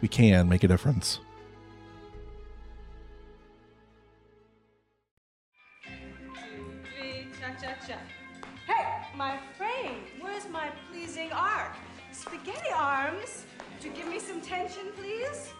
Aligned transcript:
we 0.00 0.08
can 0.08 0.48
make 0.48 0.64
a 0.64 0.68
difference. 0.68 1.20
Hey, 8.66 8.86
my 9.16 9.38
frame, 9.58 10.02
where's 10.20 10.48
my 10.48 10.70
pleasing 10.90 11.30
art? 11.32 11.74
Spaghetti 12.12 12.70
arms, 12.74 13.44
would 13.74 13.84
you 13.84 13.90
give 13.92 14.08
me 14.08 14.18
some 14.18 14.40
tension, 14.40 14.92
please? 14.96 15.52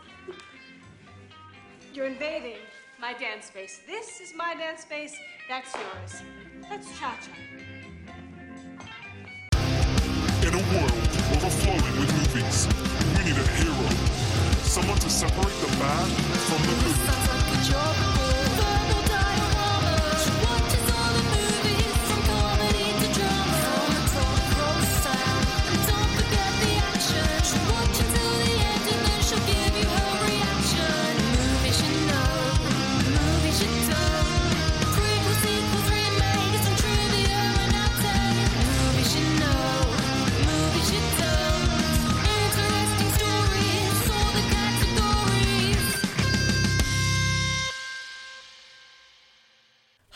You're 1.93 2.07
invading 2.07 2.59
my 3.01 3.13
dance 3.15 3.47
space. 3.47 3.81
This 3.87 4.21
is 4.21 4.33
my 4.35 4.55
dance 4.55 4.83
space, 4.83 5.15
that's 5.49 5.75
yours. 5.75 6.23
Let's 6.71 6.99
cha-cha. 6.99 7.33
In 10.43 10.55
a 10.55 10.63
world 10.73 10.93
overflowing 11.33 12.01
with 12.01 12.35
movies, 12.35 12.90
Someone 14.71 14.99
to 15.01 15.11
separate 15.11 15.61
the 15.61 15.67
bad 15.79 16.07
from 16.47 16.63
the 16.63 18.21
good. 18.23 18.30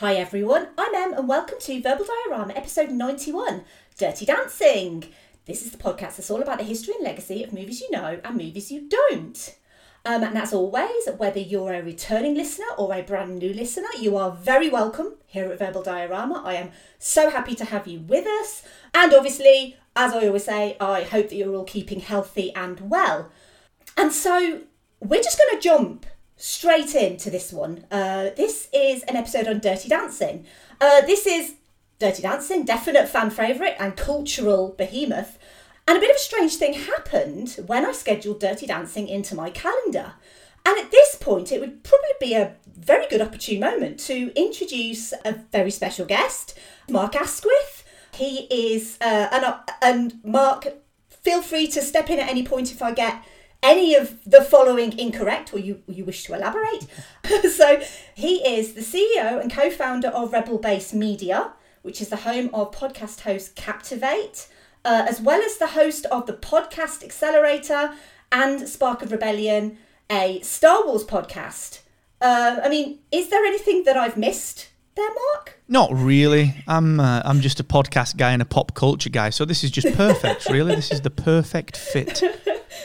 Hi 0.04 0.16
everyone, 0.16 0.68
I'm 0.76 0.94
Em 0.94 1.14
and 1.14 1.26
welcome 1.26 1.58
to 1.60 1.80
Verbal 1.80 2.04
Diorama 2.04 2.52
episode 2.52 2.90
91 2.90 3.64
Dirty 3.96 4.26
Dancing. 4.26 5.04
This 5.46 5.64
is 5.64 5.70
the 5.70 5.78
podcast 5.78 6.16
that's 6.16 6.30
all 6.30 6.42
about 6.42 6.58
the 6.58 6.64
history 6.64 6.92
and 6.96 7.04
legacy 7.04 7.42
of 7.42 7.54
movies 7.54 7.80
you 7.80 7.90
know 7.90 8.20
and 8.22 8.36
movies 8.36 8.70
you 8.70 8.86
don't. 8.86 9.56
Um, 10.04 10.22
and 10.22 10.36
as 10.36 10.52
always, 10.52 11.08
whether 11.16 11.40
you're 11.40 11.72
a 11.72 11.82
returning 11.82 12.34
listener 12.34 12.66
or 12.76 12.92
a 12.92 13.00
brand 13.00 13.38
new 13.38 13.54
listener, 13.54 13.88
you 13.98 14.14
are 14.18 14.32
very 14.32 14.68
welcome 14.68 15.14
here 15.24 15.50
at 15.50 15.58
Verbal 15.58 15.82
Diorama. 15.82 16.42
I 16.44 16.56
am 16.56 16.72
so 16.98 17.30
happy 17.30 17.54
to 17.54 17.64
have 17.64 17.86
you 17.86 18.00
with 18.00 18.26
us. 18.26 18.62
And 18.92 19.14
obviously, 19.14 19.78
as 19.96 20.12
I 20.12 20.26
always 20.26 20.44
say, 20.44 20.76
I 20.80 21.04
hope 21.04 21.30
that 21.30 21.36
you're 21.36 21.54
all 21.54 21.64
keeping 21.64 22.00
healthy 22.00 22.54
and 22.54 22.90
well. 22.90 23.30
And 23.96 24.12
so 24.12 24.64
we're 25.00 25.22
just 25.22 25.38
going 25.38 25.58
to 25.58 25.66
jump 25.66 26.04
straight 26.44 26.94
into 26.94 27.30
this 27.30 27.54
one. 27.54 27.86
Uh, 27.90 28.28
this 28.36 28.68
is 28.70 29.02
an 29.04 29.16
episode 29.16 29.48
on 29.48 29.60
Dirty 29.60 29.88
Dancing. 29.88 30.44
Uh, 30.78 31.00
this 31.00 31.26
is 31.26 31.54
Dirty 31.98 32.20
Dancing, 32.20 32.66
definite 32.66 33.08
fan 33.08 33.30
favourite 33.30 33.76
and 33.78 33.96
cultural 33.96 34.74
behemoth. 34.76 35.38
And 35.88 35.96
a 35.96 36.00
bit 36.00 36.10
of 36.10 36.16
a 36.16 36.18
strange 36.18 36.56
thing 36.56 36.74
happened 36.74 37.58
when 37.66 37.86
I 37.86 37.92
scheduled 37.92 38.40
Dirty 38.40 38.66
Dancing 38.66 39.08
into 39.08 39.34
my 39.34 39.48
calendar. 39.48 40.12
And 40.66 40.76
at 40.76 40.90
this 40.90 41.14
point, 41.14 41.50
it 41.50 41.60
would 41.60 41.82
probably 41.82 42.10
be 42.20 42.34
a 42.34 42.56
very 42.76 43.06
good 43.08 43.22
opportune 43.22 43.60
moment 43.60 43.98
to 44.00 44.30
introduce 44.38 45.14
a 45.24 45.32
very 45.50 45.70
special 45.70 46.04
guest, 46.04 46.58
Mark 46.90 47.16
Asquith. 47.16 47.84
He 48.12 48.40
is, 48.50 48.98
uh, 49.00 49.28
and, 49.32 49.46
uh, 49.46 49.60
and 49.80 50.22
Mark, 50.22 50.68
feel 51.08 51.40
free 51.40 51.68
to 51.68 51.80
step 51.80 52.10
in 52.10 52.18
at 52.18 52.28
any 52.28 52.44
point 52.44 52.70
if 52.70 52.82
I 52.82 52.92
get 52.92 53.24
any 53.64 53.94
of 53.94 54.18
the 54.24 54.42
following 54.42 54.96
incorrect 54.98 55.52
or 55.54 55.58
you, 55.58 55.82
you 55.88 56.04
wish 56.04 56.24
to 56.24 56.34
elaborate. 56.34 56.86
so 57.50 57.80
he 58.14 58.36
is 58.46 58.74
the 58.74 58.82
CEO 58.82 59.40
and 59.40 59.50
co-founder 59.50 60.08
of 60.08 60.32
Rebel 60.32 60.58
Base 60.58 60.92
Media, 60.92 61.54
which 61.82 62.00
is 62.00 62.10
the 62.10 62.16
home 62.16 62.50
of 62.52 62.70
podcast 62.70 63.20
host 63.20 63.56
Captivate, 63.56 64.48
uh, 64.84 65.06
as 65.08 65.20
well 65.20 65.40
as 65.40 65.56
the 65.56 65.68
host 65.68 66.04
of 66.06 66.26
the 66.26 66.34
Podcast 66.34 67.02
Accelerator 67.02 67.94
and 68.30 68.68
Spark 68.68 69.00
of 69.00 69.10
Rebellion, 69.10 69.78
a 70.10 70.40
Star 70.42 70.84
Wars 70.86 71.04
podcast. 71.04 71.80
Uh, 72.20 72.60
I 72.62 72.68
mean, 72.68 72.98
is 73.10 73.30
there 73.30 73.44
anything 73.44 73.84
that 73.84 73.96
I've 73.96 74.18
missed 74.18 74.68
there, 74.94 75.08
Mark? 75.08 75.58
Not 75.68 75.90
really. 75.92 76.54
I'm 76.66 77.00
uh, 77.00 77.22
I'm 77.24 77.40
just 77.40 77.58
a 77.60 77.64
podcast 77.64 78.16
guy 78.16 78.32
and 78.32 78.42
a 78.42 78.44
pop 78.44 78.74
culture 78.74 79.10
guy, 79.10 79.30
so 79.30 79.44
this 79.44 79.64
is 79.64 79.70
just 79.70 79.94
perfect. 79.96 80.48
really, 80.50 80.74
this 80.74 80.90
is 80.90 81.00
the 81.00 81.10
perfect 81.10 81.76
fit 81.76 82.22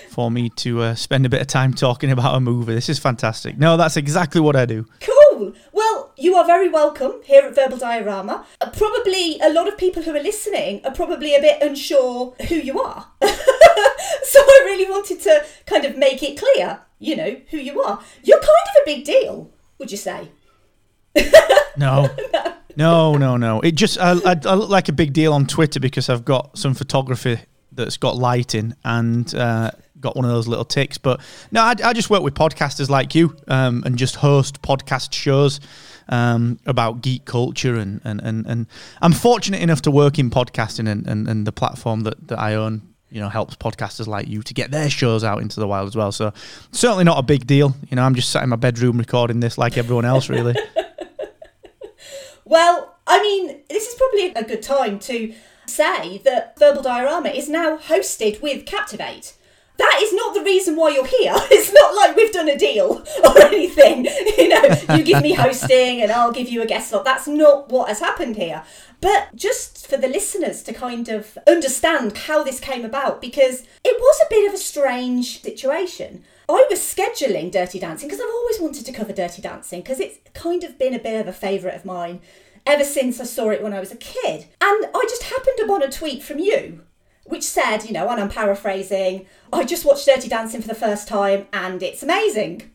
for 0.09 0.31
me 0.31 0.49
to 0.49 0.81
uh, 0.81 0.95
spend 0.95 1.25
a 1.25 1.29
bit 1.29 1.41
of 1.41 1.47
time 1.47 1.73
talking 1.73 2.11
about 2.11 2.35
a 2.35 2.39
movie. 2.39 2.73
This 2.73 2.89
is 2.89 2.99
fantastic. 2.99 3.57
No, 3.57 3.77
that's 3.77 3.97
exactly 3.97 4.41
what 4.41 4.55
I 4.55 4.65
do. 4.65 4.85
Cool. 5.01 5.53
Well, 5.71 6.13
you 6.17 6.35
are 6.35 6.45
very 6.45 6.69
welcome 6.69 7.13
here 7.23 7.43
at 7.43 7.55
Verbal 7.55 7.77
Diorama. 7.77 8.45
Uh, 8.59 8.69
probably 8.71 9.39
a 9.39 9.51
lot 9.51 9.67
of 9.67 9.77
people 9.77 10.03
who 10.03 10.15
are 10.15 10.23
listening 10.23 10.81
are 10.85 10.93
probably 10.93 11.35
a 11.35 11.41
bit 11.41 11.61
unsure 11.61 12.33
who 12.47 12.55
you 12.55 12.79
are. 12.81 13.07
so 13.21 14.39
I 14.39 14.61
really 14.65 14.89
wanted 14.89 15.21
to 15.21 15.45
kind 15.65 15.85
of 15.85 15.97
make 15.97 16.23
it 16.23 16.39
clear, 16.39 16.81
you 16.97 17.15
know, 17.15 17.37
who 17.51 17.57
you 17.57 17.81
are. 17.81 18.01
You're 18.23 18.39
kind 18.39 18.49
of 18.49 18.81
a 18.81 18.85
big 18.85 19.05
deal, 19.05 19.51
would 19.77 19.91
you 19.91 19.97
say? 19.97 20.29
No. 21.79 22.09
No, 22.75 23.17
no, 23.17 23.35
no. 23.35 23.59
It 23.59 23.73
just 23.73 23.99
I, 23.99 24.11
I, 24.11 24.35
I 24.45 24.53
look 24.53 24.69
like 24.69 24.87
a 24.87 24.93
big 24.93 25.11
deal 25.11 25.33
on 25.33 25.45
Twitter 25.45 25.81
because 25.81 26.07
I've 26.07 26.23
got 26.23 26.57
some 26.57 26.73
photography 26.73 27.39
that's 27.73 27.97
got 27.97 28.15
lighting 28.15 28.73
and 28.85 29.35
uh, 29.35 29.71
got 29.99 30.15
one 30.15 30.23
of 30.23 30.31
those 30.31 30.47
little 30.47 30.63
ticks. 30.63 30.97
But 30.97 31.19
no, 31.51 31.61
I, 31.61 31.75
I 31.83 31.91
just 31.91 32.09
work 32.09 32.23
with 32.23 32.35
podcasters 32.35 32.89
like 32.89 33.15
you 33.15 33.35
um, 33.49 33.83
and 33.85 33.97
just 33.97 34.15
host 34.15 34.61
podcast 34.61 35.11
shows 35.11 35.59
um, 36.07 36.57
about 36.65 37.01
geek 37.01 37.25
culture 37.25 37.75
and, 37.75 37.99
and, 38.05 38.21
and, 38.21 38.45
and 38.47 38.67
I'm 39.01 39.13
fortunate 39.13 39.61
enough 39.61 39.81
to 39.81 39.91
work 39.91 40.17
in 40.17 40.29
podcasting 40.29 40.87
and, 40.87 41.05
and, 41.05 41.27
and 41.27 41.45
the 41.45 41.51
platform 41.51 42.01
that, 42.01 42.29
that 42.29 42.39
I 42.39 42.55
own. 42.55 42.83
You 43.11 43.19
know, 43.19 43.29
helps 43.29 43.55
podcasters 43.55 44.05
like 44.05 44.27
you 44.27 44.43
to 44.43 44.53
get 44.53 44.69
their 44.69 44.87
shows 44.87 45.23
out 45.23 45.41
into 45.41 45.59
the 45.59 45.67
wild 45.67 45.87
as 45.87 45.95
well. 45.95 46.11
So, 46.11 46.31
certainly 46.71 47.05
not 47.05 47.17
a 47.17 47.23
big 47.23 47.47
deal. 47.47 47.75
You 47.89 47.95
know, 47.95 48.03
I'm 48.03 48.13
just 48.13 48.29
sat 48.29 48.43
in 48.43 48.49
my 48.49 48.55
bedroom 48.55 48.99
recording 48.99 49.39
this 49.39 49.57
like 49.57 49.79
everyone 49.79 50.05
else, 50.05 50.29
really. 50.29 50.55
Well, 52.49 52.95
I 53.05 53.21
mean, 53.21 53.61
this 53.69 53.87
is 53.87 53.93
probably 53.93 54.33
a 54.33 54.43
good 54.43 54.63
time 54.63 54.97
to 55.01 55.35
say 55.67 56.17
that 56.25 56.57
Verbal 56.57 56.81
Diorama 56.81 57.29
is 57.29 57.47
now 57.47 57.77
hosted 57.77 58.41
with 58.41 58.65
Captivate. 58.65 59.35
That 59.77 59.99
is 60.01 60.11
not 60.13 60.33
the 60.33 60.41
reason 60.41 60.75
why 60.75 60.89
you're 60.89 61.05
here. 61.05 61.35
It's 61.51 61.71
not 61.71 61.95
like 61.95 62.15
we've 62.15 62.33
done 62.33 62.49
a 62.49 62.57
deal 62.57 63.05
or 63.23 63.39
anything. 63.43 64.07
You 64.39 64.49
know, 64.49 64.95
you 64.95 65.03
give 65.03 65.21
me 65.21 65.33
hosting 65.33 66.01
and 66.01 66.11
I'll 66.11 66.31
give 66.31 66.49
you 66.49 66.63
a 66.63 66.65
guest 66.65 66.89
slot. 66.89 67.05
That's 67.05 67.27
not 67.27 67.69
what 67.69 67.87
has 67.87 67.99
happened 67.99 68.35
here. 68.37 68.63
But 68.99 69.35
just 69.35 69.85
for 69.85 69.97
the 69.97 70.07
listeners 70.07 70.63
to 70.63 70.73
kind 70.73 71.07
of 71.07 71.37
understand 71.45 72.17
how 72.17 72.43
this 72.43 72.59
came 72.59 72.83
about, 72.83 73.21
because 73.21 73.61
it 73.83 73.95
was 73.99 74.19
a 74.21 74.29
bit 74.29 74.47
of 74.47 74.55
a 74.55 74.57
strange 74.57 75.41
situation. 75.41 76.23
I 76.49 76.65
was 76.67 76.79
scheduling 76.79 77.51
Dirty 77.51 77.79
Dancing 77.79 78.07
because 78.09 78.19
I've 78.19 78.33
always 78.33 78.59
wanted 78.59 78.85
to 78.87 78.91
cover 78.91 79.13
Dirty 79.13 79.41
Dancing 79.41 79.81
because 79.81 79.99
it's 79.99 80.17
kind 80.33 80.63
of 80.63 80.79
been 80.79 80.95
a 80.95 80.99
bit 80.99 81.21
of 81.21 81.27
a 81.27 81.33
favourite 81.33 81.75
of 81.75 81.85
mine 81.85 82.21
ever 82.65 82.83
since 82.83 83.19
I 83.19 83.25
saw 83.25 83.51
it 83.51 83.61
when 83.61 83.73
I 83.73 83.79
was 83.79 83.91
a 83.91 83.97
kid. 83.97 84.47
And 84.59 84.85
I 84.93 85.05
just 85.07 85.23
happened 85.23 85.59
upon 85.63 85.83
a 85.83 85.91
tweet 85.91 86.23
from 86.23 86.39
you 86.39 86.81
which 87.29 87.43
said, 87.43 87.83
you 87.83 87.93
know, 87.93 88.09
and 88.09 88.19
I'm 88.19 88.29
paraphrasing, 88.29 89.27
I 89.53 89.63
just 89.63 89.85
watched 89.85 90.07
Dirty 90.07 90.27
Dancing 90.27 90.61
for 90.61 90.67
the 90.67 90.73
first 90.73 91.07
time 91.07 91.45
and 91.53 91.83
it's 91.83 92.01
amazing. 92.01 92.71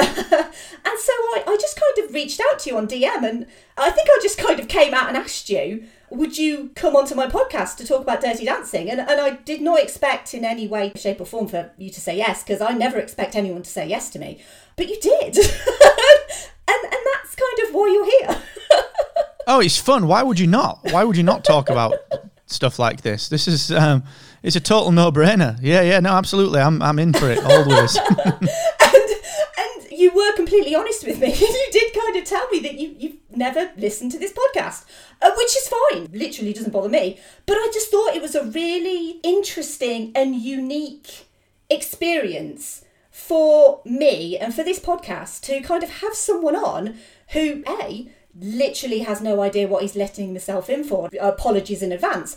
And 0.86 0.98
so 0.98 1.12
I, 1.12 1.44
I 1.46 1.56
just 1.60 1.80
kind 1.80 2.06
of 2.06 2.14
reached 2.14 2.40
out 2.40 2.58
to 2.60 2.70
you 2.70 2.76
on 2.76 2.86
DM 2.86 3.28
and 3.28 3.46
I 3.76 3.90
think 3.90 4.08
I 4.08 4.18
just 4.22 4.38
kind 4.38 4.60
of 4.60 4.68
came 4.68 4.94
out 4.94 5.08
and 5.08 5.16
asked 5.16 5.48
you, 5.48 5.84
would 6.10 6.38
you 6.38 6.70
come 6.76 6.94
onto 6.94 7.14
my 7.14 7.26
podcast 7.26 7.76
to 7.78 7.86
talk 7.86 8.02
about 8.02 8.20
Dirty 8.20 8.44
Dancing? 8.44 8.90
And, 8.90 9.00
and 9.00 9.20
I 9.20 9.30
did 9.30 9.60
not 9.60 9.80
expect 9.80 10.34
in 10.34 10.44
any 10.44 10.68
way, 10.68 10.92
shape, 10.94 11.20
or 11.20 11.24
form 11.26 11.48
for 11.48 11.72
you 11.78 11.90
to 11.90 12.00
say 12.00 12.16
yes, 12.16 12.42
because 12.42 12.60
I 12.60 12.72
never 12.72 12.98
expect 12.98 13.34
anyone 13.34 13.62
to 13.62 13.70
say 13.70 13.88
yes 13.88 14.10
to 14.10 14.18
me. 14.18 14.40
But 14.76 14.88
you 14.88 15.00
did. 15.00 15.36
and, 15.36 16.84
and 16.84 17.00
that's 17.12 17.34
kind 17.34 17.68
of 17.68 17.74
why 17.74 17.88
you're 17.88 18.26
here. 18.28 18.42
Oh, 19.46 19.60
it's 19.60 19.76
fun. 19.76 20.06
Why 20.08 20.22
would 20.22 20.38
you 20.38 20.46
not? 20.46 20.78
Why 20.84 21.04
would 21.04 21.18
you 21.18 21.22
not 21.22 21.44
talk 21.44 21.68
about 21.68 21.92
stuff 22.46 22.78
like 22.78 23.02
this? 23.02 23.28
This 23.28 23.46
is 23.46 23.70
um, 23.70 24.02
it's 24.42 24.56
a 24.56 24.60
total 24.60 24.90
no-brainer. 24.90 25.58
Yeah, 25.60 25.82
yeah, 25.82 26.00
no, 26.00 26.12
absolutely. 26.12 26.60
I'm 26.60 26.80
I'm 26.80 26.98
in 26.98 27.12
for 27.12 27.30
it 27.30 27.44
always. 27.44 27.98
You 30.04 30.14
were 30.14 30.36
completely 30.36 30.74
honest 30.74 31.06
with 31.06 31.18
me. 31.18 31.34
you 31.34 31.68
did 31.72 31.94
kind 31.94 32.16
of 32.16 32.24
tell 32.24 32.46
me 32.50 32.60
that 32.60 32.78
you 32.78 32.94
you've 32.98 33.16
never 33.30 33.72
listened 33.76 34.12
to 34.12 34.18
this 34.18 34.32
podcast, 34.32 34.84
uh, 35.22 35.30
which 35.36 35.56
is 35.56 35.68
fine. 35.68 36.08
Literally 36.12 36.52
doesn't 36.52 36.72
bother 36.72 36.90
me. 36.90 37.18
But 37.46 37.56
I 37.56 37.70
just 37.72 37.90
thought 37.90 38.14
it 38.14 38.22
was 38.22 38.34
a 38.34 38.44
really 38.44 39.20
interesting 39.22 40.12
and 40.14 40.36
unique 40.36 41.26
experience 41.70 42.84
for 43.10 43.80
me 43.86 44.36
and 44.36 44.54
for 44.54 44.62
this 44.62 44.78
podcast 44.78 45.40
to 45.42 45.60
kind 45.62 45.82
of 45.82 45.90
have 46.02 46.14
someone 46.14 46.56
on 46.56 46.98
who 47.28 47.64
a 47.66 48.10
literally 48.38 49.00
has 49.00 49.22
no 49.22 49.40
idea 49.40 49.68
what 49.68 49.82
he's 49.82 49.96
letting 49.96 50.26
himself 50.26 50.68
in 50.68 50.84
for. 50.84 51.08
Apologies 51.20 51.82
in 51.82 51.92
advance. 51.92 52.36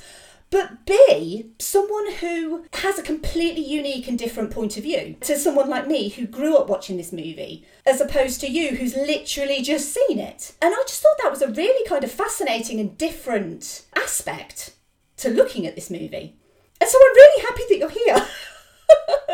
But 0.49 0.85
B, 0.85 1.51
someone 1.59 2.13
who 2.13 2.65
has 2.73 2.97
a 2.97 3.03
completely 3.03 3.61
unique 3.61 4.07
and 4.07 4.17
different 4.17 4.51
point 4.51 4.77
of 4.77 4.83
view 4.83 5.17
to 5.21 5.37
someone 5.37 5.69
like 5.69 5.87
me 5.87 6.09
who 6.09 6.25
grew 6.25 6.55
up 6.55 6.69
watching 6.69 6.95
this 6.95 7.11
movie, 7.11 7.65
as 7.85 7.99
opposed 7.99 8.39
to 8.41 8.47
you 8.47 8.77
who's 8.77 8.95
literally 8.95 9.61
just 9.61 9.93
seen 9.93 10.19
it. 10.19 10.53
And 10.61 10.73
I 10.73 10.83
just 10.87 11.01
thought 11.01 11.17
that 11.21 11.31
was 11.31 11.41
a 11.41 11.51
really 11.51 11.85
kind 11.87 12.03
of 12.03 12.11
fascinating 12.11 12.79
and 12.79 12.97
different 12.97 13.83
aspect 13.95 14.73
to 15.17 15.29
looking 15.29 15.67
at 15.67 15.75
this 15.75 15.89
movie. 15.89 16.37
And 16.79 16.89
so 16.89 16.97
I'm 16.97 17.15
really 17.15 17.41
happy 17.41 17.63
that 17.69 17.77
you're 17.79 17.89
here, 17.89 18.27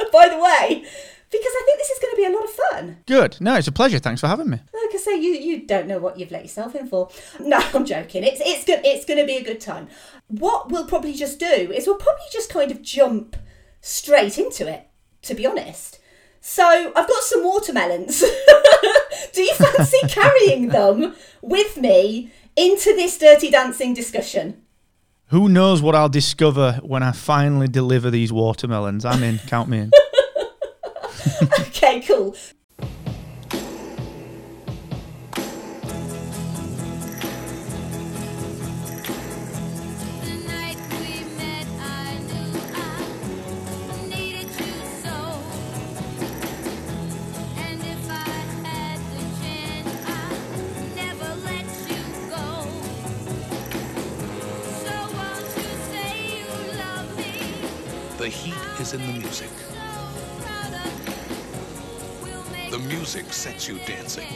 by 0.11 0.29
the 0.29 0.39
way, 0.39 0.85
because 1.33 1.53
I 1.55 1.63
think 1.65 1.79
this 1.79 1.89
is 1.89 1.99
going 1.99 2.13
to 2.13 2.17
be 2.17 2.25
a 2.25 2.29
lot 2.29 2.43
of 2.43 2.49
fun. 2.51 2.97
Good. 3.07 3.41
No, 3.41 3.55
it's 3.55 3.67
a 3.67 3.71
pleasure. 3.71 3.99
Thanks 3.99 4.21
for 4.21 4.27
having 4.27 4.49
me. 4.49 4.57
Like 4.57 4.93
I 4.93 4.97
say, 4.97 5.15
you 5.15 5.31
you 5.31 5.65
don't 5.65 5.87
know 5.87 5.99
what 5.99 6.19
you've 6.19 6.31
let 6.31 6.43
yourself 6.43 6.75
in 6.75 6.87
for. 6.87 7.09
No, 7.39 7.57
I'm 7.73 7.85
joking. 7.85 8.23
It's 8.23 8.41
it's 8.43 8.63
good. 8.63 8.81
It's 8.85 9.05
going 9.05 9.19
to 9.19 9.25
be 9.25 9.37
a 9.37 9.43
good 9.43 9.59
time. 9.59 9.87
What 10.27 10.69
we'll 10.69 10.85
probably 10.85 11.13
just 11.13 11.39
do 11.39 11.45
is 11.45 11.87
we'll 11.87 11.95
probably 11.95 12.25
just 12.31 12.51
kind 12.51 12.71
of 12.71 12.81
jump 12.81 13.35
straight 13.81 14.37
into 14.37 14.71
it. 14.71 14.87
To 15.23 15.33
be 15.33 15.45
honest. 15.45 15.99
So 16.41 16.91
I've 16.95 17.07
got 17.07 17.23
some 17.23 17.43
watermelons. 17.43 18.19
do 19.33 19.41
you 19.41 19.55
fancy 19.55 19.99
carrying 20.09 20.67
them 20.67 21.15
with 21.41 21.77
me 21.77 22.31
into 22.57 22.93
this 22.95 23.17
dirty 23.17 23.49
dancing 23.49 23.93
discussion? 23.93 24.61
Who 25.27 25.47
knows 25.47 25.81
what 25.81 25.95
I'll 25.95 26.09
discover 26.09 26.79
when 26.83 27.01
I 27.01 27.13
finally 27.13 27.69
deliver 27.69 28.11
these 28.11 28.31
watermelons? 28.31 29.05
I'm 29.05 29.23
in. 29.23 29.39
Count 29.47 29.69
me 29.69 29.79
in. 29.79 29.91
Okay, 31.59 32.01
cool. 32.01 32.35
Music 63.67 63.87
sets 63.87 63.87
you 63.87 63.95
dancing. 63.95 64.27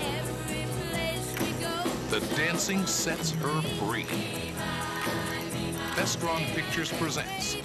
every 0.00 0.66
place 0.90 1.34
we 1.40 1.52
go. 1.62 1.74
The 2.10 2.20
dancing 2.36 2.86
sets 2.86 3.30
her 3.30 3.62
free. 3.78 4.06
Vestron 5.94 6.44
Pictures 6.54 6.92
presents 6.92 7.56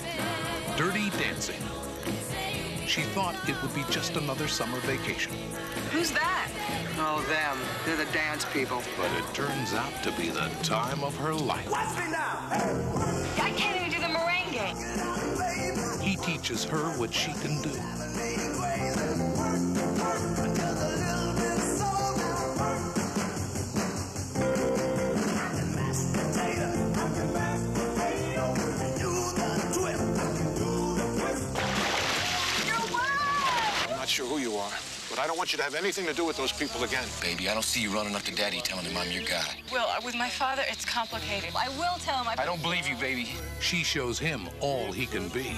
Dirty 0.78 1.10
Dancing. 1.12 1.62
She 2.88 3.02
thought 3.02 3.36
it 3.48 3.62
would 3.62 3.74
be 3.76 3.84
just 3.92 4.16
another 4.16 4.48
summer 4.48 4.80
vacation, 4.82 5.34
Who's 5.92 6.12
that? 6.12 6.50
Oh, 6.98 7.22
them. 7.28 7.58
They're 7.86 7.98
the 7.98 8.12
dance 8.14 8.46
people. 8.46 8.82
but 8.98 9.12
it 9.18 9.34
turns 9.34 9.74
out 9.74 9.92
to 10.04 10.12
be 10.14 10.30
the 10.30 10.50
time 10.64 11.04
of 11.04 11.16
her 11.18 11.34
life. 11.34 11.70
Watch 11.70 11.98
me 11.98 12.12
now! 12.12 12.40
I 13.42 13.52
can't 13.56 13.76
even 13.76 13.92
do 13.92 14.00
the 14.00 14.08
merengue. 14.08 16.02
He 16.02 16.16
teaches 16.16 16.64
her 16.66 16.90
what 16.98 17.14
she 17.14 17.34
can 17.34 17.62
do. 17.62 17.72
I 35.20 35.28
don't 35.28 35.38
want 35.38 35.52
you 35.52 35.58
to 35.58 35.64
have 35.64 35.76
anything 35.76 36.06
to 36.06 36.14
do 36.14 36.24
with 36.24 36.38
those 36.38 36.54
people 36.54 36.82
again. 36.86 37.04
Baby, 37.22 37.50
I 37.50 37.54
don't 37.54 37.64
see 37.64 37.82
you 37.82 37.90
running 37.90 38.16
up 38.16 38.22
to 38.22 38.34
daddy 38.34 38.62
telling 38.62 38.86
him 38.86 38.96
I'm 38.96 39.12
your 39.12 39.24
guy. 39.24 39.44
Will, 39.70 39.82
uh, 39.82 40.00
with 40.06 40.16
my 40.16 40.30
father, 40.30 40.64
it's 40.70 40.86
complicated. 40.86 41.50
I 41.58 41.68
will 41.78 41.98
tell 42.00 42.24
him. 42.24 42.28
I, 42.30 42.42
I 42.42 42.46
don't 42.46 42.62
believe 42.62 42.88
you, 42.88 42.96
baby. 42.96 43.28
She 43.60 43.84
shows 43.84 44.18
him 44.18 44.48
all 44.62 44.94
he 44.94 45.06
can 45.06 45.28
be. 45.28 45.58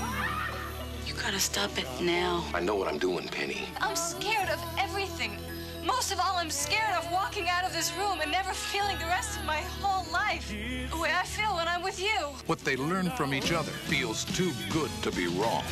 You 1.05 1.13
gotta 1.13 1.39
stop 1.39 1.77
it 1.77 1.85
now. 2.01 2.43
I 2.55 2.59
know 2.59 2.75
what 2.75 2.87
I'm 2.87 2.97
doing, 2.97 3.27
Penny. 3.27 3.65
I'm 3.79 3.95
scared 3.95 4.49
of 4.49 4.59
everything. 4.79 5.37
Most 5.85 6.11
of 6.11 6.19
all, 6.19 6.37
I'm 6.37 6.49
scared 6.49 6.95
of 6.95 7.11
walking 7.11 7.47
out 7.47 7.63
of 7.63 7.71
this 7.71 7.95
room 7.97 8.19
and 8.21 8.31
never 8.31 8.53
feeling 8.53 8.97
the 8.97 9.05
rest 9.05 9.37
of 9.39 9.45
my 9.45 9.61
whole 9.79 10.11
life 10.11 10.49
the 10.49 10.97
way 10.97 11.11
I 11.13 11.23
feel 11.23 11.55
when 11.55 11.67
I'm 11.67 11.83
with 11.83 12.01
you. 12.01 12.17
What 12.47 12.59
they 12.59 12.75
learn 12.77 13.11
from 13.11 13.31
each 13.33 13.51
other 13.51 13.71
feels 13.71 14.25
too 14.25 14.53
good 14.71 14.89
to 15.03 15.11
be 15.11 15.27
wrong. 15.27 15.63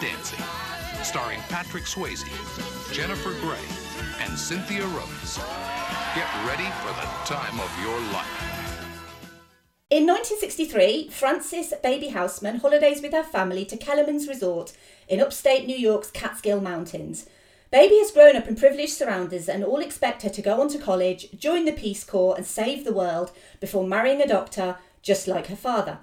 Dancing, 0.00 0.42
starring 1.02 1.40
Patrick 1.50 1.84
Swayze, 1.84 2.24
Jennifer 2.90 3.32
Grey, 3.40 3.58
and 4.20 4.38
Cynthia 4.38 4.86
Rhodes. 4.86 5.36
Get 6.14 6.26
ready 6.46 6.64
for 6.80 6.88
the 6.88 7.06
time 7.26 7.60
of 7.60 7.70
your 7.82 8.00
life. 8.12 8.50
In 9.90 10.06
1963, 10.06 11.10
Frances 11.10 11.74
Baby 11.82 12.08
Houseman 12.08 12.60
holidays 12.60 13.02
with 13.02 13.12
her 13.12 13.22
family 13.22 13.66
to 13.66 13.76
Kellerman's 13.76 14.26
Resort 14.26 14.72
in 15.06 15.20
upstate 15.20 15.66
New 15.66 15.76
York's 15.76 16.10
Catskill 16.10 16.62
Mountains. 16.62 17.26
Baby 17.70 17.98
has 17.98 18.10
grown 18.10 18.36
up 18.36 18.48
in 18.48 18.56
privileged 18.56 18.94
surroundings 18.94 19.50
and 19.50 19.62
all 19.62 19.80
expect 19.80 20.22
her 20.22 20.30
to 20.30 20.42
go 20.42 20.62
on 20.62 20.68
to 20.70 20.78
college, 20.78 21.28
join 21.38 21.66
the 21.66 21.72
Peace 21.72 22.04
Corps, 22.04 22.36
and 22.36 22.46
save 22.46 22.84
the 22.84 22.94
world 22.94 23.32
before 23.60 23.86
marrying 23.86 24.22
a 24.22 24.26
doctor 24.26 24.76
just 25.02 25.28
like 25.28 25.48
her 25.48 25.56
father. 25.56 25.98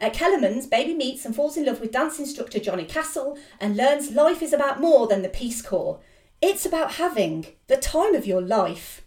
At 0.00 0.14
Kellerman's, 0.14 0.66
Baby 0.66 0.94
meets 0.94 1.26
and 1.26 1.36
falls 1.36 1.58
in 1.58 1.66
love 1.66 1.80
with 1.80 1.92
dance 1.92 2.18
instructor 2.18 2.58
Johnny 2.58 2.84
Castle 2.84 3.36
and 3.60 3.76
learns 3.76 4.10
life 4.10 4.40
is 4.42 4.54
about 4.54 4.80
more 4.80 5.06
than 5.06 5.20
the 5.20 5.28
Peace 5.28 5.60
Corps. 5.60 6.00
It's 6.40 6.64
about 6.64 6.92
having 6.92 7.46
the 7.66 7.76
time 7.76 8.14
of 8.14 8.26
your 8.26 8.40
life. 8.40 9.02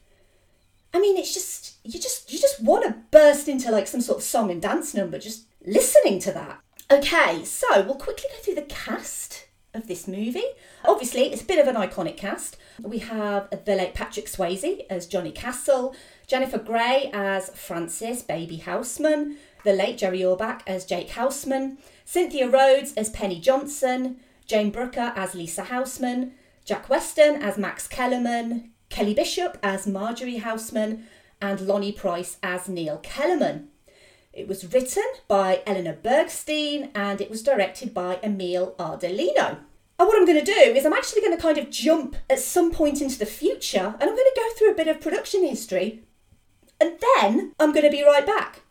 I 0.93 0.99
mean, 0.99 1.17
it's 1.17 1.33
just 1.33 1.77
you 1.83 1.99
just 1.99 2.31
you 2.31 2.37
just 2.39 2.61
want 2.61 2.85
to 2.85 2.95
burst 3.09 3.47
into 3.47 3.71
like 3.71 3.87
some 3.87 4.01
sort 4.01 4.19
of 4.19 4.23
song 4.23 4.51
and 4.51 4.61
dance 4.61 4.93
number 4.93 5.17
just 5.17 5.47
listening 5.65 6.19
to 6.19 6.31
that. 6.31 6.61
Okay, 6.91 7.43
so 7.43 7.81
we'll 7.81 7.95
quickly 7.95 8.29
go 8.29 8.43
through 8.43 8.55
the 8.55 8.61
cast 8.61 9.47
of 9.73 9.87
this 9.87 10.07
movie. 10.07 10.45
Obviously, 10.85 11.23
it's 11.23 11.41
a 11.41 11.45
bit 11.45 11.57
of 11.57 11.67
an 11.67 11.75
iconic 11.75 12.17
cast. 12.17 12.57
We 12.79 12.99
have 12.99 13.49
the 13.65 13.75
late 13.75 13.95
Patrick 13.95 14.27
Swayze 14.27 14.85
as 14.91 15.07
Johnny 15.07 15.31
Castle, 15.31 15.95
Jennifer 16.27 16.59
Grey 16.59 17.09
as 17.13 17.49
Frances 17.49 18.21
Baby 18.21 18.57
Houseman, 18.57 19.37
the 19.63 19.73
late 19.73 19.97
Jerry 19.97 20.19
Orbach 20.19 20.61
as 20.67 20.85
Jake 20.85 21.11
Houseman, 21.11 21.77
Cynthia 22.05 22.49
Rhodes 22.49 22.93
as 22.93 23.09
Penny 23.09 23.39
Johnson, 23.39 24.17
Jane 24.45 24.71
Brucker 24.71 25.13
as 25.15 25.35
Lisa 25.35 25.63
Houseman, 25.63 26.33
Jack 26.65 26.89
Weston 26.89 27.41
as 27.41 27.57
Max 27.57 27.87
Kellerman, 27.87 28.71
Kelly 28.89 29.13
Bishop 29.13 29.57
as 29.63 29.87
Marjorie 29.87 30.37
Houseman, 30.37 31.05
and 31.41 31.61
Lonnie 31.61 31.91
Price 31.91 32.37
as 32.41 32.69
Neil 32.69 32.97
Kellerman. 32.99 33.67
It 34.31 34.47
was 34.47 34.73
written 34.73 35.03
by 35.27 35.61
Eleanor 35.67 35.97
Bergstein 36.01 36.89
and 36.95 37.21
it 37.21 37.29
was 37.29 37.43
directed 37.43 37.93
by 37.93 38.19
Emil 38.23 38.75
Ardolino. 38.79 39.59
And 39.99 40.07
what 40.07 40.17
I'm 40.17 40.25
going 40.25 40.43
to 40.43 40.51
do 40.51 40.51
is 40.51 40.85
I'm 40.85 40.93
actually 40.93 41.21
going 41.21 41.35
to 41.35 41.41
kind 41.41 41.57
of 41.57 41.69
jump 41.69 42.15
at 42.29 42.39
some 42.39 42.71
point 42.71 43.01
into 43.01 43.19
the 43.19 43.27
future 43.27 43.93
and 43.99 44.09
I'm 44.09 44.15
going 44.15 44.17
to 44.17 44.33
go 44.35 44.53
through 44.55 44.71
a 44.71 44.75
bit 44.75 44.87
of 44.87 45.01
production 45.01 45.43
history 45.43 46.03
and 46.81 46.93
then 46.99 47.53
I'm 47.59 47.73
going 47.73 47.85
to 47.85 47.91
be 47.91 48.03
right 48.03 48.25
back. 48.25 48.62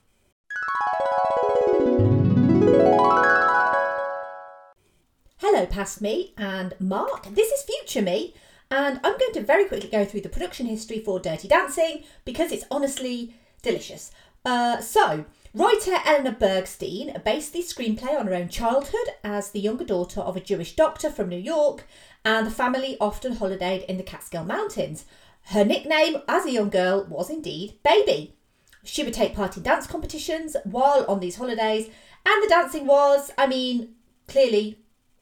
Hello, 5.38 5.66
past 5.66 6.00
me 6.00 6.32
and 6.38 6.74
Mark. 6.78 7.26
This 7.34 7.50
is 7.50 7.62
future 7.64 8.00
me, 8.00 8.32
and 8.70 9.00
I'm 9.04 9.18
going 9.18 9.32
to 9.34 9.42
very 9.42 9.66
quickly 9.66 9.90
go 9.90 10.04
through 10.04 10.22
the 10.22 10.28
production 10.28 10.66
history 10.66 11.00
for 11.00 11.20
Dirty 11.20 11.48
Dancing 11.48 12.04
because 12.24 12.52
it's 12.52 12.64
honestly 12.70 13.34
delicious. 13.60 14.12
Uh, 14.44 14.80
so, 14.80 15.24
writer 15.54 15.98
Eleanor 16.04 16.32
Bergstein 16.32 17.22
based 17.24 17.52
the 17.52 17.60
screenplay 17.60 18.18
on 18.18 18.28
her 18.28 18.34
own 18.34 18.48
childhood 18.48 19.08
as 19.22 19.50
the 19.50 19.60
younger 19.60 19.84
daughter 19.84 20.20
of 20.20 20.36
a 20.36 20.40
Jewish 20.40 20.74
doctor 20.74 21.10
from 21.10 21.28
New 21.28 21.36
York, 21.36 21.86
and 22.24 22.46
the 22.46 22.50
family 22.50 22.96
often 23.00 23.36
holidayed 23.36 23.84
in 23.86 23.98
the 23.98 24.02
Catskill 24.02 24.44
Mountains. 24.44 25.04
Her 25.46 25.64
nickname 25.64 26.22
as 26.28 26.46
a 26.46 26.52
young 26.52 26.70
girl 26.70 27.04
was 27.04 27.30
indeed 27.30 27.74
Baby. 27.82 28.36
She 28.84 29.04
would 29.04 29.14
take 29.14 29.34
part 29.34 29.56
in 29.56 29.62
dance 29.62 29.86
competitions 29.86 30.56
while 30.64 31.04
on 31.08 31.20
these 31.20 31.36
holidays, 31.36 31.86
and 32.26 32.42
the 32.42 32.48
dancing 32.48 32.86
was, 32.86 33.30
I 33.38 33.46
mean, 33.46 33.94
clearly 34.28 34.78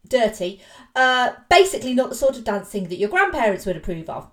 dirty. 0.07 0.61
Uh, 0.95 1.33
basically, 1.49 1.95
not 1.95 2.09
the 2.09 2.17
sort 2.17 2.37
of 2.37 2.45
dancing 2.45 2.89
that 2.89 2.99
your 2.99 3.09
grandparents 3.09 3.67
would 3.67 3.77
approve 3.77 4.09
of. 4.09 4.31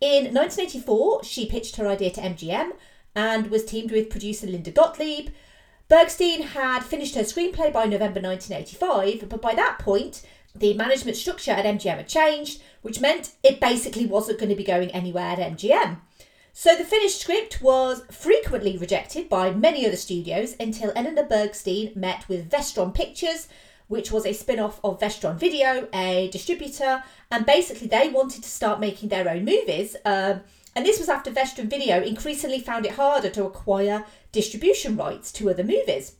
In 0.00 0.34
1984, 0.34 1.24
she 1.24 1.46
pitched 1.46 1.76
her 1.76 1.86
idea 1.86 2.10
to 2.10 2.20
MGM 2.20 2.72
and 3.14 3.50
was 3.50 3.64
teamed 3.64 3.92
with 3.92 4.10
producer 4.10 4.46
Linda 4.46 4.70
Gottlieb. 4.70 5.30
Bergstein 5.88 6.40
had 6.40 6.82
finished 6.82 7.14
her 7.14 7.22
screenplay 7.22 7.72
by 7.72 7.84
November 7.84 8.20
1985, 8.20 9.28
but 9.28 9.40
by 9.40 9.54
that 9.54 9.78
point, 9.78 10.22
the 10.54 10.74
management 10.74 11.16
structure 11.16 11.50
at 11.50 11.64
MGM 11.64 11.96
had 11.96 12.08
changed, 12.08 12.62
which 12.82 13.00
meant 13.00 13.32
it 13.42 13.60
basically 13.60 14.06
wasn't 14.06 14.38
going 14.38 14.48
to 14.48 14.56
be 14.56 14.64
going 14.64 14.90
anywhere 14.90 15.24
at 15.24 15.38
MGM. 15.38 15.98
So 16.56 16.76
the 16.76 16.84
finished 16.84 17.20
script 17.20 17.60
was 17.60 18.04
frequently 18.12 18.78
rejected 18.78 19.28
by 19.28 19.50
many 19.50 19.84
other 19.84 19.96
studios 19.96 20.54
until 20.60 20.92
Eleanor 20.94 21.24
Bergstein 21.24 21.96
met 21.96 22.28
with 22.28 22.48
Vestron 22.48 22.94
Pictures, 22.94 23.48
which 23.88 24.12
was 24.12 24.24
a 24.24 24.32
spin 24.32 24.60
off 24.60 24.78
of 24.84 25.00
Vestron 25.00 25.36
Video, 25.36 25.88
a 25.92 26.28
distributor, 26.30 27.02
and 27.28 27.44
basically 27.44 27.88
they 27.88 28.08
wanted 28.08 28.44
to 28.44 28.48
start 28.48 28.78
making 28.78 29.08
their 29.08 29.28
own 29.28 29.44
movies. 29.44 29.96
Um, 30.04 30.42
and 30.76 30.86
this 30.86 31.00
was 31.00 31.08
after 31.08 31.32
Vestron 31.32 31.68
Video 31.68 32.00
increasingly 32.00 32.60
found 32.60 32.86
it 32.86 32.92
harder 32.92 33.30
to 33.30 33.46
acquire 33.46 34.04
distribution 34.30 34.96
rights 34.96 35.32
to 35.32 35.50
other 35.50 35.64
movies. 35.64 36.12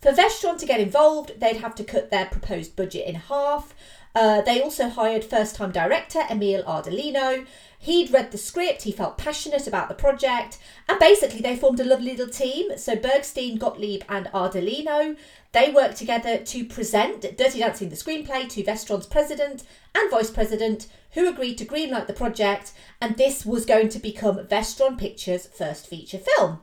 For 0.00 0.12
Vestron 0.12 0.56
to 0.58 0.66
get 0.66 0.80
involved, 0.80 1.40
they'd 1.40 1.56
have 1.56 1.74
to 1.74 1.84
cut 1.84 2.10
their 2.10 2.26
proposed 2.26 2.76
budget 2.76 3.08
in 3.08 3.16
half. 3.16 3.74
Uh, 4.14 4.40
they 4.40 4.60
also 4.60 4.88
hired 4.88 5.24
first 5.24 5.56
time 5.56 5.70
director 5.70 6.22
Emil 6.30 6.62
Ardolino. 6.64 7.46
He'd 7.78 8.12
read 8.12 8.30
the 8.30 8.38
script, 8.38 8.82
he 8.82 8.92
felt 8.92 9.16
passionate 9.16 9.66
about 9.66 9.88
the 9.88 9.94
project, 9.94 10.58
and 10.86 10.98
basically 10.98 11.40
they 11.40 11.56
formed 11.56 11.80
a 11.80 11.84
lovely 11.84 12.10
little 12.10 12.28
team. 12.28 12.76
So 12.76 12.94
Bergstein, 12.94 13.58
Gottlieb, 13.58 14.02
and 14.08 14.26
Ardolino 14.26 15.16
they 15.52 15.70
worked 15.70 15.96
together 15.96 16.38
to 16.38 16.64
present 16.64 17.22
Dirty 17.36 17.58
Dancing 17.58 17.88
the 17.88 17.96
screenplay 17.96 18.48
to 18.50 18.62
Vestron's 18.62 19.06
president 19.06 19.64
and 19.94 20.10
vice 20.10 20.30
president, 20.30 20.86
who 21.12 21.28
agreed 21.28 21.58
to 21.58 21.64
greenlight 21.64 22.06
the 22.06 22.12
project, 22.12 22.72
and 23.00 23.16
this 23.16 23.44
was 23.44 23.66
going 23.66 23.88
to 23.88 23.98
become 23.98 24.46
Vestron 24.46 24.96
Pictures' 24.96 25.48
first 25.48 25.88
feature 25.88 26.18
film. 26.18 26.60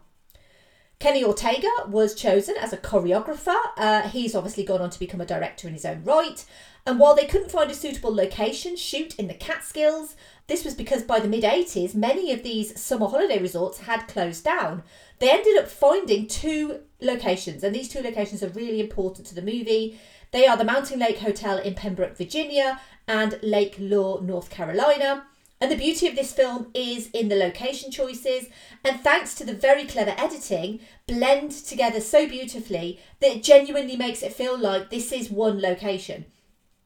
Kenny 1.00 1.24
Ortega 1.24 1.70
was 1.88 2.16
chosen 2.16 2.56
as 2.60 2.74
a 2.74 2.78
choreographer. 2.78 3.56
Uh, 3.78 4.10
he's 4.10 4.34
obviously 4.34 4.64
gone 4.64 4.82
on 4.82 4.90
to 4.90 5.00
become 5.00 5.22
a 5.22 5.28
director 5.28 5.68
in 5.68 5.76
his 5.76 5.86
own 5.86 6.04
right. 6.04 6.44
And 6.88 7.00
while 7.00 7.16
they 7.16 7.26
couldn't 7.26 7.52
find 7.52 7.70
a 7.70 7.76
suitable 7.76 8.14
location 8.14 8.76
shoot 8.76 9.14
in 9.16 9.28
the 9.28 9.36
Catskills, 9.36 10.16
this 10.48 10.66
was 10.66 10.74
because 10.74 11.04
by 11.04 11.20
the 11.20 11.28
mid 11.28 11.44
80s, 11.44 11.94
many 11.94 12.32
of 12.32 12.42
these 12.42 12.80
summer 12.82 13.08
holiday 13.08 13.40
resorts 13.40 13.82
had 13.82 14.08
closed 14.08 14.44
down. 14.44 14.82
They 15.20 15.30
ended 15.30 15.58
up 15.58 15.68
finding 15.68 16.28
two 16.28 16.80
locations, 17.00 17.64
and 17.64 17.76
these 17.76 17.90
two 17.90 18.02
locations 18.02 18.42
are 18.42 18.50
really 18.50 18.80
important 18.80 19.28
to 19.28 19.36
the 19.36 19.42
movie. 19.42 20.00
They 20.32 20.48
are 20.48 20.58
the 20.58 20.64
Mountain 20.64 21.00
Lake 21.00 21.20
Hotel 21.20 21.60
in 21.60 21.76
Pembroke, 21.76 22.18
Virginia, 22.18 22.80
and 23.08 23.38
Lake 23.44 23.76
Lure, 23.78 24.22
North 24.22 24.50
Carolina. 24.50 25.26
And 25.60 25.72
the 25.72 25.76
beauty 25.76 26.08
of 26.08 26.16
this 26.16 26.34
film 26.34 26.70
is 26.76 27.10
in 27.14 27.30
the 27.30 27.36
location 27.36 27.90
choices, 27.90 28.48
and 28.84 29.02
thanks 29.02 29.34
to 29.36 29.44
the 29.44 29.56
very 29.56 29.86
clever 29.86 30.14
editing, 30.16 30.80
blend 31.08 31.52
together 31.52 32.00
so 32.00 32.28
beautifully 32.28 33.00
that 33.22 33.38
it 33.38 33.44
genuinely 33.44 33.96
makes 33.96 34.22
it 34.22 34.34
feel 34.34 34.58
like 34.58 34.90
this 34.90 35.12
is 35.12 35.32
one 35.32 35.60
location. 35.60 36.26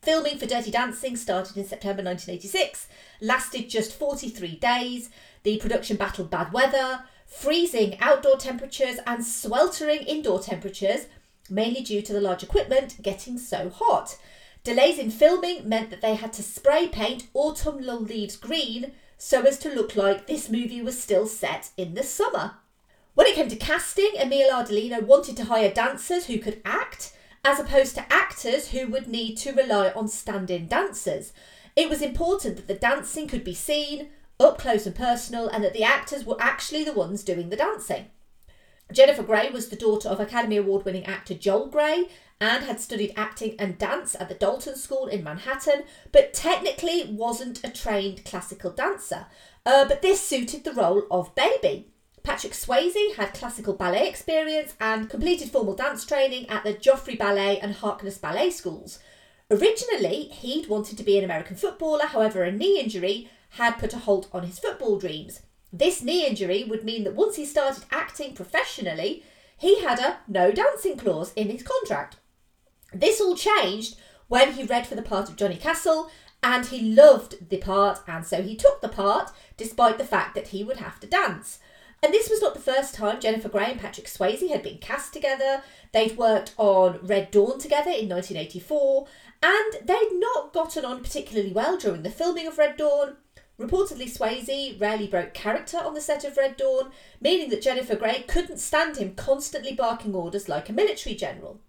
Filming 0.01 0.37
for 0.37 0.45
Dirty 0.45 0.71
Dancing 0.71 1.15
started 1.15 1.57
in 1.57 1.65
September 1.65 2.01
1986, 2.01 2.87
lasted 3.19 3.69
just 3.69 3.93
43 3.93 4.55
days. 4.55 5.09
The 5.43 5.57
production 5.57 5.97
battled 5.97 6.31
bad 6.31 6.53
weather, 6.53 7.03
freezing 7.27 7.99
outdoor 7.99 8.37
temperatures, 8.37 8.97
and 9.05 9.23
sweltering 9.23 9.99
indoor 10.03 10.39
temperatures, 10.39 11.07
mainly 11.49 11.81
due 11.81 12.01
to 12.01 12.13
the 12.13 12.21
large 12.21 12.41
equipment 12.41 13.01
getting 13.03 13.37
so 13.37 13.69
hot. 13.69 14.17
Delays 14.63 14.99
in 14.99 15.09
filming 15.09 15.67
meant 15.67 15.89
that 15.89 16.01
they 16.01 16.15
had 16.15 16.33
to 16.33 16.43
spray 16.43 16.87
paint 16.87 17.27
autumnal 17.33 17.99
leaves 17.99 18.37
green 18.37 18.91
so 19.17 19.41
as 19.41 19.57
to 19.59 19.73
look 19.73 19.95
like 19.95 20.27
this 20.27 20.49
movie 20.49 20.81
was 20.81 21.01
still 21.01 21.25
set 21.25 21.69
in 21.77 21.95
the 21.95 22.03
summer. 22.03 22.55
When 23.15 23.27
it 23.27 23.35
came 23.35 23.49
to 23.49 23.55
casting, 23.55 24.11
Emil 24.15 24.51
Ardolino 24.51 25.03
wanted 25.03 25.35
to 25.37 25.45
hire 25.45 25.73
dancers 25.73 26.27
who 26.27 26.37
could 26.37 26.61
act, 26.63 27.13
as 27.43 27.59
opposed 27.59 27.95
to 27.95 28.13
actors 28.13 28.69
who 28.69 28.87
would 28.87 29.07
need 29.07 29.35
to 29.37 29.51
rely 29.51 29.91
on 29.91 30.07
stand 30.07 30.51
in 30.51 30.67
dancers. 30.67 31.33
It 31.75 31.89
was 31.89 32.01
important 32.01 32.55
that 32.55 32.67
the 32.67 32.75
dancing 32.75 33.27
could 33.27 33.43
be 33.43 33.53
seen, 33.53 34.09
up 34.39 34.59
close 34.59 34.85
and 34.85 34.95
personal, 34.95 35.47
and 35.47 35.63
that 35.63 35.73
the 35.73 35.83
actors 35.83 36.23
were 36.23 36.37
actually 36.39 36.83
the 36.83 36.93
ones 36.93 37.23
doing 37.23 37.49
the 37.49 37.55
dancing. 37.55 38.05
Jennifer 38.91 39.23
Grey 39.23 39.49
was 39.49 39.69
the 39.69 39.75
daughter 39.75 40.09
of 40.09 40.19
Academy 40.19 40.57
Award 40.57 40.85
winning 40.85 41.05
actor 41.05 41.33
Joel 41.33 41.67
Grey 41.67 42.07
and 42.41 42.65
had 42.65 42.79
studied 42.79 43.13
acting 43.15 43.55
and 43.59 43.77
dance 43.77 44.15
at 44.19 44.27
the 44.27 44.35
Dalton 44.35 44.75
School 44.75 45.05
in 45.05 45.23
Manhattan, 45.23 45.83
but 46.11 46.33
technically 46.33 47.05
wasn't 47.07 47.63
a 47.63 47.69
trained 47.69 48.25
classical 48.25 48.71
dancer. 48.71 49.27
Uh, 49.63 49.85
but 49.87 50.01
this 50.01 50.19
suited 50.19 50.63
the 50.63 50.73
role 50.73 51.03
of 51.11 51.35
Baby. 51.35 51.87
Patrick 52.23 52.53
Swayze 52.53 53.15
had 53.15 53.35
classical 53.35 53.73
ballet 53.73 54.09
experience 54.09 54.73
and 54.81 55.09
completed 55.09 55.51
formal 55.51 55.75
dance 55.75 56.03
training 56.03 56.49
at 56.49 56.63
the 56.63 56.73
Joffrey 56.73 57.17
Ballet 57.17 57.59
and 57.59 57.75
Harkness 57.75 58.17
Ballet 58.17 58.49
schools. 58.49 58.99
Originally, 59.51 60.29
he'd 60.31 60.67
wanted 60.67 60.97
to 60.97 61.03
be 61.03 61.17
an 61.17 61.23
American 61.23 61.55
footballer, 61.55 62.05
however, 62.07 62.43
a 62.43 62.51
knee 62.51 62.79
injury 62.79 63.29
had 63.55 63.77
put 63.77 63.93
a 63.93 63.99
halt 63.99 64.29
on 64.31 64.43
his 64.43 64.59
football 64.59 64.97
dreams. 64.97 65.41
This 65.71 66.01
knee 66.01 66.25
injury 66.25 66.63
would 66.63 66.83
mean 66.83 67.03
that 67.03 67.15
once 67.15 67.35
he 67.35 67.45
started 67.45 67.85
acting 67.91 68.33
professionally, 68.33 69.23
he 69.57 69.81
had 69.81 69.99
a 69.99 70.17
no 70.27 70.51
dancing 70.51 70.97
clause 70.97 71.33
in 71.35 71.49
his 71.49 71.63
contract. 71.63 72.17
This 72.93 73.21
all 73.21 73.35
changed 73.35 73.97
when 74.27 74.53
he 74.53 74.63
read 74.63 74.87
for 74.87 74.95
the 74.95 75.01
part 75.01 75.29
of 75.29 75.35
Johnny 75.35 75.57
Castle 75.57 76.09
and 76.43 76.65
he 76.65 76.93
loved 76.93 77.49
the 77.49 77.57
part 77.57 77.99
and 78.07 78.25
so 78.25 78.41
he 78.41 78.55
took 78.55 78.81
the 78.81 78.89
part 78.89 79.31
despite 79.57 79.97
the 79.97 80.03
fact 80.03 80.35
that 80.35 80.49
he 80.49 80.63
would 80.63 80.77
have 80.77 80.99
to 80.99 81.07
dance. 81.07 81.59
And 82.03 82.13
this 82.13 82.29
was 82.29 82.41
not 82.41 82.55
the 82.55 82.59
first 82.59 82.95
time 82.95 83.19
Jennifer 83.19 83.47
Grey 83.47 83.71
and 83.71 83.79
Patrick 83.79 84.07
Swayze 84.07 84.49
had 84.49 84.63
been 84.63 84.79
cast 84.79 85.13
together. 85.13 85.61
They'd 85.91 86.17
worked 86.17 86.53
on 86.57 86.99
Red 87.03 87.29
Dawn 87.29 87.59
together 87.59 87.91
in 87.91 88.09
1984 88.09 89.07
and 89.43 89.73
they'd 89.87 90.19
not 90.19 90.51
gotten 90.51 90.83
on 90.83 91.03
particularly 91.03 91.51
well 91.51 91.77
during 91.77 92.03
the 92.03 92.09
filming 92.09 92.47
of 92.47 92.57
Red 92.57 92.77
Dawn. 92.77 93.17
Reportedly, 93.59 94.09
Swayze 94.09 94.79
rarely 94.81 95.05
broke 95.05 95.35
character 95.35 95.77
on 95.77 95.93
the 95.93 96.01
set 96.01 96.23
of 96.23 96.35
Red 96.35 96.57
Dawn, 96.57 96.89
meaning 97.19 97.49
that 97.49 97.61
Jennifer 97.61 97.95
Grey 97.95 98.23
couldn't 98.23 98.57
stand 98.57 98.97
him 98.97 99.13
constantly 99.13 99.73
barking 99.73 100.15
orders 100.15 100.49
like 100.49 100.69
a 100.69 100.73
military 100.73 101.15
general. 101.15 101.59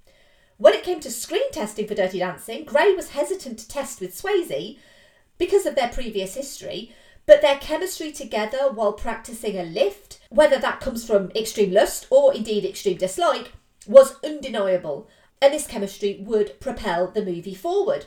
When 0.59 0.75
it 0.75 0.85
came 0.85 1.00
to 1.00 1.11
screen 1.11 1.50
testing 1.50 1.87
for 1.87 1.94
Dirty 1.94 2.18
Dancing, 2.18 2.64
Grey 2.64 2.94
was 2.94 3.11
hesitant 3.11 3.59
to 3.59 3.68
test 3.68 4.00
with 4.00 4.14
Swayze 4.14 4.78
because 5.38 5.66
of 5.66 5.75
their 5.75 5.88
previous 5.88 6.35
history, 6.35 6.94
but 7.26 7.40
their 7.40 7.59
chemistry 7.59 8.12
together 8.12 8.71
while 8.73 8.92
practicing 8.92 9.59
a 9.59 9.62
lift, 9.62 10.21
whether 10.28 10.59
that 10.59 10.80
comes 10.80 11.06
from 11.06 11.30
extreme 11.35 11.73
lust 11.73 12.06
or 12.11 12.35
indeed 12.35 12.64
extreme 12.64 12.99
dislike, 12.99 13.52
was 13.87 14.16
undeniable, 14.25 15.09
and 15.40 15.52
this 15.52 15.66
chemistry 15.66 16.23
would 16.25 16.61
propel 16.61 17.09
the 17.09 17.25
movie 17.25 17.54
forward. 17.54 18.06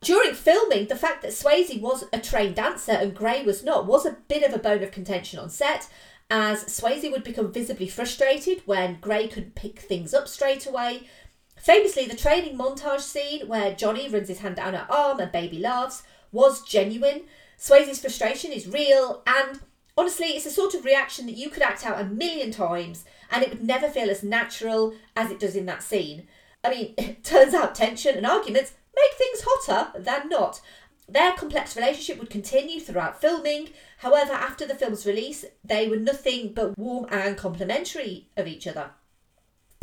During 0.00 0.34
filming, 0.34 0.88
the 0.88 0.96
fact 0.96 1.22
that 1.22 1.32
Swayze 1.32 1.80
was 1.80 2.04
a 2.12 2.18
trained 2.18 2.56
dancer 2.56 2.92
and 2.92 3.14
Grey 3.14 3.42
was 3.44 3.64
not 3.64 3.86
was 3.86 4.04
a 4.04 4.16
bit 4.28 4.42
of 4.42 4.52
a 4.52 4.58
bone 4.58 4.82
of 4.82 4.92
contention 4.92 5.38
on 5.38 5.50
set, 5.50 5.88
as 6.28 6.64
Swayze 6.64 7.10
would 7.10 7.24
become 7.24 7.52
visibly 7.52 7.88
frustrated 7.88 8.62
when 8.66 8.98
Grey 9.00 9.28
couldn't 9.28 9.54
pick 9.54 9.80
things 9.80 10.12
up 10.12 10.28
straight 10.28 10.66
away. 10.66 11.08
Famously, 11.56 12.06
the 12.06 12.16
training 12.16 12.56
montage 12.56 13.00
scene 13.00 13.48
where 13.48 13.74
Johnny 13.74 14.08
runs 14.08 14.28
his 14.28 14.38
hand 14.38 14.56
down 14.56 14.74
her 14.74 14.86
arm 14.90 15.20
and 15.20 15.32
Baby 15.32 15.58
laughs 15.58 16.02
was 16.30 16.62
genuine. 16.62 17.22
Swayze's 17.58 18.00
frustration 18.00 18.52
is 18.52 18.68
real, 18.68 19.22
and 19.26 19.60
honestly, 19.96 20.26
it's 20.26 20.46
a 20.46 20.50
sort 20.50 20.74
of 20.74 20.84
reaction 20.84 21.26
that 21.26 21.36
you 21.36 21.48
could 21.48 21.62
act 21.62 21.84
out 21.86 22.00
a 22.00 22.04
million 22.04 22.50
times 22.50 23.04
and 23.30 23.42
it 23.42 23.50
would 23.50 23.64
never 23.64 23.88
feel 23.88 24.10
as 24.10 24.22
natural 24.22 24.94
as 25.16 25.30
it 25.30 25.40
does 25.40 25.56
in 25.56 25.66
that 25.66 25.82
scene. 25.82 26.28
I 26.62 26.70
mean, 26.70 26.94
it 26.98 27.24
turns 27.24 27.54
out 27.54 27.74
tension 27.74 28.16
and 28.16 28.26
arguments 28.26 28.74
make 28.94 29.18
things 29.18 29.44
hotter 29.44 29.98
than 29.98 30.28
not. 30.28 30.60
Their 31.08 31.32
complex 31.32 31.76
relationship 31.76 32.18
would 32.18 32.30
continue 32.30 32.80
throughout 32.80 33.20
filming. 33.20 33.70
However, 33.98 34.32
after 34.32 34.66
the 34.66 34.74
film's 34.74 35.06
release, 35.06 35.44
they 35.64 35.88
were 35.88 35.96
nothing 35.96 36.52
but 36.52 36.76
warm 36.76 37.06
and 37.10 37.36
complimentary 37.36 38.28
of 38.36 38.48
each 38.48 38.66
other. 38.66 38.90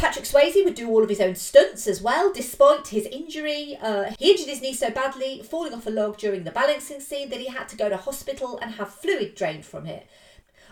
Patrick 0.03 0.25
Swayze 0.25 0.65
would 0.65 0.75
do 0.75 0.89
all 0.89 1.01
of 1.01 1.07
his 1.07 1.21
own 1.21 1.33
stunts 1.33 1.87
as 1.87 2.01
well, 2.01 2.33
despite 2.33 2.89
his 2.89 3.05
injury. 3.05 3.77
Uh, 3.81 4.11
he 4.19 4.31
injured 4.31 4.49
his 4.49 4.61
knee 4.61 4.73
so 4.73 4.89
badly, 4.89 5.41
falling 5.41 5.73
off 5.73 5.87
a 5.87 5.89
log 5.89 6.17
during 6.17 6.43
the 6.43 6.51
balancing 6.51 6.99
scene, 6.99 7.29
that 7.29 7.39
he 7.39 7.47
had 7.47 7.69
to 7.69 7.77
go 7.77 7.87
to 7.87 7.95
hospital 7.95 8.59
and 8.61 8.73
have 8.73 8.93
fluid 8.93 9.33
drained 9.33 9.65
from 9.65 9.85
it. 9.85 10.05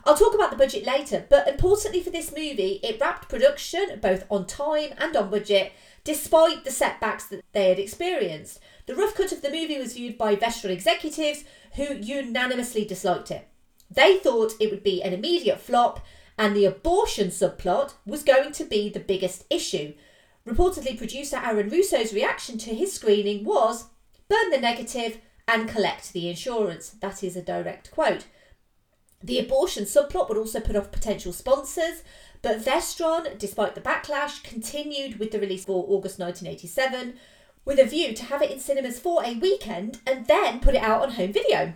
I'll 0.03 0.17
talk 0.17 0.35
about 0.35 0.51
the 0.51 0.57
budget 0.57 0.85
later, 0.85 1.25
but 1.29 1.47
importantly 1.47 2.03
for 2.03 2.09
this 2.09 2.31
movie, 2.31 2.81
it 2.83 2.99
wrapped 2.99 3.29
production 3.29 3.99
both 4.01 4.25
on 4.29 4.47
time 4.47 4.89
and 4.97 5.15
on 5.15 5.29
budget, 5.29 5.71
despite 6.03 6.65
the 6.65 6.69
setbacks 6.69 7.27
that 7.27 7.41
they 7.53 7.69
had 7.69 7.79
experienced. 7.79 8.59
The 8.85 8.95
rough 8.95 9.15
cut 9.15 9.31
of 9.31 9.41
the 9.41 9.49
movie 9.49 9.77
was 9.77 9.93
viewed 9.93 10.17
by 10.17 10.35
Vestron 10.35 10.71
executives 10.71 11.45
who 11.75 11.93
unanimously 11.93 12.83
disliked 12.83 13.31
it. 13.31 13.47
They 13.89 14.17
thought 14.17 14.55
it 14.59 14.71
would 14.71 14.83
be 14.83 15.01
an 15.01 15.13
immediate 15.13 15.61
flop, 15.61 16.05
and 16.41 16.55
the 16.55 16.65
abortion 16.65 17.27
subplot 17.27 17.93
was 18.03 18.23
going 18.23 18.51
to 18.51 18.63
be 18.63 18.89
the 18.89 18.99
biggest 18.99 19.45
issue. 19.51 19.93
Reportedly, 20.47 20.97
producer 20.97 21.37
Aaron 21.37 21.69
Russo's 21.69 22.15
reaction 22.15 22.57
to 22.57 22.73
his 22.73 22.91
screening 22.91 23.45
was 23.45 23.85
burn 24.27 24.49
the 24.49 24.57
negative 24.57 25.19
and 25.47 25.69
collect 25.69 26.13
the 26.13 26.27
insurance. 26.27 26.89
That 26.99 27.23
is 27.23 27.35
a 27.35 27.43
direct 27.43 27.91
quote. 27.91 28.25
The 29.23 29.37
abortion 29.37 29.83
subplot 29.83 30.29
would 30.29 30.37
also 30.39 30.59
put 30.59 30.75
off 30.75 30.91
potential 30.91 31.31
sponsors, 31.31 32.01
but 32.41 32.65
Vestron, 32.65 33.37
despite 33.37 33.75
the 33.75 33.81
backlash, 33.81 34.41
continued 34.41 35.19
with 35.19 35.29
the 35.29 35.39
release 35.39 35.65
for 35.65 35.85
August 35.87 36.17
1987 36.17 37.19
with 37.65 37.77
a 37.77 37.85
view 37.85 38.13
to 38.13 38.25
have 38.25 38.41
it 38.41 38.49
in 38.49 38.59
cinemas 38.59 38.99
for 38.99 39.23
a 39.23 39.35
weekend 39.35 39.99
and 40.07 40.25
then 40.25 40.59
put 40.59 40.73
it 40.73 40.81
out 40.81 41.03
on 41.03 41.11
home 41.11 41.33
video. 41.33 41.73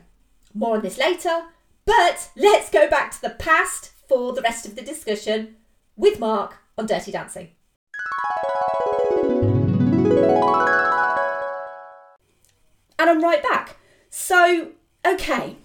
More 0.55 0.77
on 0.77 0.81
this 0.81 0.97
later, 0.97 1.43
but 1.85 2.31
let's 2.35 2.71
go 2.71 2.89
back 2.89 3.11
to 3.11 3.21
the 3.21 3.29
past 3.29 3.91
for 4.07 4.33
the 4.33 4.41
rest 4.41 4.65
of 4.65 4.75
the 4.75 4.81
discussion 4.81 5.55
with 5.95 6.19
Mark 6.19 6.57
on 6.77 6.85
Dirty 6.85 7.11
Dancing. 7.11 7.49
And 12.97 13.09
I'm 13.09 13.21
right 13.21 13.43
back. 13.43 13.77
So, 14.09 14.71
okay, 15.05 15.57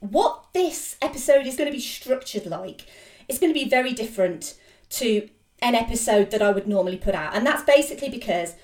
what 0.00 0.46
this 0.54 0.96
episode 1.02 1.46
is 1.46 1.56
going 1.56 1.68
to 1.68 1.76
be 1.76 1.80
structured 1.80 2.46
like 2.46 2.86
is 3.28 3.38
going 3.38 3.52
to 3.52 3.58
be 3.58 3.68
very 3.68 3.92
different 3.92 4.58
to 4.90 5.28
an 5.62 5.74
episode 5.74 6.30
that 6.30 6.42
I 6.42 6.50
would 6.50 6.66
normally 6.66 6.96
put 6.96 7.14
out. 7.14 7.34
And 7.36 7.46
that's 7.46 7.62
basically 7.62 8.08
because 8.08 8.54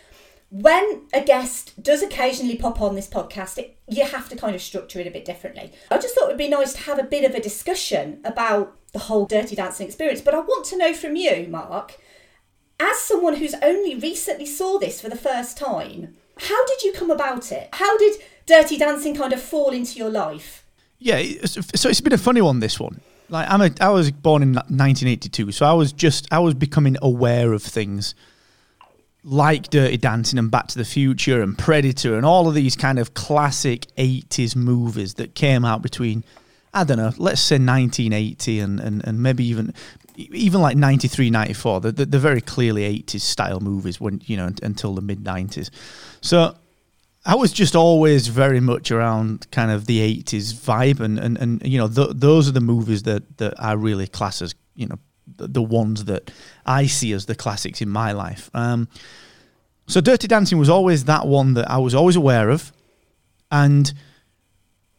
when 0.63 1.03
a 1.13 1.21
guest 1.21 1.83
does 1.83 2.03
occasionally 2.03 2.57
pop 2.57 2.81
on 2.81 2.95
this 2.95 3.09
podcast, 3.09 3.59
it, 3.59 3.77
you 3.89 4.05
have 4.05 4.29
to 4.31 4.37
kind 4.37 4.55
of 4.55 4.63
structure 4.63 4.99
it 4.99 5.07
a 5.07 5.11
bit 5.11 5.25
differently. 5.25 5.71
I 5.91 5.99
just 5.99 6.15
thought 6.15 6.25
it 6.25 6.29
would 6.29 6.39
be 6.39 6.49
nice 6.49 6.73
to 6.75 6.81
have 6.81 6.99
a 6.99 7.05
bit 7.05 7.29
of 7.29 7.35
a 7.35 7.41
discussion 7.41 8.21
about 8.25 8.75
the 8.93 9.01
whole 9.01 9.27
Dirty 9.27 9.55
Dancing 9.55 9.87
experience. 9.87 10.23
But 10.23 10.35
I 10.35 10.41
want 10.41 10.65
to 10.67 10.79
know 10.79 10.95
from 10.95 11.15
you, 11.15 11.47
Mark, 11.51 11.99
as 12.81 12.99
someone 12.99 13.37
who's 13.37 13.55
only 13.63 13.97
recently 13.97 14.47
saw 14.47 14.79
this 14.79 15.01
for 15.01 15.11
the 15.11 15.17
first 15.17 15.59
time, 15.59 16.17
how 16.39 16.67
did 16.67 16.83
you 16.83 16.93
come 16.93 17.11
about 17.11 17.53
it? 17.53 17.69
How 17.73 17.99
did 17.99 18.19
Dirty 18.47 18.79
Dancing 18.79 19.15
kind 19.15 19.35
of 19.35 19.43
fall 19.43 19.71
into 19.71 19.99
your 19.99 20.11
life? 20.11 20.65
Yeah, 20.99 21.23
so 21.45 21.91
it's 21.91 22.01
been 22.01 22.15
a 22.15 22.19
funny 22.19 22.41
one. 22.41 22.61
This 22.61 22.81
one, 22.81 23.03
like 23.29 23.47
I'm 23.51 23.61
a, 23.61 23.71
I 23.83 23.91
was 23.91 24.11
born 24.11 24.43
in 24.43 24.55
1982, 24.55 25.53
so 25.53 25.67
I 25.67 25.75
was 25.75 25.93
just 25.93 26.27
I 26.33 26.39
was 26.39 26.55
becoming 26.55 26.97
aware 27.03 27.53
of 27.53 27.63
things 27.63 28.15
like 29.26 29.71
Dirty 29.71 29.97
Dancing 29.97 30.38
and 30.38 30.50
Back 30.52 30.68
to 30.68 30.78
the 30.78 30.85
Future 30.85 31.42
and 31.42 31.59
Predator 31.59 32.14
and 32.16 32.25
all 32.25 32.47
of 32.47 32.54
these 32.54 32.76
kind 32.76 32.99
of 32.99 33.12
classic 33.12 33.87
80s 33.99 34.54
movies 34.54 35.14
that 35.14 35.35
came 35.35 35.64
out 35.64 35.83
between 35.83 36.25
I 36.73 36.85
don't 36.85 36.99
know, 36.99 37.12
let's 37.16 37.40
say 37.40 37.56
1980 37.56 38.61
and 38.61 38.78
and, 38.78 39.04
and 39.06 39.23
maybe 39.23 39.45
even 39.47 39.75
even 40.16 40.62
like 40.62 40.76
93 40.76 41.28
94 41.28 41.80
they're, 41.80 41.92
they're 41.92 42.21
very 42.21 42.40
clearly 42.40 42.83
80s 42.83 43.21
style 43.21 43.61
movies 43.61 44.00
when 44.00 44.23
you 44.25 44.37
know 44.37 44.50
until 44.62 44.95
the 44.95 45.02
mid 45.02 45.23
90s 45.23 45.69
so 46.23 46.56
I 47.26 47.34
was 47.34 47.52
just 47.52 47.76
always 47.76 48.28
very 48.28 48.60
much 48.60 48.91
around 48.91 49.50
kind 49.50 49.71
of 49.71 49.84
the 49.84 50.23
80s 50.23 50.54
vibe 50.54 51.00
and 51.00 51.19
and, 51.19 51.36
and 51.36 51.67
you 51.67 51.76
know 51.76 51.89
th- 51.89 52.12
those 52.15 52.49
are 52.49 52.52
the 52.52 52.60
movies 52.60 53.02
that 53.02 53.36
that 53.39 53.60
I 53.62 53.73
really 53.73 54.06
class 54.06 54.41
as 54.41 54.54
you 54.75 54.86
know 54.86 54.99
the, 55.26 55.62
ones 55.62 56.04
that 56.04 56.30
I 56.65 56.86
see 56.86 57.12
as 57.12 57.26
the 57.26 57.34
classics 57.34 57.80
in 57.80 57.89
my 57.89 58.12
life. 58.12 58.50
Um 58.54 58.89
so 59.89 60.00
Dirty 60.00 60.26
Dancing 60.26 60.58
was 60.58 60.69
always 60.69 61.04
that 61.04 61.26
one 61.26 61.54
that 61.54 61.71
I 61.71 61.78
was 61.78 61.95
always 61.95 62.17
aware 62.17 62.50
of 62.50 62.73
and 63.50 63.93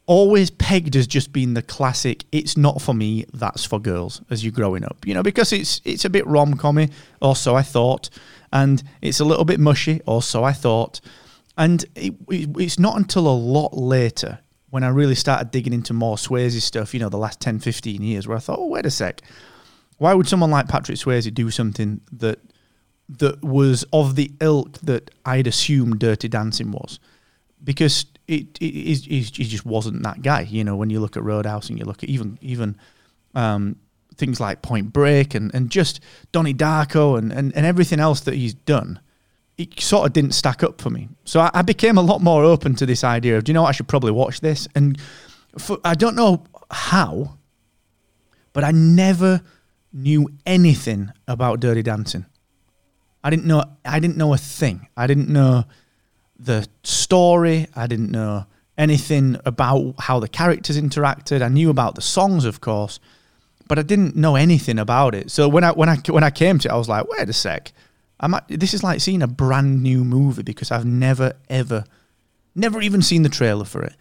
always 0.08 0.50
pegged 0.50 0.96
as 0.96 1.06
just 1.06 1.34
being 1.34 1.52
the 1.52 1.60
classic 1.60 2.24
it's 2.32 2.56
not 2.56 2.80
for 2.80 2.94
me 2.94 3.26
that's 3.34 3.66
for 3.66 3.78
girls 3.78 4.22
as 4.30 4.42
you're 4.42 4.50
growing 4.50 4.82
up 4.82 5.06
you 5.06 5.12
know 5.12 5.22
because 5.22 5.52
it's 5.52 5.82
it's 5.84 6.06
a 6.06 6.10
bit 6.10 6.26
rom-commy 6.26 6.88
or 7.20 7.36
so 7.36 7.54
I 7.54 7.60
thought 7.60 8.08
and 8.50 8.82
it's 9.02 9.20
a 9.20 9.24
little 9.26 9.44
bit 9.44 9.60
mushy 9.60 10.00
or 10.06 10.22
so 10.22 10.44
I 10.44 10.54
thought 10.54 11.02
and 11.58 11.84
it, 11.94 12.14
it, 12.30 12.48
it's 12.56 12.78
not 12.78 12.96
until 12.96 13.28
a 13.28 13.36
lot 13.36 13.76
later 13.76 14.38
when 14.70 14.82
I 14.82 14.88
really 14.88 15.14
started 15.14 15.50
digging 15.50 15.74
into 15.74 15.92
more 15.92 16.16
Swayze 16.16 16.58
stuff 16.62 16.94
you 16.94 17.00
know 17.00 17.10
the 17.10 17.18
last 17.18 17.38
10 17.42 17.58
15 17.58 18.02
years 18.02 18.26
where 18.26 18.38
I 18.38 18.40
thought 18.40 18.58
oh 18.58 18.66
wait 18.66 18.86
a 18.86 18.90
sec 18.90 19.20
why 19.98 20.14
would 20.14 20.28
someone 20.28 20.50
like 20.50 20.68
Patrick 20.68 20.98
Swayze 20.98 21.32
do 21.32 21.50
something 21.50 22.00
that 22.12 22.40
that 23.08 23.42
was 23.42 23.84
of 23.92 24.16
the 24.16 24.30
ilk 24.40 24.78
that 24.78 25.10
I'd 25.24 25.46
assumed 25.46 25.98
Dirty 25.98 26.28
Dancing 26.28 26.70
was 26.72 27.00
because 27.62 28.06
it, 28.26 28.58
it, 28.60 29.06
it, 29.06 29.36
he 29.36 29.44
just 29.44 29.64
wasn't 29.64 30.02
that 30.02 30.22
guy. 30.22 30.42
You 30.42 30.64
know, 30.64 30.76
when 30.76 30.90
you 30.90 31.00
look 31.00 31.16
at 31.16 31.22
Roadhouse 31.22 31.70
and 31.70 31.78
you 31.78 31.84
look 31.84 32.02
at 32.02 32.08
even 32.08 32.38
even 32.40 32.76
um, 33.34 33.76
things 34.16 34.40
like 34.40 34.62
Point 34.62 34.92
Break 34.92 35.34
and, 35.34 35.54
and 35.54 35.70
just 35.70 36.00
Donnie 36.32 36.54
Darko 36.54 37.18
and, 37.18 37.32
and, 37.32 37.54
and 37.56 37.64
everything 37.64 38.00
else 38.00 38.20
that 38.20 38.34
he's 38.34 38.54
done, 38.54 39.00
it 39.56 39.80
sort 39.80 40.06
of 40.06 40.12
didn't 40.12 40.32
stack 40.32 40.62
up 40.62 40.80
for 40.80 40.90
me. 40.90 41.08
So 41.24 41.40
I, 41.40 41.50
I 41.54 41.62
became 41.62 41.96
a 41.96 42.02
lot 42.02 42.20
more 42.20 42.44
open 42.44 42.74
to 42.76 42.86
this 42.86 43.04
idea 43.04 43.38
of, 43.38 43.44
do 43.44 43.50
you 43.50 43.54
know 43.54 43.62
what, 43.62 43.68
I 43.68 43.72
should 43.72 43.88
probably 43.88 44.12
watch 44.12 44.40
this. 44.40 44.68
And 44.74 45.00
for, 45.56 45.78
I 45.84 45.94
don't 45.94 46.16
know 46.16 46.44
how, 46.70 47.38
but 48.52 48.64
I 48.64 48.72
never 48.72 49.40
knew 49.98 50.28
anything 50.46 51.10
about 51.26 51.60
Dirty 51.60 51.82
Dancing. 51.82 52.26
I 53.22 53.30
didn't 53.30 53.46
know. 53.46 53.64
I 53.84 54.00
didn't 54.00 54.16
know 54.16 54.32
a 54.32 54.38
thing. 54.38 54.88
I 54.96 55.06
didn't 55.06 55.28
know 55.28 55.64
the 56.38 56.66
story. 56.84 57.66
I 57.74 57.86
didn't 57.86 58.10
know 58.10 58.46
anything 58.76 59.36
about 59.44 59.96
how 59.98 60.20
the 60.20 60.28
characters 60.28 60.80
interacted. 60.80 61.42
I 61.42 61.48
knew 61.48 61.68
about 61.68 61.96
the 61.96 62.00
songs, 62.00 62.44
of 62.44 62.60
course, 62.60 63.00
but 63.66 63.78
I 63.78 63.82
didn't 63.82 64.14
know 64.14 64.36
anything 64.36 64.78
about 64.78 65.14
it. 65.14 65.30
So 65.30 65.48
when 65.48 65.64
I 65.64 65.72
when 65.72 65.88
I 65.88 65.96
when 66.08 66.24
I 66.24 66.30
came 66.30 66.58
to 66.60 66.68
it, 66.68 66.72
I 66.72 66.76
was 66.76 66.88
like, 66.88 67.08
wait 67.08 67.28
a 67.28 67.32
sec. 67.32 67.72
I'm 68.20 68.34
this 68.48 68.74
is 68.74 68.82
like 68.82 69.00
seeing 69.00 69.22
a 69.22 69.28
brand 69.28 69.82
new 69.82 70.04
movie 70.04 70.42
because 70.42 70.70
I've 70.70 70.84
never 70.86 71.34
ever, 71.48 71.84
never 72.54 72.80
even 72.80 73.02
seen 73.02 73.22
the 73.22 73.28
trailer 73.28 73.64
for 73.64 73.82
it. 73.82 73.94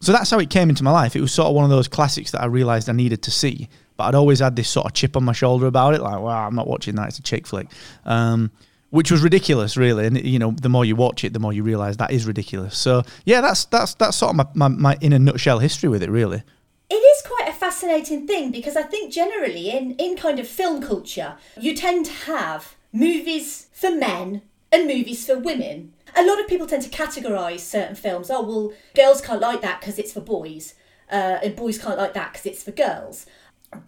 So 0.00 0.12
that's 0.12 0.30
how 0.30 0.38
it 0.38 0.50
came 0.50 0.68
into 0.68 0.84
my 0.84 0.90
life. 0.90 1.16
It 1.16 1.20
was 1.20 1.32
sort 1.32 1.48
of 1.48 1.54
one 1.54 1.64
of 1.64 1.70
those 1.70 1.88
classics 1.88 2.30
that 2.32 2.42
I 2.42 2.46
realised 2.46 2.88
I 2.88 2.92
needed 2.92 3.22
to 3.22 3.30
see, 3.30 3.68
but 3.96 4.04
I'd 4.04 4.14
always 4.14 4.40
had 4.40 4.56
this 4.56 4.68
sort 4.68 4.86
of 4.86 4.92
chip 4.92 5.16
on 5.16 5.24
my 5.24 5.32
shoulder 5.32 5.66
about 5.66 5.94
it, 5.94 6.00
like, 6.00 6.20
wow, 6.20 6.46
I'm 6.46 6.54
not 6.54 6.66
watching 6.66 6.96
that. 6.96 7.08
It's 7.08 7.18
a 7.18 7.22
chick 7.22 7.46
flick. 7.46 7.68
Um, 8.04 8.50
which 8.94 9.10
was 9.10 9.22
ridiculous, 9.22 9.76
really. 9.76 10.06
And 10.06 10.24
you 10.24 10.38
know, 10.38 10.52
the 10.52 10.68
more 10.68 10.84
you 10.84 10.94
watch 10.94 11.24
it, 11.24 11.32
the 11.32 11.40
more 11.40 11.52
you 11.52 11.64
realise 11.64 11.96
that 11.96 12.12
is 12.12 12.26
ridiculous. 12.26 12.78
So 12.78 13.02
yeah, 13.24 13.40
that's 13.40 13.64
that's 13.64 13.94
that's 13.94 14.16
sort 14.16 14.30
of 14.30 14.36
my, 14.36 14.46
my, 14.54 14.68
my 14.68 14.98
in 15.00 15.12
a 15.12 15.18
nutshell 15.18 15.58
history 15.58 15.88
with 15.88 16.00
it, 16.04 16.10
really. 16.10 16.44
It 16.88 16.94
is 16.94 17.22
quite 17.22 17.48
a 17.48 17.52
fascinating 17.52 18.28
thing 18.28 18.52
because 18.52 18.76
I 18.76 18.82
think 18.82 19.12
generally 19.12 19.70
in, 19.70 19.96
in 19.96 20.16
kind 20.16 20.38
of 20.38 20.46
film 20.46 20.80
culture, 20.80 21.36
you 21.58 21.74
tend 21.74 22.06
to 22.06 22.12
have 22.12 22.76
movies 22.92 23.66
for 23.72 23.90
men 23.90 24.42
and 24.70 24.86
movies 24.86 25.26
for 25.26 25.38
women. 25.38 25.92
A 26.14 26.24
lot 26.24 26.38
of 26.38 26.46
people 26.46 26.68
tend 26.68 26.84
to 26.84 26.88
categorise 26.88 27.60
certain 27.60 27.96
films. 27.96 28.30
Oh, 28.30 28.42
well, 28.42 28.72
girls 28.94 29.20
can't 29.20 29.40
like 29.40 29.60
that 29.62 29.80
because 29.80 29.98
it's 29.98 30.12
for 30.12 30.20
boys, 30.20 30.74
uh, 31.10 31.40
and 31.42 31.56
boys 31.56 31.78
can't 31.78 31.98
like 31.98 32.14
that 32.14 32.32
because 32.32 32.46
it's 32.46 32.62
for 32.62 32.70
girls. 32.70 33.26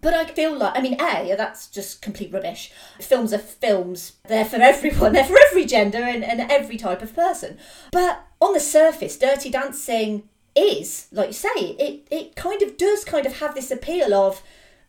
But 0.01 0.13
I 0.13 0.25
feel 0.25 0.57
like, 0.57 0.77
I 0.77 0.81
mean, 0.81 0.99
A, 1.01 1.35
that's 1.35 1.67
just 1.67 2.01
complete 2.01 2.33
rubbish. 2.33 2.71
Films 2.99 3.33
are 3.33 3.39
films. 3.39 4.13
They're 4.27 4.45
for 4.45 4.57
everyone. 4.57 5.13
They're 5.13 5.25
for 5.25 5.37
every 5.49 5.65
gender 5.65 5.99
and, 5.99 6.23
and 6.23 6.51
every 6.51 6.77
type 6.77 7.01
of 7.01 7.15
person. 7.15 7.57
But 7.91 8.25
on 8.39 8.53
the 8.53 8.59
surface, 8.59 9.17
Dirty 9.17 9.49
Dancing 9.49 10.29
is, 10.55 11.07
like 11.11 11.27
you 11.27 11.33
say, 11.33 11.49
it, 11.55 12.07
it 12.09 12.35
kind 12.35 12.61
of 12.61 12.77
does 12.77 13.05
kind 13.05 13.25
of 13.25 13.39
have 13.39 13.55
this 13.55 13.71
appeal 13.71 14.13
of 14.13 14.41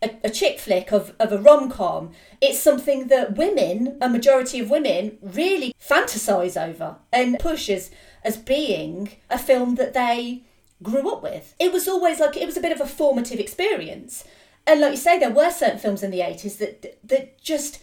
a, 0.03 0.11
a 0.25 0.31
chick 0.31 0.59
flick, 0.59 0.93
of, 0.93 1.15
of 1.19 1.33
a 1.33 1.39
rom 1.39 1.71
com. 1.71 2.13
It's 2.41 2.59
something 2.59 3.09
that 3.09 3.37
women, 3.37 3.99
a 4.01 4.09
majority 4.09 4.61
of 4.61 4.71
women, 4.71 5.19
really 5.21 5.75
fantasize 5.81 6.61
over 6.61 6.97
and 7.13 7.39
push 7.39 7.69
as, 7.69 7.91
as 8.25 8.37
being 8.37 9.11
a 9.31 9.39
film 9.39 9.75
that 9.77 9.95
they 9.95 10.45
grew 10.83 11.11
up 11.13 11.23
with. 11.23 11.55
It 11.59 11.73
was 11.73 11.89
always 11.89 12.21
like, 12.21 12.37
it 12.37 12.47
was 12.47 12.57
a 12.57 12.61
bit 12.61 12.73
of 12.73 12.81
a 12.81 12.87
formative 12.87 13.41
experience. 13.41 14.25
And 14.69 14.81
like 14.81 14.93
you 14.93 14.97
say, 14.99 15.19
there 15.19 15.31
were 15.31 15.51
certain 15.51 15.79
films 15.79 16.03
in 16.03 16.11
the 16.11 16.21
80s 16.21 16.59
that 16.59 16.99
that 17.09 17.41
just 17.41 17.81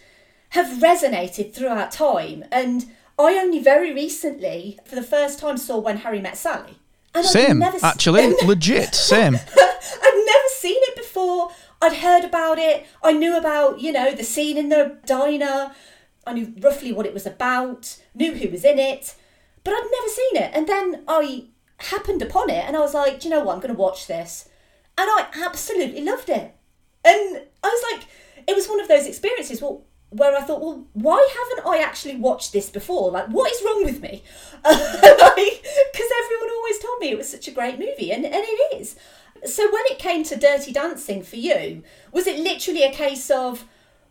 have 0.50 0.80
resonated 0.80 1.54
throughout 1.54 1.92
time. 1.92 2.46
And 2.52 2.86
I 3.18 3.38
only 3.38 3.60
very 3.60 3.94
recently, 3.94 4.80
for 4.86 4.96
the 4.96 5.04
first 5.04 5.40
time, 5.40 5.58
saw 5.58 5.80
When 5.80 5.98
Harry 5.98 6.22
Met 6.22 6.38
Sally. 6.38 6.78
And 7.14 7.26
Same, 7.26 7.60
never 7.60 7.78
actually, 7.84 8.34
legit, 8.46 8.94
same. 8.94 9.36
I'd 9.58 10.24
never 10.26 10.50
seen 10.50 10.78
it 10.80 10.96
before. 10.96 11.50
I'd 11.82 11.98
heard 11.98 12.24
about 12.24 12.60
it. 12.60 12.86
I 13.04 13.14
knew 13.14 13.38
about, 13.38 13.80
you 13.80 13.92
know, 13.92 14.12
the 14.12 14.24
scene 14.24 14.58
in 14.58 14.70
the 14.70 14.98
diner. 15.06 15.74
I 16.28 16.34
knew 16.34 16.54
roughly 16.60 16.92
what 16.92 17.06
it 17.06 17.14
was 17.14 17.26
about, 17.26 17.98
knew 18.14 18.34
who 18.34 18.50
was 18.50 18.66
in 18.66 18.80
it, 18.80 19.16
but 19.64 19.72
I'd 19.72 19.90
never 19.92 20.08
seen 20.08 20.44
it. 20.44 20.52
And 20.56 20.68
then 20.68 21.04
I 21.08 21.46
happened 21.78 22.22
upon 22.22 22.50
it 22.50 22.66
and 22.66 22.76
I 22.76 22.80
was 22.80 22.94
like, 22.94 23.20
do 23.20 23.28
you 23.28 23.36
know 23.36 23.44
what? 23.44 23.54
I'm 23.54 23.62
going 23.62 23.74
to 23.74 23.80
watch 23.80 24.08
this. 24.08 24.50
And 24.98 25.08
I 25.10 25.28
absolutely 25.46 26.02
loved 26.02 26.30
it. 26.30 26.55
And 27.06 27.42
I 27.64 27.68
was 27.68 27.84
like, 27.94 28.08
it 28.48 28.56
was 28.56 28.68
one 28.68 28.80
of 28.80 28.88
those 28.88 29.06
experiences 29.06 29.62
well, 29.62 29.84
where 30.10 30.36
I 30.36 30.42
thought, 30.42 30.62
well, 30.62 30.86
why 30.94 31.28
haven't 31.38 31.68
I 31.68 31.84
actually 31.84 32.16
watched 32.16 32.54
this 32.54 32.70
before? 32.70 33.12
Like, 33.12 33.28
what 33.28 33.52
is 33.52 33.62
wrong 33.66 33.84
with 33.84 34.02
me? 34.02 34.24
Because 35.96 36.12
everyone 36.26 36.50
always 36.58 36.80
told 36.80 37.00
me 37.00 37.10
it 37.10 37.18
was 37.18 37.30
such 37.30 37.48
a 37.48 37.52
great 37.52 37.80
movie, 37.80 38.12
and, 38.12 38.26
and 38.26 38.36
it 38.36 38.82
is. 38.82 38.96
So 39.46 39.64
when 39.72 39.84
it 39.86 40.00
came 40.00 40.24
to 40.26 40.36
Dirty 40.36 40.72
Dancing 40.72 41.24
for 41.24 41.36
you, 41.36 41.84
was 42.12 42.28
it 42.28 42.40
literally 42.40 42.84
a 42.84 42.92
case 42.92 43.30
of, 43.30 43.66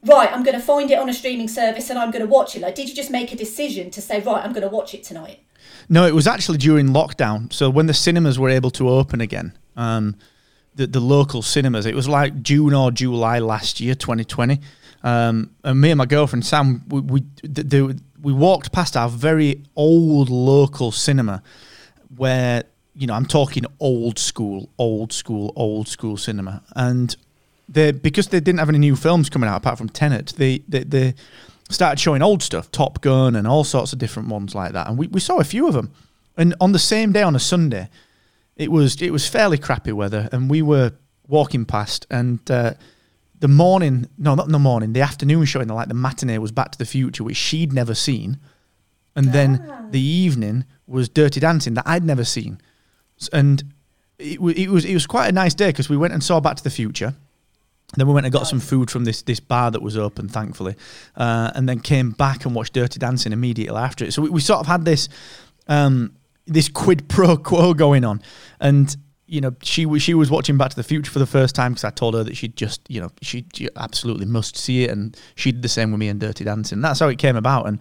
right, 0.04 0.32
I'm 0.32 0.42
going 0.42 0.58
to 0.58 0.64
find 0.64 0.90
it 0.90 0.98
on 0.98 1.08
a 1.08 1.14
streaming 1.14 1.48
service 1.48 1.90
and 1.90 1.98
I'm 1.98 2.10
going 2.10 2.24
to 2.24 2.30
watch 2.30 2.56
it? 2.56 2.62
Like, 2.62 2.74
did 2.74 2.88
you 2.88 2.94
just 2.94 3.10
make 3.10 3.32
a 3.32 3.36
decision 3.36 3.90
to 3.90 4.00
say, 4.00 4.20
right, 4.20 4.44
I'm 4.44 4.52
going 4.52 4.62
to 4.62 4.74
watch 4.74 4.94
it 4.94 5.02
tonight? 5.02 5.40
No, 5.88 6.06
it 6.06 6.14
was 6.14 6.26
actually 6.26 6.58
during 6.58 6.88
lockdown. 6.88 7.52
So 7.52 7.68
when 7.68 7.86
the 7.86 7.94
cinemas 7.94 8.38
were 8.38 8.48
able 8.50 8.70
to 8.72 8.88
open 8.88 9.20
again, 9.20 9.56
um, 9.76 10.16
the 10.74 10.86
the 10.86 11.00
local 11.00 11.42
cinemas, 11.42 11.86
it 11.86 11.94
was 11.94 12.08
like 12.08 12.42
June 12.42 12.74
or 12.74 12.90
July 12.90 13.38
last 13.38 13.80
year, 13.80 13.94
2020. 13.94 14.60
Um, 15.02 15.50
and 15.62 15.80
me 15.80 15.90
and 15.90 15.98
my 15.98 16.06
girlfriend 16.06 16.46
Sam, 16.46 16.82
we 16.88 17.00
we, 17.00 17.22
we 18.22 18.32
walked 18.32 18.72
past 18.72 18.96
our 18.96 19.08
very 19.08 19.62
old 19.76 20.30
local 20.30 20.92
cinema, 20.92 21.42
where 22.16 22.64
you 22.94 23.06
know 23.06 23.14
I'm 23.14 23.26
talking 23.26 23.64
old 23.80 24.18
school, 24.18 24.68
old 24.78 25.12
school, 25.12 25.52
old 25.56 25.88
school 25.88 26.16
cinema, 26.16 26.62
and 26.74 27.14
they 27.68 27.92
because 27.92 28.28
they 28.28 28.40
didn't 28.40 28.58
have 28.58 28.68
any 28.68 28.78
new 28.78 28.96
films 28.96 29.28
coming 29.28 29.48
out 29.48 29.56
apart 29.56 29.78
from 29.78 29.88
Tenet, 29.88 30.34
they 30.36 30.58
they, 30.68 30.84
they 30.84 31.14
started 31.70 31.98
showing 31.98 32.22
old 32.22 32.42
stuff, 32.42 32.70
Top 32.70 33.00
Gun 33.00 33.36
and 33.36 33.46
all 33.46 33.64
sorts 33.64 33.92
of 33.92 33.98
different 33.98 34.28
ones 34.28 34.54
like 34.54 34.72
that. 34.72 34.88
And 34.88 34.98
we, 34.98 35.06
we 35.08 35.20
saw 35.20 35.38
a 35.38 35.44
few 35.44 35.66
of 35.66 35.74
them. 35.74 35.92
And 36.36 36.54
on 36.60 36.72
the 36.72 36.78
same 36.78 37.12
day 37.12 37.22
on 37.22 37.34
a 37.36 37.40
Sunday, 37.40 37.88
it 38.56 38.70
was 38.70 39.00
it 39.02 39.10
was 39.10 39.28
fairly 39.28 39.58
crappy 39.58 39.92
weather, 39.92 40.28
and 40.32 40.48
we 40.48 40.62
were 40.62 40.92
walking 41.26 41.64
past, 41.64 42.06
and 42.10 42.38
uh, 42.50 42.74
the 43.40 43.48
morning, 43.48 44.08
no, 44.16 44.34
not 44.34 44.46
in 44.46 44.52
the 44.52 44.58
morning, 44.58 44.92
the 44.92 45.00
afternoon 45.00 45.44
showing, 45.44 45.66
the 45.66 45.74
like 45.74 45.88
the 45.88 45.94
matinee 45.94 46.38
was 46.38 46.52
Back 46.52 46.70
to 46.72 46.78
the 46.78 46.86
Future, 46.86 47.24
which 47.24 47.36
she'd 47.36 47.72
never 47.72 47.94
seen, 47.94 48.38
and 49.16 49.32
then 49.32 49.88
the 49.90 50.00
evening 50.00 50.64
was 50.86 51.08
Dirty 51.08 51.40
Dancing 51.40 51.74
that 51.74 51.86
I'd 51.86 52.04
never 52.04 52.24
seen, 52.24 52.60
and 53.32 53.62
it, 54.18 54.40
it 54.40 54.68
was 54.70 54.84
it 54.84 54.94
was 54.94 55.06
quite 55.06 55.28
a 55.28 55.32
nice 55.32 55.54
day 55.54 55.68
because 55.68 55.88
we 55.88 55.96
went 55.96 56.12
and 56.12 56.22
saw 56.22 56.40
Back 56.40 56.56
to 56.56 56.64
the 56.64 56.70
Future. 56.70 57.14
Then 57.96 58.08
we 58.08 58.14
went 58.14 58.26
and 58.26 58.32
got 58.32 58.46
some 58.46 58.60
food 58.60 58.90
from 58.90 59.04
this 59.04 59.22
this 59.22 59.40
bar 59.40 59.70
that 59.70 59.82
was 59.82 59.96
open, 59.96 60.28
thankfully, 60.28 60.76
uh, 61.16 61.52
and 61.54 61.68
then 61.68 61.80
came 61.80 62.12
back 62.12 62.44
and 62.44 62.54
watched 62.54 62.72
Dirty 62.72 62.98
Dancing 62.98 63.32
immediately 63.32 63.78
after 63.78 64.04
it. 64.04 64.12
So 64.12 64.22
we, 64.22 64.30
we 64.30 64.40
sort 64.40 64.60
of 64.60 64.66
had 64.66 64.84
this 64.84 65.08
um, 65.68 66.16
this 66.46 66.68
quid 66.68 67.08
pro 67.08 67.36
quo 67.36 67.74
going 67.74 68.04
on, 68.04 68.22
and 68.60 68.96
you 69.26 69.40
know 69.40 69.54
she 69.62 69.86
was 69.86 70.02
she 70.02 70.14
was 70.14 70.30
watching 70.30 70.56
Back 70.56 70.70
to 70.70 70.76
the 70.76 70.82
Future 70.82 71.10
for 71.10 71.18
the 71.18 71.26
first 71.26 71.54
time 71.54 71.72
because 71.72 71.84
I 71.84 71.90
told 71.90 72.14
her 72.14 72.24
that 72.24 72.36
she'd 72.36 72.56
just 72.56 72.80
you 72.88 73.00
know 73.00 73.10
she, 73.22 73.46
she 73.54 73.68
absolutely 73.76 74.26
must 74.26 74.56
see 74.56 74.84
it, 74.84 74.90
and 74.90 75.16
she 75.34 75.52
did 75.52 75.62
the 75.62 75.68
same 75.68 75.90
with 75.90 76.00
me 76.00 76.08
in 76.08 76.18
Dirty 76.18 76.44
Dancing. 76.44 76.80
That's 76.80 77.00
how 77.00 77.08
it 77.08 77.18
came 77.18 77.36
about, 77.36 77.66
and 77.66 77.78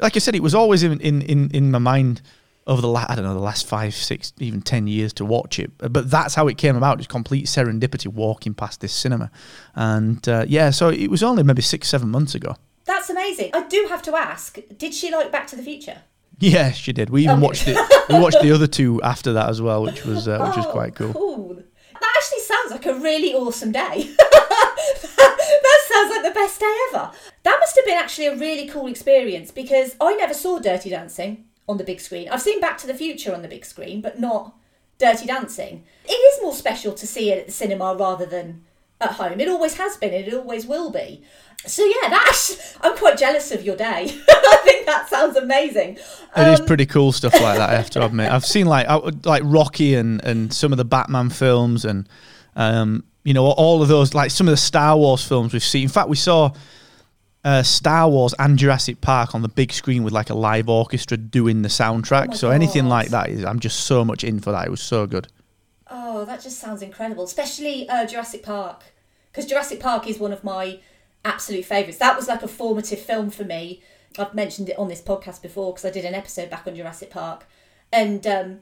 like 0.00 0.16
I 0.16 0.18
said, 0.18 0.34
it 0.34 0.42
was 0.42 0.54
always 0.54 0.82
in 0.82 1.00
in 1.00 1.22
in, 1.22 1.50
in 1.52 1.70
my 1.70 1.78
mind 1.78 2.22
over 2.66 2.82
the 2.82 2.88
la- 2.88 3.06
I 3.08 3.14
don't 3.14 3.24
know 3.24 3.34
the 3.34 3.40
last 3.40 3.66
five, 3.66 3.94
six, 3.94 4.32
even 4.38 4.60
ten 4.60 4.86
years 4.86 5.12
to 5.14 5.24
watch 5.24 5.58
it. 5.58 5.70
But 5.78 6.10
that's 6.10 6.34
how 6.34 6.48
it 6.48 6.58
came 6.58 6.76
about. 6.76 6.98
It's 6.98 7.06
complete 7.06 7.46
serendipity 7.46 8.08
walking 8.08 8.54
past 8.54 8.80
this 8.80 8.92
cinema, 8.92 9.30
and 9.74 10.26
uh, 10.28 10.44
yeah, 10.48 10.70
so 10.70 10.88
it 10.88 11.08
was 11.08 11.22
only 11.22 11.42
maybe 11.42 11.62
six, 11.62 11.88
seven 11.88 12.08
months 12.08 12.34
ago. 12.34 12.56
That's 12.84 13.10
amazing. 13.10 13.50
I 13.52 13.66
do 13.66 13.86
have 13.88 14.02
to 14.02 14.14
ask, 14.14 14.58
did 14.78 14.94
she 14.94 15.10
like 15.10 15.32
Back 15.32 15.48
to 15.48 15.56
the 15.56 15.62
Future? 15.62 16.02
Yeah, 16.38 16.70
she 16.72 16.92
did. 16.92 17.10
We 17.10 17.22
even 17.24 17.36
Okay. 17.36 17.42
watched 17.46 17.68
it. 17.68 17.78
We 18.08 18.18
watched 18.18 18.40
the 18.42 18.52
other 18.52 18.66
two 18.66 19.00
after 19.02 19.32
that 19.34 19.48
as 19.48 19.60
well, 19.62 19.82
which 19.82 20.04
was 20.04 20.28
uh, 20.28 20.38
which 20.46 20.56
was 20.56 20.66
Oh, 20.66 20.70
quite 20.72 20.94
cool. 20.94 21.12
Cool. 21.12 21.54
That 21.54 22.12
actually 22.16 22.40
sounds 22.40 22.70
like 22.72 22.86
a 22.86 22.94
really 22.94 23.34
awesome 23.34 23.72
day. 23.72 24.14
that 24.18 25.78
sounds 25.88 26.10
like 26.10 26.22
the 26.22 26.30
best 26.38 26.60
day 26.60 26.74
ever. 26.92 27.10
That 27.42 27.56
must 27.60 27.76
have 27.76 27.84
been 27.84 27.98
actually 27.98 28.26
a 28.26 28.36
really 28.36 28.68
cool 28.68 28.86
experience 28.86 29.50
because 29.50 29.96
I 30.00 30.14
never 30.16 30.34
saw 30.34 30.58
Dirty 30.58 30.90
Dancing 30.90 31.44
on 31.68 31.78
the 31.78 31.84
big 31.84 32.00
screen. 32.00 32.28
I've 32.28 32.42
seen 32.42 32.60
Back 32.60 32.78
to 32.78 32.86
the 32.86 32.94
Future 32.94 33.34
on 33.34 33.42
the 33.42 33.48
big 33.48 33.64
screen, 33.64 34.00
but 34.00 34.20
not 34.20 34.54
Dirty 34.98 35.26
Dancing. 35.26 35.84
It 36.04 36.12
is 36.12 36.42
more 36.42 36.54
special 36.54 36.92
to 36.92 37.06
see 37.06 37.30
it 37.32 37.38
at 37.38 37.46
the 37.46 37.52
cinema 37.52 37.94
rather 37.94 38.26
than 38.26 38.64
at 39.00 39.12
home. 39.12 39.40
It 39.40 39.48
always 39.48 39.74
has 39.76 39.96
been, 39.96 40.14
and 40.14 40.26
it 40.26 40.34
always 40.34 40.66
will 40.66 40.90
be. 40.90 41.22
So 41.66 41.84
yeah, 41.84 42.08
that's 42.10 42.76
I'm 42.80 42.96
quite 42.96 43.18
jealous 43.18 43.50
of 43.52 43.62
your 43.64 43.76
day. 43.76 44.04
I 44.28 44.60
think 44.64 44.86
that 44.86 45.08
sounds 45.08 45.36
amazing. 45.36 45.98
It 46.36 46.48
is 46.48 46.60
Um, 46.60 46.66
pretty 46.66 46.86
cool 46.86 47.12
stuff 47.12 47.32
like 47.34 47.58
that. 47.58 47.70
I 47.70 47.74
have 47.76 47.90
to 47.90 48.04
admit, 48.04 48.30
I've 48.30 48.46
seen 48.46 48.66
like 48.66 48.86
like 49.24 49.42
Rocky 49.44 49.94
and 49.94 50.22
and 50.24 50.52
some 50.52 50.72
of 50.72 50.78
the 50.78 50.84
Batman 50.84 51.30
films 51.30 51.84
and 51.84 52.08
um, 52.56 53.04
you 53.24 53.34
know 53.34 53.46
all 53.46 53.82
of 53.82 53.88
those 53.88 54.14
like 54.14 54.30
some 54.30 54.46
of 54.48 54.52
the 54.52 54.56
Star 54.56 54.96
Wars 54.96 55.24
films 55.24 55.52
we've 55.52 55.62
seen. 55.62 55.84
In 55.84 55.88
fact, 55.88 56.08
we 56.08 56.16
saw 56.16 56.50
uh, 57.44 57.62
Star 57.62 58.08
Wars 58.08 58.34
and 58.38 58.58
Jurassic 58.58 59.00
Park 59.00 59.34
on 59.34 59.42
the 59.42 59.48
big 59.48 59.72
screen 59.72 60.02
with 60.02 60.12
like 60.12 60.30
a 60.30 60.34
live 60.34 60.68
orchestra 60.68 61.16
doing 61.16 61.62
the 61.62 61.68
soundtrack. 61.68 62.28
Oh 62.32 62.34
so 62.34 62.50
anything 62.50 62.86
like 62.88 63.08
that 63.10 63.28
is 63.28 63.44
I'm 63.44 63.60
just 63.60 63.80
so 63.80 64.04
much 64.04 64.24
in 64.24 64.40
for 64.40 64.52
that. 64.52 64.66
It 64.66 64.70
was 64.70 64.82
so 64.82 65.06
good. 65.06 65.28
Oh, 65.88 66.24
that 66.24 66.42
just 66.42 66.58
sounds 66.58 66.82
incredible, 66.82 67.24
especially 67.24 67.88
uh, 67.88 68.04
Jurassic 68.06 68.42
Park, 68.42 68.82
because 69.30 69.46
Jurassic 69.46 69.78
Park 69.78 70.08
is 70.08 70.18
one 70.18 70.32
of 70.32 70.42
my 70.42 70.80
absolute 71.26 71.64
favourites. 71.64 71.98
That 71.98 72.16
was 72.16 72.28
like 72.28 72.42
a 72.42 72.48
formative 72.48 73.00
film 73.00 73.30
for 73.30 73.44
me. 73.44 73.82
I've 74.18 74.34
mentioned 74.34 74.68
it 74.68 74.78
on 74.78 74.88
this 74.88 75.02
podcast 75.02 75.42
before 75.42 75.72
because 75.72 75.84
I 75.84 75.90
did 75.90 76.04
an 76.04 76.14
episode 76.14 76.48
back 76.48 76.66
on 76.66 76.74
Jurassic 76.74 77.10
Park, 77.10 77.46
and 77.92 78.26
um, 78.26 78.60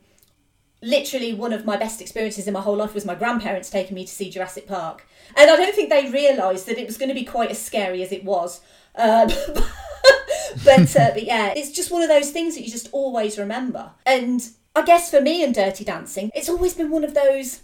literally 0.82 1.32
one 1.32 1.52
of 1.52 1.64
my 1.64 1.76
best 1.76 2.00
experiences 2.00 2.46
in 2.46 2.54
my 2.54 2.60
whole 2.60 2.76
life 2.76 2.94
was 2.94 3.04
my 3.04 3.14
grandparents 3.14 3.70
taking 3.70 3.94
me 3.94 4.04
to 4.04 4.12
see 4.12 4.30
Jurassic 4.30 4.66
Park, 4.66 5.06
and 5.36 5.50
I 5.50 5.56
don't 5.56 5.74
think 5.74 5.90
they 5.90 6.10
realised 6.10 6.66
that 6.66 6.78
it 6.78 6.86
was 6.86 6.96
going 6.96 7.10
to 7.10 7.14
be 7.14 7.24
quite 7.24 7.50
as 7.50 7.62
scary 7.62 8.02
as 8.02 8.10
it 8.10 8.24
was. 8.24 8.60
Um, 8.96 9.28
but 10.64 10.96
uh, 10.96 11.10
but 11.12 11.24
yeah, 11.24 11.52
it's 11.54 11.70
just 11.70 11.90
one 11.90 12.02
of 12.02 12.08
those 12.08 12.30
things 12.30 12.54
that 12.56 12.62
you 12.62 12.70
just 12.70 12.88
always 12.92 13.38
remember. 13.38 13.92
And 14.04 14.48
I 14.74 14.82
guess 14.82 15.10
for 15.10 15.20
me 15.20 15.44
and 15.44 15.54
Dirty 15.54 15.84
Dancing, 15.84 16.30
it's 16.34 16.48
always 16.48 16.74
been 16.74 16.90
one 16.90 17.04
of 17.04 17.14
those 17.14 17.60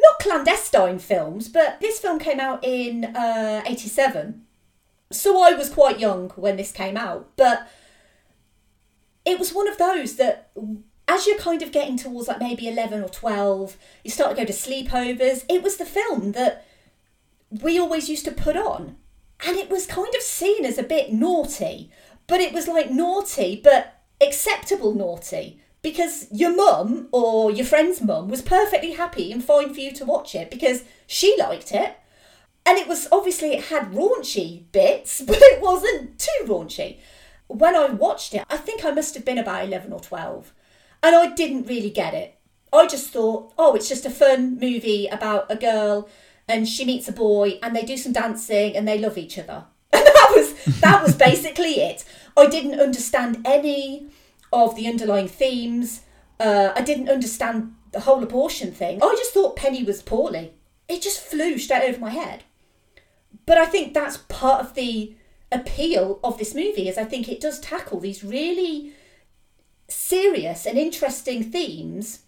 not 0.00 0.18
clandestine 0.20 0.98
films, 0.98 1.48
but 1.48 1.80
this 1.80 1.98
film 1.98 2.18
came 2.18 2.40
out 2.40 2.64
in 2.64 3.04
uh, 3.16 3.62
87. 3.66 4.42
So 5.10 5.42
I 5.42 5.52
was 5.52 5.70
quite 5.70 5.98
young 5.98 6.30
when 6.30 6.56
this 6.56 6.72
came 6.72 6.96
out, 6.96 7.30
but 7.36 7.68
it 9.24 9.38
was 9.38 9.52
one 9.52 9.68
of 9.68 9.78
those 9.78 10.16
that 10.16 10.50
as 11.08 11.26
you're 11.26 11.38
kind 11.38 11.62
of 11.62 11.72
getting 11.72 11.96
towards 11.96 12.28
like 12.28 12.38
maybe 12.38 12.68
11 12.68 13.02
or 13.02 13.08
12, 13.08 13.76
you 14.04 14.10
start 14.10 14.30
to 14.30 14.36
go 14.36 14.44
to 14.44 14.52
sleepovers. 14.52 15.44
It 15.48 15.62
was 15.62 15.76
the 15.76 15.84
film 15.84 16.32
that 16.32 16.64
we 17.50 17.78
always 17.78 18.08
used 18.08 18.24
to 18.26 18.32
put 18.32 18.56
on. 18.56 18.96
And 19.44 19.56
it 19.56 19.70
was 19.70 19.86
kind 19.86 20.14
of 20.14 20.22
seen 20.22 20.64
as 20.64 20.78
a 20.78 20.84
bit 20.84 21.12
naughty, 21.12 21.90
but 22.26 22.40
it 22.40 22.52
was 22.52 22.68
like 22.68 22.90
naughty, 22.90 23.60
but 23.62 24.02
acceptable 24.20 24.94
naughty. 24.94 25.60
Because 25.82 26.26
your 26.30 26.54
mum 26.54 27.08
or 27.10 27.50
your 27.50 27.64
friend's 27.64 28.02
mum 28.02 28.28
was 28.28 28.42
perfectly 28.42 28.92
happy 28.92 29.32
and 29.32 29.42
fine 29.42 29.72
for 29.72 29.80
you 29.80 29.92
to 29.92 30.04
watch 30.04 30.34
it 30.34 30.50
because 30.50 30.84
she 31.06 31.34
liked 31.38 31.72
it. 31.72 31.96
And 32.66 32.76
it 32.76 32.86
was 32.86 33.08
obviously 33.10 33.52
it 33.52 33.64
had 33.64 33.92
raunchy 33.92 34.64
bits, 34.72 35.20
but 35.26 35.38
it 35.40 35.62
wasn't 35.62 36.18
too 36.18 36.44
raunchy. 36.44 36.98
When 37.46 37.74
I 37.74 37.86
watched 37.86 38.34
it, 38.34 38.44
I 38.48 38.58
think 38.58 38.84
I 38.84 38.90
must 38.90 39.14
have 39.14 39.24
been 39.24 39.38
about 39.38 39.64
11 39.64 39.92
or 39.92 40.00
12. 40.00 40.52
And 41.02 41.16
I 41.16 41.32
didn't 41.34 41.66
really 41.66 41.90
get 41.90 42.14
it. 42.14 42.36
I 42.72 42.86
just 42.86 43.10
thought, 43.10 43.52
oh, 43.58 43.74
it's 43.74 43.88
just 43.88 44.06
a 44.06 44.10
fun 44.10 44.58
movie 44.60 45.06
about 45.08 45.50
a 45.50 45.56
girl 45.56 46.08
and 46.50 46.68
she 46.68 46.84
meets 46.84 47.08
a 47.08 47.12
boy 47.12 47.58
and 47.62 47.74
they 47.74 47.84
do 47.84 47.96
some 47.96 48.12
dancing 48.12 48.76
and 48.76 48.86
they 48.86 48.98
love 48.98 49.16
each 49.16 49.38
other. 49.38 49.64
And 49.92 50.06
that 50.06 50.32
was 50.34 50.80
that 50.80 51.02
was 51.02 51.16
basically 51.16 51.80
it. 51.80 52.04
I 52.36 52.46
didn't 52.46 52.80
understand 52.80 53.42
any 53.44 54.06
of 54.52 54.76
the 54.76 54.86
underlying 54.86 55.28
themes. 55.28 56.02
Uh, 56.38 56.72
I 56.74 56.82
didn't 56.82 57.08
understand 57.08 57.74
the 57.92 58.00
whole 58.00 58.22
abortion 58.22 58.72
thing. 58.72 59.02
I 59.02 59.14
just 59.18 59.32
thought 59.32 59.56
Penny 59.56 59.82
was 59.82 60.02
poorly. 60.02 60.52
It 60.88 61.02
just 61.02 61.20
flew 61.20 61.58
straight 61.58 61.88
over 61.88 62.00
my 62.00 62.10
head. 62.10 62.44
But 63.46 63.58
I 63.58 63.66
think 63.66 63.94
that's 63.94 64.16
part 64.16 64.60
of 64.64 64.74
the 64.74 65.14
appeal 65.52 66.20
of 66.22 66.38
this 66.38 66.54
movie 66.54 66.88
is 66.88 66.96
I 66.96 67.04
think 67.04 67.28
it 67.28 67.40
does 67.40 67.60
tackle 67.60 68.00
these 68.00 68.22
really 68.22 68.92
serious 69.88 70.66
and 70.66 70.78
interesting 70.78 71.42
themes. 71.42 72.20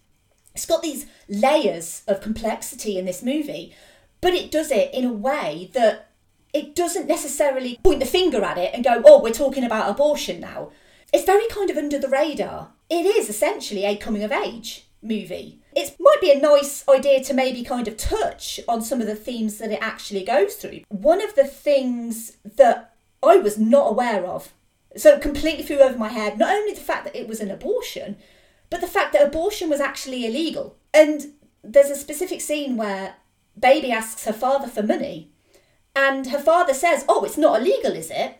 It's 0.53 0.65
got 0.65 0.81
these 0.81 1.07
layers 1.27 2.03
of 2.07 2.21
complexity 2.21 2.97
in 2.97 3.05
this 3.05 3.23
movie, 3.23 3.73
but 4.21 4.33
it 4.33 4.51
does 4.51 4.71
it 4.71 4.93
in 4.93 5.05
a 5.05 5.13
way 5.13 5.69
that 5.73 6.09
it 6.53 6.75
doesn't 6.75 7.07
necessarily 7.07 7.79
point 7.83 7.99
the 7.99 8.05
finger 8.05 8.43
at 8.43 8.57
it 8.57 8.71
and 8.73 8.83
go, 8.83 9.01
oh, 9.05 9.21
we're 9.21 9.31
talking 9.31 9.63
about 9.63 9.89
abortion 9.89 10.39
now. 10.39 10.71
It's 11.13 11.25
very 11.25 11.47
kind 11.47 11.69
of 11.69 11.77
under 11.77 11.99
the 11.99 12.09
radar. 12.09 12.71
It 12.89 13.05
is 13.05 13.29
essentially 13.29 13.85
a 13.85 13.95
coming 13.95 14.23
of 14.23 14.31
age 14.31 14.87
movie. 15.03 15.59
It 15.75 15.95
might 15.99 16.21
be 16.21 16.31
a 16.31 16.39
nice 16.39 16.87
idea 16.89 17.23
to 17.25 17.33
maybe 17.35 17.63
kind 17.63 17.87
of 17.87 17.97
touch 17.97 18.59
on 18.67 18.81
some 18.81 18.99
of 18.99 19.05
the 19.05 19.15
themes 19.15 19.59
that 19.59 19.71
it 19.71 19.79
actually 19.81 20.23
goes 20.23 20.55
through. 20.55 20.81
One 20.89 21.21
of 21.21 21.35
the 21.35 21.45
things 21.45 22.37
that 22.43 22.95
I 23.21 23.37
was 23.37 23.59
not 23.59 23.91
aware 23.91 24.25
of, 24.25 24.53
so 24.95 25.19
completely 25.19 25.63
flew 25.63 25.79
over 25.79 25.97
my 25.97 26.09
head, 26.09 26.39
not 26.39 26.53
only 26.53 26.73
the 26.73 26.81
fact 26.81 27.05
that 27.05 27.15
it 27.15 27.27
was 27.27 27.39
an 27.39 27.51
abortion, 27.51 28.17
but 28.71 28.81
the 28.81 28.87
fact 28.87 29.13
that 29.13 29.25
abortion 29.25 29.69
was 29.69 29.79
actually 29.79 30.25
illegal. 30.25 30.77
And 30.93 31.33
there's 31.63 31.91
a 31.91 31.95
specific 31.95 32.41
scene 32.41 32.75
where 32.75 33.15
Baby 33.59 33.91
asks 33.91 34.25
her 34.25 34.33
father 34.33 34.67
for 34.67 34.81
money, 34.81 35.29
and 35.95 36.27
her 36.27 36.39
father 36.39 36.73
says, 36.73 37.05
Oh, 37.07 37.23
it's 37.23 37.37
not 37.37 37.61
illegal, 37.61 37.91
is 37.91 38.09
it? 38.09 38.39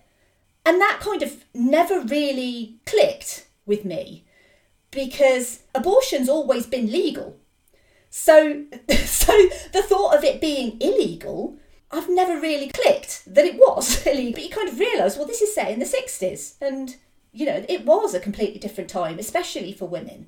And 0.65 0.79
that 0.79 0.99
kind 1.01 1.21
of 1.21 1.43
never 1.53 1.99
really 1.99 2.77
clicked 2.85 3.47
with 3.65 3.83
me 3.83 4.23
because 4.91 5.63
abortion's 5.75 6.29
always 6.29 6.65
been 6.65 6.91
legal. 6.91 7.37
So, 8.09 8.63
so 9.05 9.49
the 9.73 9.83
thought 9.83 10.15
of 10.15 10.23
it 10.23 10.39
being 10.39 10.79
illegal, 10.79 11.57
I've 11.91 12.09
never 12.09 12.39
really 12.39 12.69
clicked 12.69 13.23
that 13.33 13.45
it 13.45 13.55
was 13.55 14.05
illegal. 14.07 14.33
But 14.33 14.43
you 14.43 14.49
kind 14.49 14.69
of 14.69 14.79
realise, 14.79 15.17
well, 15.17 15.27
this 15.27 15.41
is 15.41 15.53
set 15.53 15.71
in 15.71 15.79
the 15.79 15.85
60s, 15.85 16.55
and 16.61 16.95
you 17.31 17.45
know, 17.45 17.65
it 17.67 17.85
was 17.85 18.13
a 18.13 18.19
completely 18.19 18.59
different 18.59 18.89
time, 18.89 19.17
especially 19.19 19.73
for 19.73 19.87
women. 19.87 20.27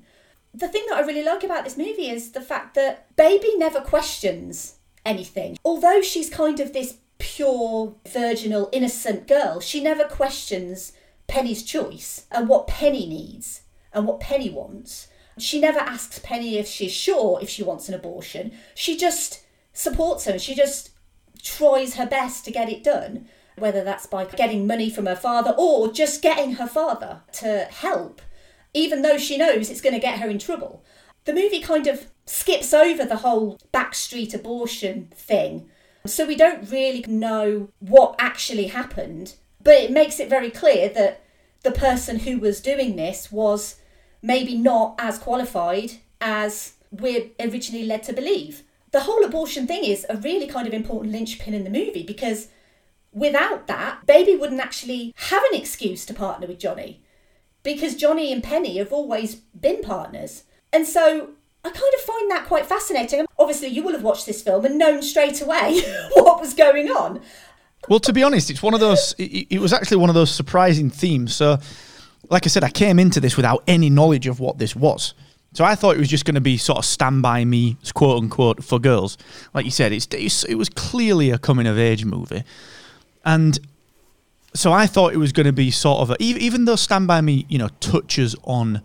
The 0.52 0.68
thing 0.68 0.84
that 0.88 0.96
I 0.96 1.06
really 1.06 1.22
like 1.22 1.44
about 1.44 1.64
this 1.64 1.76
movie 1.76 2.08
is 2.08 2.32
the 2.32 2.40
fact 2.40 2.74
that 2.74 3.14
Baby 3.16 3.56
never 3.56 3.80
questions 3.80 4.76
anything. 5.04 5.58
Although 5.64 6.02
she's 6.02 6.28
kind 6.28 6.58
of 6.58 6.72
this 6.72 6.96
pure, 7.26 7.96
virginal, 8.08 8.68
innocent 8.72 9.26
girl, 9.26 9.58
she 9.58 9.82
never 9.82 10.04
questions 10.04 10.92
Penny's 11.26 11.64
choice 11.64 12.24
and 12.30 12.48
what 12.48 12.68
Penny 12.68 13.04
needs 13.04 13.62
and 13.92 14.06
what 14.06 14.20
Penny 14.20 14.48
wants. 14.48 15.08
She 15.36 15.60
never 15.60 15.80
asks 15.80 16.20
Penny 16.20 16.56
if 16.56 16.68
she's 16.68 16.92
sure 16.92 17.40
if 17.42 17.50
she 17.50 17.64
wants 17.64 17.88
an 17.88 17.96
abortion. 17.96 18.52
She 18.76 18.96
just 18.96 19.42
supports 19.72 20.24
her 20.24 20.38
she 20.38 20.54
just 20.54 20.90
tries 21.42 21.96
her 21.96 22.06
best 22.06 22.44
to 22.44 22.52
get 22.52 22.70
it 22.70 22.84
done, 22.84 23.26
whether 23.58 23.82
that's 23.82 24.06
by 24.06 24.24
getting 24.24 24.64
money 24.64 24.88
from 24.88 25.06
her 25.06 25.16
father 25.16 25.52
or 25.58 25.92
just 25.92 26.22
getting 26.22 26.52
her 26.54 26.66
father 26.68 27.22
to 27.32 27.66
help, 27.70 28.22
even 28.72 29.02
though 29.02 29.18
she 29.18 29.36
knows 29.36 29.68
it's 29.68 29.80
going 29.80 29.94
to 29.94 30.00
get 30.00 30.20
her 30.20 30.30
in 30.30 30.38
trouble. 30.38 30.84
The 31.24 31.34
movie 31.34 31.60
kind 31.60 31.88
of 31.88 32.06
skips 32.24 32.72
over 32.72 33.04
the 33.04 33.16
whole 33.16 33.58
backstreet 33.74 34.32
abortion 34.32 35.12
thing, 35.12 35.68
so 36.06 36.26
we 36.26 36.36
don't 36.36 36.70
really 36.70 37.04
know 37.08 37.68
what 37.80 38.16
actually 38.18 38.68
happened, 38.68 39.34
but 39.62 39.74
it 39.74 39.90
makes 39.90 40.20
it 40.20 40.28
very 40.28 40.50
clear 40.50 40.88
that 40.90 41.22
the 41.62 41.72
person 41.72 42.20
who 42.20 42.38
was 42.38 42.60
doing 42.60 42.96
this 42.96 43.32
was 43.32 43.76
maybe 44.22 44.56
not 44.56 44.94
as 44.98 45.18
qualified 45.18 45.92
as 46.20 46.74
we're 46.90 47.30
originally 47.40 47.84
led 47.84 48.02
to 48.04 48.12
believe. 48.12 48.62
The 48.92 49.00
whole 49.00 49.24
abortion 49.24 49.66
thing 49.66 49.84
is 49.84 50.06
a 50.08 50.16
really 50.16 50.46
kind 50.46 50.66
of 50.66 50.74
important 50.74 51.12
linchpin 51.12 51.54
in 51.54 51.64
the 51.64 51.70
movie 51.70 52.04
because 52.04 52.48
without 53.12 53.66
that, 53.66 54.06
Baby 54.06 54.36
wouldn't 54.36 54.60
actually 54.60 55.12
have 55.16 55.42
an 55.50 55.58
excuse 55.58 56.06
to 56.06 56.14
partner 56.14 56.46
with 56.46 56.58
Johnny 56.58 57.02
because 57.62 57.96
Johnny 57.96 58.32
and 58.32 58.42
Penny 58.42 58.78
have 58.78 58.92
always 58.92 59.34
been 59.34 59.82
partners. 59.82 60.44
And 60.72 60.86
so 60.86 61.30
I 61.66 61.70
kind 61.70 61.94
of 61.94 62.00
find 62.00 62.30
that 62.30 62.46
quite 62.46 62.64
fascinating. 62.64 63.26
Obviously, 63.38 63.68
you 63.68 63.82
will 63.82 63.92
have 63.92 64.02
watched 64.02 64.26
this 64.26 64.40
film 64.42 64.64
and 64.64 64.78
known 64.78 65.02
straight 65.02 65.40
away 65.40 65.80
what 66.12 66.40
was 66.40 66.54
going 66.54 66.88
on. 66.88 67.20
Well, 67.88 68.00
to 68.00 68.12
be 68.12 68.22
honest, 68.22 68.50
it's 68.50 68.62
one 68.62 68.74
of 68.74 68.80
those. 68.80 69.14
It, 69.18 69.48
it 69.50 69.58
was 69.60 69.72
actually 69.72 69.98
one 69.98 70.08
of 70.08 70.14
those 70.14 70.30
surprising 70.30 70.90
themes. 70.90 71.34
So, 71.34 71.58
like 72.30 72.46
I 72.46 72.48
said, 72.48 72.62
I 72.62 72.70
came 72.70 72.98
into 72.98 73.20
this 73.20 73.36
without 73.36 73.64
any 73.66 73.90
knowledge 73.90 74.26
of 74.26 74.38
what 74.38 74.58
this 74.58 74.76
was. 74.76 75.14
So 75.52 75.64
I 75.64 75.74
thought 75.74 75.96
it 75.96 75.98
was 75.98 76.08
just 76.08 76.24
going 76.24 76.34
to 76.34 76.40
be 76.40 76.58
sort 76.58 76.78
of 76.78 76.84
stand 76.84 77.22
by 77.22 77.44
me, 77.44 77.78
quote 77.94 78.22
unquote, 78.22 78.62
for 78.62 78.78
girls. 78.78 79.16
Like 79.54 79.64
you 79.64 79.70
said, 79.70 79.90
it's, 79.90 80.06
it's 80.12 80.44
it 80.44 80.54
was 80.56 80.68
clearly 80.68 81.30
a 81.30 81.38
coming 81.38 81.66
of 81.66 81.78
age 81.78 82.04
movie, 82.04 82.44
and 83.24 83.58
so 84.54 84.72
I 84.72 84.86
thought 84.86 85.14
it 85.14 85.18
was 85.18 85.32
going 85.32 85.46
to 85.46 85.52
be 85.52 85.70
sort 85.70 86.00
of 86.00 86.10
a, 86.10 86.16
even 86.20 86.42
even 86.42 86.64
though 86.66 86.76
Stand 86.76 87.06
by 87.06 87.22
Me, 87.22 87.46
you 87.48 87.58
know, 87.58 87.68
touches 87.80 88.36
on 88.44 88.82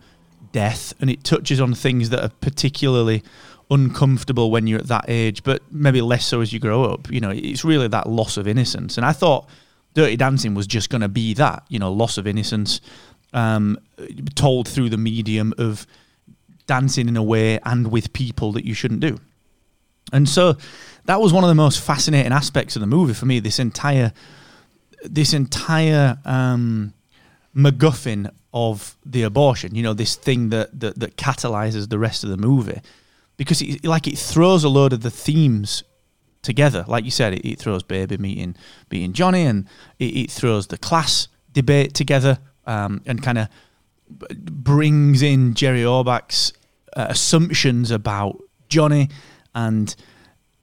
death 0.52 0.94
and 1.00 1.10
it 1.10 1.24
touches 1.24 1.60
on 1.60 1.74
things 1.74 2.10
that 2.10 2.22
are 2.22 2.30
particularly 2.40 3.22
uncomfortable 3.70 4.50
when 4.50 4.66
you're 4.66 4.80
at 4.80 4.88
that 4.88 5.06
age, 5.08 5.42
but 5.42 5.62
maybe 5.70 6.00
less 6.00 6.26
so 6.26 6.40
as 6.40 6.52
you 6.52 6.58
grow 6.58 6.84
up. 6.84 7.10
You 7.10 7.20
know, 7.20 7.30
it's 7.30 7.64
really 7.64 7.88
that 7.88 8.08
loss 8.08 8.36
of 8.36 8.46
innocence. 8.46 8.96
And 8.96 9.06
I 9.06 9.12
thought 9.12 9.48
Dirty 9.94 10.16
Dancing 10.16 10.54
was 10.54 10.66
just 10.66 10.90
going 10.90 11.00
to 11.00 11.08
be 11.08 11.34
that, 11.34 11.64
you 11.68 11.78
know, 11.78 11.92
loss 11.92 12.18
of 12.18 12.26
innocence, 12.26 12.80
um, 13.32 13.78
told 14.34 14.68
through 14.68 14.90
the 14.90 14.98
medium 14.98 15.54
of 15.58 15.86
dancing 16.66 17.08
in 17.08 17.16
a 17.16 17.22
way 17.22 17.58
and 17.64 17.90
with 17.90 18.12
people 18.12 18.52
that 18.52 18.64
you 18.64 18.74
shouldn't 18.74 19.00
do. 19.00 19.18
And 20.12 20.28
so 20.28 20.56
that 21.06 21.20
was 21.20 21.32
one 21.32 21.44
of 21.44 21.48
the 21.48 21.54
most 21.54 21.80
fascinating 21.80 22.32
aspects 22.32 22.76
of 22.76 22.80
the 22.80 22.86
movie 22.86 23.14
for 23.14 23.26
me. 23.26 23.40
This 23.40 23.58
entire, 23.58 24.12
this 25.02 25.32
entire 25.32 26.18
um, 26.24 26.92
MacGuffin 27.54 28.30
of 28.52 28.96
the 29.04 29.22
abortion. 29.22 29.74
You 29.74 29.82
know, 29.82 29.94
this 29.94 30.14
thing 30.16 30.50
that 30.50 30.78
that, 30.80 30.98
that 30.98 31.16
catalyzes 31.16 31.88
the 31.88 31.98
rest 31.98 32.24
of 32.24 32.30
the 32.30 32.36
movie 32.36 32.80
because 33.36 33.62
it, 33.62 33.84
like 33.84 34.06
it 34.06 34.18
throws 34.18 34.64
a 34.64 34.68
load 34.68 34.92
of 34.92 35.02
the 35.02 35.10
themes 35.10 35.84
together. 36.42 36.84
Like 36.86 37.04
you 37.04 37.10
said, 37.10 37.34
it, 37.34 37.48
it 37.48 37.58
throws 37.58 37.82
baby 37.82 38.16
meeting 38.18 38.56
meeting 38.90 39.12
Johnny, 39.12 39.42
and 39.42 39.66
it, 39.98 40.16
it 40.16 40.30
throws 40.30 40.66
the 40.66 40.78
class 40.78 41.28
debate 41.52 41.94
together, 41.94 42.38
um, 42.66 43.02
and 43.06 43.22
kind 43.22 43.38
of 43.38 43.48
brings 44.08 45.22
in 45.22 45.54
Jerry 45.54 45.84
Orbach's 45.84 46.52
uh, 46.96 47.06
assumptions 47.08 47.90
about 47.90 48.42
Johnny, 48.68 49.08
and 49.54 49.94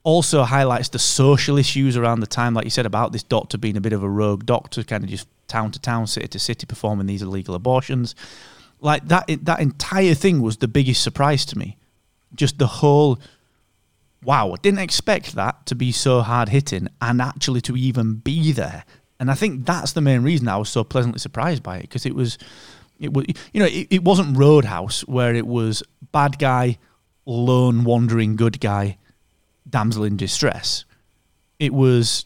also 0.02 0.42
highlights 0.44 0.88
the 0.88 0.98
social 0.98 1.58
issues 1.58 1.96
around 1.96 2.20
the 2.20 2.26
time, 2.26 2.54
like 2.54 2.64
you 2.64 2.70
said, 2.70 2.86
about 2.86 3.12
this 3.12 3.22
doctor 3.22 3.58
being 3.58 3.76
a 3.76 3.80
bit 3.80 3.92
of 3.92 4.02
a 4.02 4.08
rogue 4.08 4.46
doctor, 4.46 4.82
kind 4.82 5.04
of 5.04 5.10
just 5.10 5.28
town 5.50 5.70
to 5.72 5.78
town, 5.78 6.06
city 6.06 6.28
to 6.28 6.38
city, 6.38 6.66
performing 6.66 7.06
these 7.06 7.22
illegal 7.22 7.54
abortions. 7.54 8.14
Like 8.80 9.08
that, 9.08 9.28
that 9.42 9.60
entire 9.60 10.14
thing 10.14 10.40
was 10.40 10.56
the 10.56 10.68
biggest 10.68 11.02
surprise 11.02 11.44
to 11.46 11.58
me. 11.58 11.76
Just 12.34 12.58
the 12.58 12.66
whole, 12.66 13.18
wow, 14.24 14.52
I 14.52 14.56
didn't 14.62 14.80
expect 14.80 15.34
that 15.34 15.66
to 15.66 15.74
be 15.74 15.92
so 15.92 16.22
hard 16.22 16.48
hitting 16.48 16.88
and 17.02 17.20
actually 17.20 17.60
to 17.62 17.76
even 17.76 18.14
be 18.14 18.52
there. 18.52 18.84
And 19.18 19.30
I 19.30 19.34
think 19.34 19.66
that's 19.66 19.92
the 19.92 20.00
main 20.00 20.22
reason 20.22 20.48
I 20.48 20.56
was 20.56 20.70
so 20.70 20.82
pleasantly 20.82 21.18
surprised 21.18 21.62
by 21.62 21.76
it 21.78 21.82
because 21.82 22.06
it 22.06 22.14
was, 22.14 22.38
it 22.98 23.12
was, 23.12 23.26
you 23.52 23.60
know, 23.60 23.66
it, 23.66 23.88
it 23.90 24.04
wasn't 24.04 24.38
Roadhouse 24.38 25.00
where 25.02 25.34
it 25.34 25.46
was 25.46 25.82
bad 26.12 26.38
guy, 26.38 26.78
lone 27.26 27.84
wandering 27.84 28.36
good 28.36 28.60
guy, 28.60 28.96
damsel 29.68 30.04
in 30.04 30.16
distress. 30.16 30.86
It 31.58 31.74
was 31.74 32.24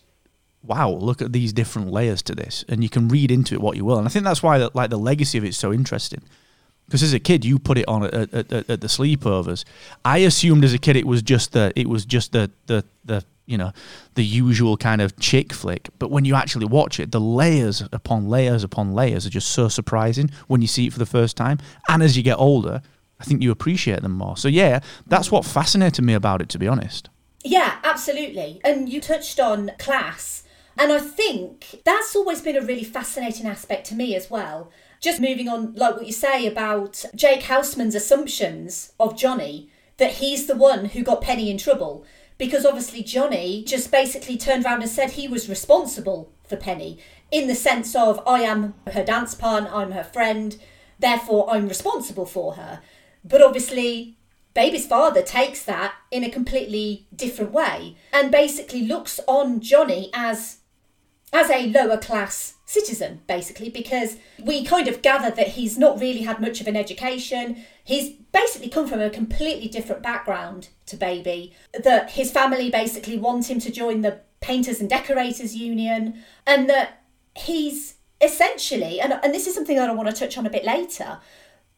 wow, 0.66 0.90
look 0.90 1.20
at 1.20 1.32
these 1.32 1.52
different 1.52 1.90
layers 1.90 2.22
to 2.22 2.34
this, 2.34 2.64
and 2.68 2.82
you 2.82 2.88
can 2.88 3.08
read 3.08 3.30
into 3.30 3.54
it 3.54 3.60
what 3.60 3.76
you 3.76 3.84
will. 3.84 3.98
And 3.98 4.06
I 4.06 4.10
think 4.10 4.24
that's 4.24 4.42
why 4.42 4.68
like 4.74 4.90
the 4.90 4.98
legacy 4.98 5.38
of 5.38 5.44
it's 5.44 5.56
so 5.56 5.72
interesting. 5.72 6.22
Because 6.86 7.02
as 7.02 7.14
a 7.14 7.20
kid, 7.20 7.44
you 7.44 7.58
put 7.58 7.78
it 7.78 7.88
on 7.88 8.04
at, 8.04 8.14
at, 8.14 8.52
at, 8.52 8.70
at, 8.70 8.80
the 8.82 8.88
sleepovers. 8.88 9.64
I 10.04 10.18
assumed 10.18 10.64
as 10.64 10.74
a 10.74 10.78
kid 10.78 10.96
it 10.96 11.06
was 11.06 11.22
just 11.22 11.52
the 11.52 11.72
it 11.76 11.88
was 11.88 12.04
just 12.04 12.32
the 12.32 12.50
the 12.66 12.84
the 13.04 13.24
you 13.46 13.56
know 13.56 13.72
the 14.14 14.24
usual 14.24 14.76
kind 14.76 15.00
of 15.00 15.18
chick 15.18 15.52
flick. 15.52 15.88
But 15.98 16.10
when 16.10 16.24
you 16.24 16.34
actually 16.34 16.66
watch 16.66 17.00
it, 17.00 17.10
the 17.10 17.20
layers 17.20 17.82
upon 17.92 18.28
layers 18.28 18.64
upon 18.64 18.92
layers 18.92 19.26
are 19.26 19.30
just 19.30 19.50
so 19.50 19.68
surprising 19.68 20.30
when 20.46 20.60
you 20.60 20.68
see 20.68 20.86
it 20.86 20.92
for 20.92 20.98
the 20.98 21.06
first 21.06 21.36
time. 21.36 21.58
And 21.88 22.02
as 22.02 22.16
you 22.16 22.22
get 22.22 22.38
older, 22.38 22.82
I 23.18 23.24
think 23.24 23.42
you 23.42 23.50
appreciate 23.50 24.02
them 24.02 24.12
more. 24.12 24.36
So 24.36 24.48
yeah, 24.48 24.80
that's 25.06 25.30
what 25.30 25.44
fascinated 25.44 26.04
me 26.04 26.14
about 26.14 26.42
it, 26.42 26.48
to 26.50 26.58
be 26.58 26.68
honest. 26.68 27.08
Yeah, 27.44 27.76
absolutely. 27.84 28.60
And 28.64 28.88
you 28.88 29.00
touched 29.00 29.38
on 29.38 29.72
class 29.78 30.43
and 30.78 30.92
I 30.92 30.98
think 30.98 31.82
that's 31.84 32.16
always 32.16 32.40
been 32.40 32.56
a 32.56 32.64
really 32.64 32.84
fascinating 32.84 33.46
aspect 33.46 33.86
to 33.88 33.94
me 33.94 34.14
as 34.14 34.30
well. 34.30 34.70
Just 35.00 35.20
moving 35.20 35.48
on, 35.48 35.74
like 35.74 35.96
what 35.96 36.06
you 36.06 36.12
say 36.12 36.46
about 36.46 37.04
Jake 37.14 37.42
Houseman's 37.42 37.94
assumptions 37.94 38.92
of 38.98 39.16
Johnny, 39.16 39.70
that 39.98 40.14
he's 40.14 40.46
the 40.46 40.56
one 40.56 40.86
who 40.86 41.02
got 41.02 41.20
Penny 41.20 41.50
in 41.50 41.58
trouble. 41.58 42.04
Because 42.36 42.66
obviously, 42.66 43.02
Johnny 43.02 43.62
just 43.62 43.92
basically 43.92 44.36
turned 44.36 44.64
around 44.64 44.82
and 44.82 44.90
said 44.90 45.12
he 45.12 45.28
was 45.28 45.48
responsible 45.48 46.32
for 46.42 46.56
Penny 46.56 46.98
in 47.30 47.46
the 47.46 47.54
sense 47.54 47.94
of, 47.94 48.20
I 48.26 48.40
am 48.40 48.74
her 48.92 49.04
dance 49.04 49.34
partner, 49.34 49.70
I'm 49.72 49.92
her 49.92 50.04
friend, 50.04 50.56
therefore 50.98 51.48
I'm 51.50 51.68
responsible 51.68 52.26
for 52.26 52.54
her. 52.54 52.80
But 53.24 53.42
obviously, 53.42 54.16
Baby's 54.52 54.86
father 54.86 55.22
takes 55.22 55.64
that 55.64 55.94
in 56.10 56.22
a 56.22 56.30
completely 56.30 57.06
different 57.14 57.52
way 57.52 57.96
and 58.12 58.30
basically 58.30 58.82
looks 58.82 59.18
on 59.26 59.60
Johnny 59.60 60.10
as 60.14 60.58
as 61.34 61.50
a 61.50 61.66
lower 61.66 61.98
class 61.98 62.54
citizen, 62.64 63.20
basically, 63.26 63.68
because 63.68 64.16
we 64.42 64.64
kind 64.64 64.88
of 64.88 65.02
gather 65.02 65.30
that 65.34 65.48
he's 65.48 65.76
not 65.76 66.00
really 66.00 66.22
had 66.22 66.40
much 66.40 66.60
of 66.60 66.68
an 66.68 66.76
education. 66.76 67.64
He's 67.82 68.12
basically 68.32 68.68
come 68.68 68.86
from 68.86 69.00
a 69.00 69.10
completely 69.10 69.68
different 69.68 70.02
background 70.02 70.68
to 70.86 70.96
Baby, 70.96 71.52
that 71.78 72.12
his 72.12 72.30
family 72.30 72.70
basically 72.70 73.18
want 73.18 73.50
him 73.50 73.58
to 73.60 73.72
join 73.72 74.00
the 74.00 74.20
Painters 74.40 74.80
and 74.80 74.88
Decorators 74.88 75.56
Union, 75.56 76.22
and 76.46 76.70
that 76.70 77.02
he's 77.36 77.96
essentially, 78.20 79.00
and, 79.00 79.18
and 79.22 79.34
this 79.34 79.46
is 79.46 79.54
something 79.54 79.76
that 79.76 79.90
I 79.90 79.92
want 79.92 80.08
to 80.08 80.14
touch 80.14 80.38
on 80.38 80.46
a 80.46 80.50
bit 80.50 80.64
later, 80.64 81.18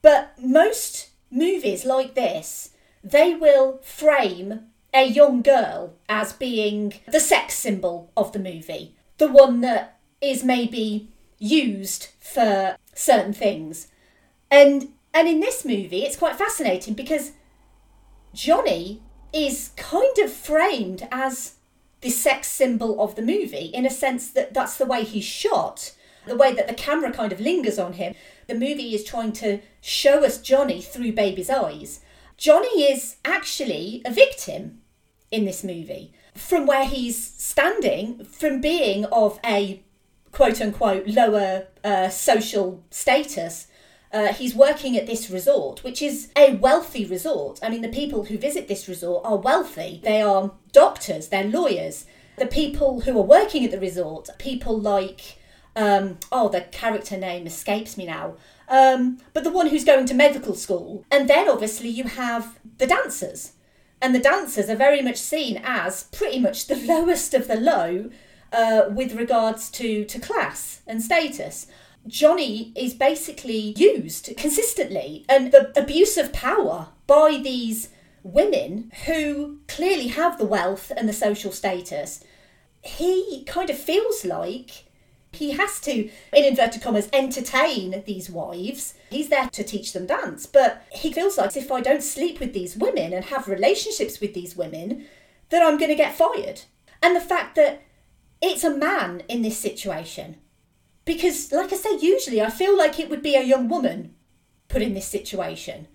but 0.03 0.35
most 0.39 1.11
movies 1.31 1.85
like 1.85 2.15
this, 2.15 2.71
they 3.03 3.35
will 3.35 3.79
frame 3.79 4.67
a 4.93 5.07
young 5.07 5.43
girl 5.43 5.95
as 6.09 6.33
being 6.33 6.95
the 7.11 7.21
sex 7.21 7.55
symbol 7.55 8.13
of 8.17 8.33
the 8.33 8.39
movie, 8.39 8.96
the 9.19 9.29
one 9.29 9.61
that 9.63 9.99
is 10.21 10.45
maybe 10.45 11.09
used 11.39 12.09
for 12.19 12.77
certain 12.95 13.33
things. 13.33 13.89
And 14.51 14.93
and 15.13 15.29
in 15.29 15.41
this 15.41 15.65
movie, 15.65 16.05
it's 16.05 16.17
quite 16.17 16.37
fascinating 16.37 16.95
because 16.95 17.33
Johnny 18.35 19.03
is 19.33 19.71
kind 19.77 20.19
of 20.19 20.31
framed 20.31 21.09
as 21.11 21.55
the 22.03 22.11
sex 22.11 22.49
symbol 22.49 23.01
of 23.01 23.15
the 23.17 23.23
movie 23.23 23.71
in 23.73 23.87
a 23.87 23.91
sense 23.91 24.31
that 24.31 24.53
that's 24.53 24.77
the 24.77 24.85
way 24.85 25.05
he's 25.05 25.25
shot, 25.25 25.93
the 26.27 26.37
way 26.37 26.53
that 26.53 26.69
the 26.69 26.75
camera 26.75 27.11
kind 27.11 27.33
of 27.33 27.41
lingers 27.41 27.79
on 27.79 27.95
him. 27.95 28.15
The 28.47 28.55
movie 28.55 28.95
is 28.95 29.05
trying 29.05 29.33
to 29.35 29.61
show 29.81 30.23
us 30.23 30.41
Johnny 30.41 30.83
through 30.83 31.13
baby's 31.13 31.51
eyes. 31.51 32.01
Johnny 32.37 32.85
is 32.85 33.17
actually 33.25 34.03
a 34.05 34.11
victim 34.11 34.83
in 35.31 35.47
this 35.47 35.65
movie 35.65 36.13
from 36.37 36.67
where 36.67 36.87
he's 36.87 37.23
standing, 37.23 38.25
from 38.25 38.61
being 38.61 39.05
of 39.07 39.39
a 39.45 39.83
quote 40.33 40.61
unquote 40.61 41.07
lower 41.07 41.67
uh, 41.83 42.09
social 42.09 42.85
status. 42.91 43.69
Uh, 44.13 44.33
he's 44.33 44.55
working 44.55 44.97
at 44.97 45.07
this 45.07 45.31
resort, 45.31 45.83
which 45.83 46.01
is 46.01 46.31
a 46.37 46.55
wealthy 46.55 47.05
resort. 47.05 47.59
I 47.63 47.69
mean, 47.69 47.83
the 47.83 47.89
people 47.89 48.25
who 48.25 48.39
visit 48.39 48.69
this 48.69 48.89
resort 48.89 49.25
are 49.27 49.37
wealthy. 49.37 50.01
They 50.05 50.23
are 50.23 50.53
doctors, 50.73 51.29
they're 51.29 51.45
lawyers. 51.45 52.07
The 52.39 52.47
people 52.47 53.01
who 53.01 53.19
are 53.19 53.23
working 53.23 53.65
at 53.65 53.71
the 53.71 53.81
resort, 53.81 54.29
people 54.39 54.79
like, 54.79 55.39
um, 55.75 56.19
oh, 56.31 56.49
the 56.49 56.61
character 56.61 57.17
name 57.17 57.47
escapes 57.47 57.97
me 57.97 58.07
now, 58.07 58.37
um, 58.69 59.19
but 59.33 59.43
the 59.43 59.51
one 59.51 59.69
who's 59.69 59.85
going 59.85 60.07
to 60.07 60.15
medical 60.15 60.55
school. 60.55 61.05
And 61.11 61.29
then 61.29 61.49
obviously 61.49 61.89
you 61.89 62.05
have 62.05 62.59
the 62.79 62.87
dancers. 62.87 63.53
And 64.01 64.15
the 64.15 64.21
dancers 64.21 64.69
are 64.69 64.77
very 64.77 65.03
much 65.03 65.17
seen 65.17 65.61
as 65.65 66.05
pretty 66.05 66.39
much 66.39 66.67
the 66.67 66.77
lowest 66.87 67.35
of 67.35 67.49
the 67.49 67.57
low 67.57 68.11
uh, 68.53 68.83
with 68.91 69.15
regards 69.15 69.71
to, 69.71 70.05
to 70.05 70.19
class 70.19 70.83
and 70.87 71.03
status. 71.03 71.67
Johnny 72.07 72.73
is 72.77 72.95
basically 72.95 73.75
used 73.77 74.37
consistently, 74.37 75.25
and 75.29 75.51
the 75.51 75.73
abuse 75.79 76.17
of 76.17 76.33
power 76.33 76.89
by 77.07 77.41
these 77.43 77.89
women 78.23 78.93
who 79.07 79.59
clearly 79.69 80.09
have 80.09 80.39
the 80.39 80.47
wealth 80.47 80.93
and 80.97 81.09
the 81.09 81.13
social 81.13 81.53
status. 81.53 82.23
He 82.83 83.43
kind 83.47 83.71
of 83.71 83.79
feels 83.79 84.25
like 84.25 84.86
he 85.37 85.53
has 85.53 85.81
to, 85.81 86.11
in 86.33 86.45
inverted 86.45 86.83
commas, 86.83 87.09
entertain 87.13 88.03
these 88.07 88.29
wives. 88.29 88.95
He's 89.11 89.29
there 89.29 89.49
to 89.49 89.65
teach 89.65 89.93
them 89.93 90.07
dance, 90.07 90.47
but 90.47 90.85
he 90.93 91.13
feels 91.13 91.39
like 91.39 91.57
if 91.57 91.73
I 91.73 91.81
don't 91.81 92.03
sleep 92.03 92.41
with 92.41 92.53
these 92.53 92.77
women 92.77 93.13
and 93.13 93.25
have 93.27 93.49
relationships 93.49 94.21
with 94.21 94.35
these 94.35 94.57
women, 94.57 95.07
that 95.49 95.63
I'm 95.63 95.79
going 95.79 95.91
to 95.91 95.95
get 95.95 96.17
fired. 96.17 96.63
And 97.03 97.15
the 97.15 97.21
fact 97.21 97.55
that 97.57 97.83
it's 98.41 98.65
a 98.65 98.77
man 98.77 99.23
in 99.29 99.43
this 99.43 99.59
situation 99.59 100.37
because 101.05 101.53
like 101.53 101.73
i 101.73 101.77
say 101.77 101.97
usually 102.01 102.43
i 102.43 102.51
feel 102.51 102.77
like 102.77 102.99
it 102.99 103.09
would 103.09 103.23
be 103.23 103.35
a 103.35 103.43
young 103.43 103.69
woman 103.69 104.15
put 104.69 104.83
in 104.83 104.95
this 104.95 105.07
situation 105.07 105.87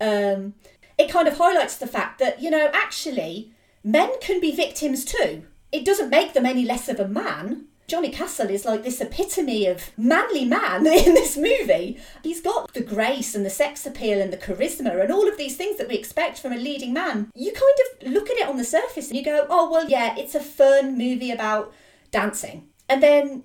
um, 0.00 0.54
it 0.96 1.10
kind 1.10 1.28
of 1.28 1.36
highlights 1.36 1.76
the 1.76 1.86
fact 1.86 2.18
that 2.18 2.40
you 2.40 2.50
know 2.50 2.70
actually 2.72 3.52
men 3.84 4.10
can 4.20 4.40
be 4.40 4.54
victims 4.54 5.04
too 5.04 5.44
it 5.72 5.84
doesn't 5.84 6.10
make 6.10 6.32
them 6.32 6.46
any 6.46 6.64
less 6.64 6.88
of 6.88 6.98
a 6.98 7.08
man 7.08 7.66
johnny 7.90 8.10
castle 8.10 8.48
is 8.48 8.64
like 8.64 8.84
this 8.84 9.00
epitome 9.00 9.66
of 9.66 9.90
manly 9.96 10.44
man 10.44 10.86
in 10.86 11.14
this 11.14 11.36
movie. 11.36 11.98
He's 12.22 12.40
got 12.40 12.72
the 12.72 12.82
grace 12.82 13.34
and 13.34 13.44
the 13.44 13.50
sex 13.50 13.84
appeal 13.84 14.20
and 14.20 14.32
the 14.32 14.36
charisma 14.36 15.02
and 15.02 15.10
all 15.10 15.28
of 15.28 15.36
these 15.36 15.56
things 15.56 15.76
that 15.78 15.88
we 15.88 15.96
expect 15.96 16.38
from 16.38 16.52
a 16.52 16.56
leading 16.56 16.92
man. 16.92 17.32
You 17.34 17.52
kind 17.52 18.06
of 18.06 18.12
look 18.12 18.30
at 18.30 18.36
it 18.36 18.48
on 18.48 18.58
the 18.58 18.64
surface 18.64 19.08
and 19.08 19.16
you 19.16 19.24
go 19.24 19.44
oh 19.50 19.68
well 19.70 19.88
yeah 19.88 20.14
it's 20.16 20.36
a 20.36 20.40
fun 20.40 20.96
movie 20.96 21.32
about 21.32 21.72
dancing. 22.12 22.68
And 22.88 23.02
then 23.02 23.42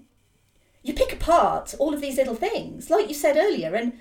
you 0.84 0.94
pick 0.94 1.12
apart 1.12 1.74
all 1.80 1.96
of 1.96 2.02
these 2.02 2.18
little 2.18 2.36
things, 2.36 2.92
like 2.92 3.08
you 3.08 3.16
said 3.16 3.38
earlier, 3.38 3.74
and 3.74 4.00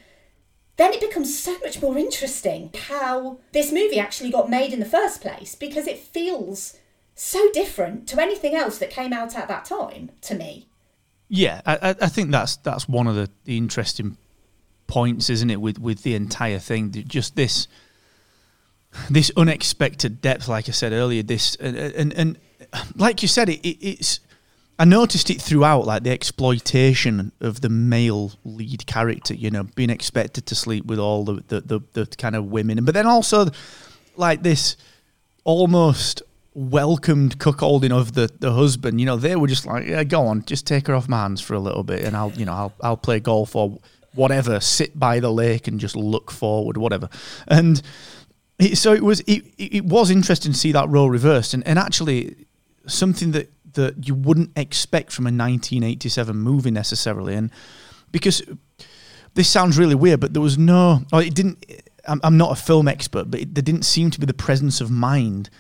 then 0.77 0.93
it 0.93 1.01
becomes 1.01 1.39
so 1.39 1.57
much 1.61 1.81
more 1.81 1.97
interesting 1.97 2.71
how 2.89 3.39
this 3.53 3.73
movie 3.73 3.99
actually 3.99 4.31
got 4.31 4.51
made 4.51 4.75
in 4.75 4.81
the 4.81 4.85
first 4.85 5.23
place 5.23 5.55
because 5.55 5.87
it 5.87 5.99
feels 5.99 6.77
so 7.15 7.51
different 7.53 8.09
to 8.09 8.21
anything 8.21 8.55
else 8.55 8.79
that 8.79 8.91
came 8.91 9.13
out 9.13 9.37
at 9.37 9.49
that 9.49 9.65
time 9.65 10.11
to 10.23 10.35
me. 10.35 10.69
Yeah, 11.29 11.63
I, 11.65 11.95
I 12.01 12.09
think 12.09 12.31
that's 12.31 12.57
that's 12.57 12.89
one 12.89 13.07
of 13.07 13.15
the, 13.15 13.31
the 13.45 13.57
interesting 13.57 14.17
points, 14.87 15.31
isn't 15.31 15.51
it, 15.51 15.61
with 15.61 15.79
with 15.79 16.03
the 16.03 16.15
entire 16.15 16.59
thing? 16.59 16.93
Just 17.07 17.35
this 17.35 17.67
this 19.11 19.31
unexpected 19.37 20.21
depth, 20.21 20.49
like 20.49 20.69
I 20.69 20.73
said 20.73 20.93
earlier. 20.93 21.23
This 21.23 21.57
and 21.57 21.77
and, 21.77 22.13
and 22.13 22.39
like 22.95 23.23
you 23.23 23.29
said, 23.29 23.49
it, 23.49 23.67
it, 23.67 23.79
it's 23.81 24.21
I 24.79 24.85
noticed 24.85 25.31
it 25.31 25.41
throughout, 25.41 25.87
like 25.87 26.03
the 26.03 26.11
exploitation 26.11 27.33
of 27.41 27.61
the 27.61 27.69
male 27.69 28.33
lead 28.45 28.87
character. 28.87 29.35
You 29.35 29.51
know, 29.51 29.65
being 29.75 29.91
expected 29.91 30.47
to 30.47 30.55
sleep 30.55 30.85
with 30.85 30.99
all 30.99 31.25
the 31.25 31.43
the, 31.49 31.61
the, 31.61 31.81
the 31.93 32.07
kind 32.17 32.37
of 32.37 32.47
women, 32.47 32.85
but 32.85 32.95
then 32.95 33.07
also 33.07 33.47
like 34.17 34.43
this 34.43 34.77
almost 35.45 36.23
welcomed 36.55 37.39
cuckolding 37.39 37.93
of 37.93 38.13
the, 38.13 38.31
the 38.39 38.53
husband. 38.53 39.01
You 39.01 39.07
know, 39.07 39.17
they 39.17 39.37
were 39.37 39.49
just 39.49 39.67
like, 39.67 39.87
yeah, 39.87 40.05
go 40.05 40.27
on, 40.27 40.45
just 40.45 40.67
take 40.67 40.87
her 40.87 40.95
off 40.95 41.09
my 41.09 41.23
hands 41.23 41.41
for 41.41 41.55
a 41.55 41.61
little 41.61 41.83
bit, 41.83 42.03
and 42.05 42.17
I'll 42.17 42.33
you 42.33 42.45
know 42.45 42.53
I'll 42.53 42.73
I'll 42.81 42.97
play 42.97 43.21
golf 43.21 43.55
or 43.57 43.79
whatever, 44.15 44.61
sit 44.61 44.99
by 44.99 45.21
the 45.21 45.31
lake 45.31 45.67
and 45.67 45.81
just 45.81 45.97
look 45.97 46.31
forward, 46.31 46.77
whatever, 46.77 47.09
and. 47.47 47.81
It, 48.57 48.79
so 48.79 48.93
it 48.93 49.03
was 49.03 49.19
it, 49.27 49.43
it 49.59 49.85
was 49.85 50.13
interesting 50.13 50.53
to 50.53 50.57
see 50.57 50.71
that 50.71 50.89
role 50.89 51.11
reversed 51.11 51.55
and, 51.55 51.67
and 51.67 51.77
actually 51.77 52.47
something 52.87 53.33
that 53.33 53.51
that 53.75 54.07
you 54.07 54.15
wouldn't 54.15 54.51
expect 54.57 55.13
from 55.13 55.25
a 55.25 55.35
1987 55.35 56.37
movie 56.37 56.71
necessarily. 56.71 57.35
And 57.35 57.51
because 58.11 58.43
this 59.35 59.49
sounds 59.49 59.79
really 59.79 59.95
weird, 59.95 60.21
but 60.21 60.33
there 60.33 60.43
was 60.43 60.59
no, 60.59 61.03
or 61.13 61.23
it 61.23 61.35
didn't. 61.35 61.65
I'm, 62.07 62.21
I'm 62.23 62.37
not 62.37 62.53
a 62.53 62.61
film 62.61 62.87
expert, 62.87 63.31
but 63.31 63.41
it, 63.41 63.55
there 63.55 63.63
didn't 63.63 63.85
seem 63.85 64.11
to 64.11 64.21
be 64.21 64.27
the 64.27 64.35
presence 64.35 64.81
of 64.81 64.91
mind 64.91 65.51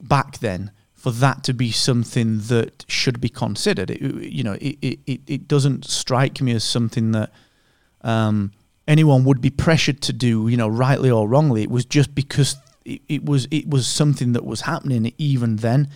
back 0.00 0.38
then 0.38 0.72
for 0.94 1.10
that 1.10 1.42
to 1.44 1.54
be 1.54 1.70
something 1.70 2.38
that 2.40 2.84
should 2.88 3.20
be 3.20 3.28
considered. 3.28 3.90
It, 3.90 4.00
you 4.00 4.44
know, 4.44 4.58
it, 4.60 4.78
it, 4.82 5.20
it 5.26 5.48
doesn't 5.48 5.86
strike 5.86 6.40
me 6.40 6.52
as 6.52 6.62
something 6.64 7.12
that 7.12 7.30
um, 8.02 8.52
anyone 8.86 9.24
would 9.24 9.40
be 9.40 9.50
pressured 9.50 10.02
to 10.02 10.12
do, 10.12 10.48
you 10.48 10.56
know, 10.56 10.68
rightly 10.68 11.10
or 11.10 11.26
wrongly. 11.26 11.62
It 11.62 11.70
was 11.70 11.84
just 11.84 12.14
because 12.14 12.56
it, 12.84 13.00
it 13.08 13.24
was 13.24 13.48
it 13.50 13.68
was 13.68 13.86
something 13.86 14.32
that 14.32 14.44
was 14.44 14.62
happening 14.62 15.12
even 15.16 15.56
then 15.56 15.88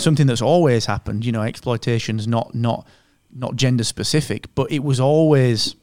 something 0.00 0.26
that's 0.26 0.42
always 0.42 0.86
happened. 0.86 1.24
You 1.24 1.32
know, 1.32 1.42
exploitation 1.42 2.18
is 2.18 2.26
not 2.26 2.54
not 2.54 2.86
not 3.32 3.56
gender 3.56 3.84
specific, 3.84 4.52
but 4.54 4.70
it 4.72 4.82
was 4.82 4.98
always 4.98 5.76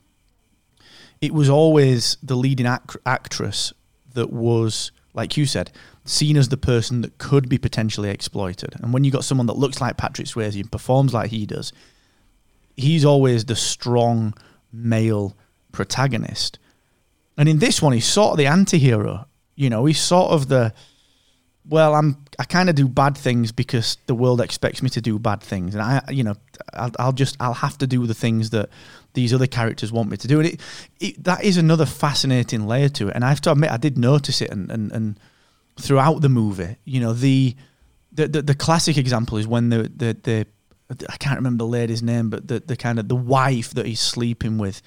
it 1.21 1.33
was 1.33 1.49
always 1.49 2.17
the 2.21 2.35
leading 2.35 2.65
act- 2.65 2.97
actress 3.05 3.73
that 4.13 4.31
was, 4.31 4.91
like 5.13 5.37
you 5.37 5.45
said, 5.45 5.71
seen 6.09 6.37
as 6.37 6.49
the 6.49 6.57
person 6.57 7.01
that 7.01 7.17
could 7.17 7.49
be 7.49 7.57
potentially 7.57 8.09
exploited. 8.09 8.75
And 8.81 8.93
when 8.93 9.03
you 9.03 9.11
got 9.11 9.23
someone 9.23 9.47
that 9.47 9.57
looks 9.57 9.81
like 9.81 9.97
Patrick 9.97 10.27
Swayze 10.27 10.59
and 10.59 10.71
performs 10.71 11.13
like 11.13 11.29
he 11.31 11.45
does, 11.45 11.73
he's 12.75 13.05
always 13.05 13.45
the 13.45 13.55
strong 13.55 14.33
male 14.71 15.35
protagonist. 15.71 16.59
And 17.37 17.47
in 17.47 17.59
this 17.59 17.81
one, 17.81 17.93
he's 17.93 18.05
sort 18.05 18.31
of 18.31 18.37
the 18.37 18.47
anti-hero. 18.47 19.27
You 19.55 19.69
know, 19.69 19.85
he's 19.85 19.99
sort 19.99 20.31
of 20.31 20.47
the 20.47 20.73
well, 21.69 21.95
I'm 21.95 22.17
I 22.39 22.43
kind 22.45 22.69
of 22.69 22.75
do 22.75 22.87
bad 22.87 23.17
things 23.17 23.51
because 23.51 23.97
the 24.05 24.15
world 24.15 24.39
expects 24.41 24.81
me 24.81 24.89
to 24.91 25.01
do 25.01 25.19
bad 25.19 25.41
things, 25.41 25.75
and 25.75 25.81
I, 25.81 26.01
you 26.09 26.23
know, 26.23 26.35
I'll, 26.73 26.91
I'll 26.97 27.11
just 27.11 27.35
I'll 27.39 27.53
have 27.53 27.77
to 27.79 27.87
do 27.87 28.05
the 28.07 28.13
things 28.13 28.51
that 28.51 28.69
these 29.13 29.33
other 29.33 29.47
characters 29.47 29.91
want 29.91 30.09
me 30.09 30.17
to 30.17 30.27
do, 30.27 30.39
and 30.39 30.49
it, 30.49 30.61
it 30.99 31.23
that 31.23 31.43
is 31.43 31.57
another 31.57 31.85
fascinating 31.85 32.67
layer 32.67 32.89
to 32.89 33.09
it. 33.09 33.15
And 33.15 33.25
I 33.25 33.29
have 33.29 33.41
to 33.41 33.51
admit, 33.51 33.71
I 33.71 33.77
did 33.77 33.97
notice 33.97 34.41
it, 34.41 34.49
and 34.49 34.71
and, 34.71 34.91
and 34.91 35.19
throughout 35.79 36.21
the 36.21 36.29
movie, 36.29 36.77
you 36.85 36.99
know, 36.99 37.13
the 37.13 37.55
the, 38.11 38.27
the, 38.27 38.41
the 38.41 38.55
classic 38.55 38.97
example 38.97 39.37
is 39.37 39.47
when 39.47 39.69
the, 39.69 39.83
the 39.95 40.17
the 40.23 40.47
I 41.09 41.17
can't 41.17 41.35
remember 41.35 41.63
the 41.63 41.69
lady's 41.69 42.01
name, 42.01 42.29
but 42.29 42.47
the 42.47 42.59
the 42.59 42.75
kind 42.75 42.99
of 42.99 43.07
the 43.07 43.15
wife 43.15 43.71
that 43.71 43.85
he's 43.85 43.99
sleeping 43.99 44.57
with, 44.57 44.81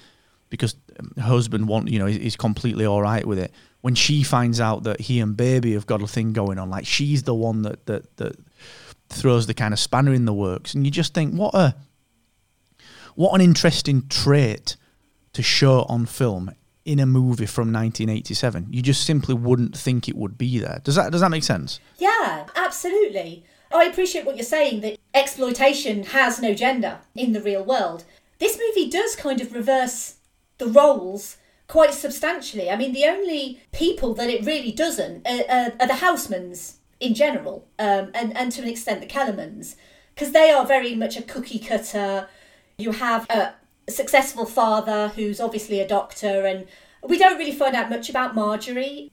because 0.49 0.75
husband 1.19 1.67
want 1.67 1.89
you 1.89 1.99
know 1.99 2.07
he's 2.07 2.35
completely 2.35 2.85
all 2.85 3.01
right 3.01 3.25
with 3.25 3.39
it. 3.39 3.51
When 3.81 3.95
she 3.95 4.23
finds 4.23 4.59
out 4.59 4.83
that 4.83 5.01
he 5.01 5.19
and 5.19 5.35
baby 5.35 5.73
have 5.73 5.87
got 5.87 6.01
a 6.01 6.07
thing 6.07 6.33
going 6.33 6.59
on 6.59 6.69
like 6.69 6.85
she's 6.85 7.23
the 7.23 7.33
one 7.33 7.63
that 7.63 7.85
that 7.85 8.17
that 8.17 8.35
throws 9.09 9.47
the 9.47 9.53
kind 9.53 9.73
of 9.73 9.79
spanner 9.79 10.13
in 10.13 10.25
the 10.25 10.33
works. 10.33 10.73
And 10.73 10.85
you 10.85 10.91
just 10.91 11.13
think 11.13 11.33
what 11.33 11.53
a 11.53 11.75
what 13.15 13.33
an 13.33 13.41
interesting 13.41 14.07
trait 14.07 14.75
to 15.33 15.43
show 15.43 15.83
on 15.83 16.05
film 16.05 16.51
in 16.85 16.99
a 16.99 17.05
movie 17.05 17.45
from 17.45 17.71
1987 17.71 18.67
you 18.71 18.81
just 18.81 19.05
simply 19.05 19.33
wouldn't 19.35 19.77
think 19.77 20.09
it 20.09 20.15
would 20.15 20.37
be 20.37 20.59
there 20.59 20.81
does 20.83 20.95
that 20.95 21.11
does 21.11 21.21
that 21.21 21.29
make 21.29 21.43
sense 21.43 21.79
Yeah, 21.97 22.47
absolutely. 22.55 23.45
I 23.73 23.85
appreciate 23.85 24.25
what 24.25 24.35
you're 24.35 24.43
saying 24.43 24.81
that 24.81 24.97
exploitation 25.13 26.03
has 26.03 26.41
no 26.41 26.53
gender 26.53 26.99
in 27.15 27.33
the 27.33 27.41
real 27.41 27.63
world. 27.63 28.03
This 28.39 28.57
movie 28.57 28.89
does 28.89 29.15
kind 29.15 29.39
of 29.39 29.53
reverse 29.53 30.15
the 30.57 30.67
roles 30.67 31.37
quite 31.67 31.93
substantially. 31.93 32.69
I 32.69 32.75
mean, 32.75 32.93
the 32.93 33.05
only 33.05 33.61
people 33.71 34.13
that 34.15 34.29
it 34.29 34.45
really 34.45 34.71
doesn't 34.71 35.25
are, 35.27 35.43
are, 35.49 35.73
are 35.79 35.87
the 35.87 35.95
Housemans 35.95 36.77
in 36.99 37.13
general, 37.13 37.67
um, 37.79 38.11
and, 38.13 38.35
and 38.35 38.51
to 38.51 38.61
an 38.61 38.67
extent 38.67 39.01
the 39.01 39.07
Kellermans, 39.07 39.75
because 40.13 40.31
they 40.31 40.51
are 40.51 40.65
very 40.65 40.95
much 40.95 41.17
a 41.17 41.21
cookie 41.21 41.59
cutter. 41.59 42.27
You 42.77 42.91
have 42.91 43.29
a 43.29 43.53
successful 43.91 44.45
father 44.45 45.09
who's 45.09 45.39
obviously 45.39 45.79
a 45.79 45.87
doctor, 45.87 46.45
and 46.45 46.67
we 47.03 47.17
don't 47.17 47.37
really 47.37 47.51
find 47.51 47.75
out 47.75 47.89
much 47.89 48.09
about 48.09 48.35
Marjorie, 48.35 49.11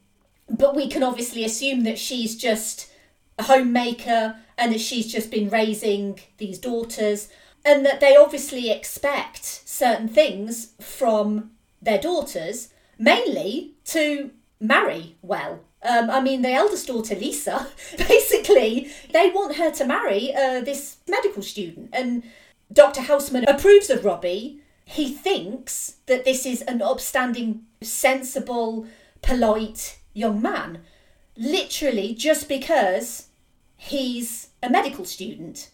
but 0.49 0.74
we 0.74 0.89
can 0.89 1.03
obviously 1.03 1.45
assume 1.45 1.85
that 1.85 1.99
she's 1.99 2.37
just 2.37 2.91
a 3.39 3.45
homemaker 3.45 4.37
and 4.57 4.72
that 4.72 4.81
she's 4.81 5.11
just 5.11 5.31
been 5.31 5.49
raising 5.49 6.18
these 6.39 6.59
daughters, 6.59 7.29
and 7.64 7.85
that 7.85 8.01
they 8.01 8.16
obviously 8.16 8.70
expect 8.70 9.45
certain 9.45 10.09
things 10.09 10.72
from 10.81 11.51
their 11.81 11.99
daughters, 11.99 12.68
mainly 12.99 13.74
to 13.85 14.31
marry 14.61 15.16
well. 15.22 15.61
Um, 15.83 16.11
I 16.11 16.20
mean, 16.20 16.43
the 16.43 16.53
eldest 16.53 16.89
daughter, 16.89 17.14
Lisa, 17.14 17.68
basically, 17.99 18.91
they 19.12 19.31
want 19.31 19.57
her 19.57 19.70
to 19.70 19.87
marry 19.87 20.35
uh, 20.35 20.61
this 20.61 20.97
medical 21.07 21.43
student. 21.43 21.91
And 21.93 22.24
Dr. 22.72 23.03
Houseman 23.03 23.45
approves 23.49 23.91
of 23.91 24.05
Robbie. 24.05 24.61
He 24.91 25.12
thinks 25.12 25.97
that 26.07 26.24
this 26.24 26.47
is 26.47 26.62
an 26.62 26.80
upstanding, 26.80 27.66
sensible, 27.82 28.86
polite 29.20 29.99
young 30.14 30.41
man, 30.41 30.80
literally 31.36 32.14
just 32.14 32.49
because 32.49 33.28
he's 33.76 34.49
a 34.62 34.70
medical 34.70 35.05
student. 35.05 35.70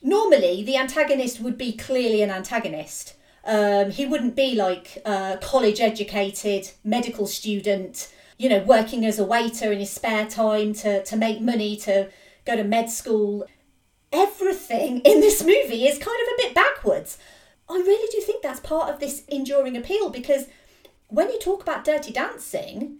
Normally, 0.00 0.62
the 0.62 0.76
antagonist 0.76 1.40
would 1.40 1.58
be 1.58 1.72
clearly 1.72 2.22
an 2.22 2.30
antagonist. 2.30 3.14
Um, 3.44 3.90
he 3.90 4.06
wouldn't 4.06 4.36
be 4.36 4.54
like 4.54 5.02
a 5.04 5.40
college 5.42 5.80
educated 5.80 6.70
medical 6.84 7.26
student, 7.26 8.14
you 8.38 8.48
know, 8.48 8.60
working 8.60 9.04
as 9.04 9.18
a 9.18 9.24
waiter 9.24 9.72
in 9.72 9.80
his 9.80 9.90
spare 9.90 10.26
time 10.26 10.72
to, 10.74 11.02
to 11.02 11.16
make 11.16 11.40
money 11.40 11.76
to 11.78 12.10
go 12.44 12.54
to 12.54 12.62
med 12.62 12.90
school. 12.90 13.44
Everything 14.12 15.00
in 15.00 15.20
this 15.20 15.42
movie 15.42 15.88
is 15.88 15.98
kind 15.98 16.20
of 16.22 16.28
a 16.28 16.36
bit 16.36 16.54
backwards. 16.54 17.18
I 17.72 17.78
really 17.78 18.08
do 18.12 18.20
think 18.20 18.42
that's 18.42 18.60
part 18.60 18.90
of 18.90 19.00
this 19.00 19.24
enduring 19.28 19.76
appeal 19.76 20.10
because 20.10 20.46
when 21.08 21.30
you 21.30 21.38
talk 21.38 21.62
about 21.62 21.84
dirty 21.84 22.12
dancing, 22.12 22.98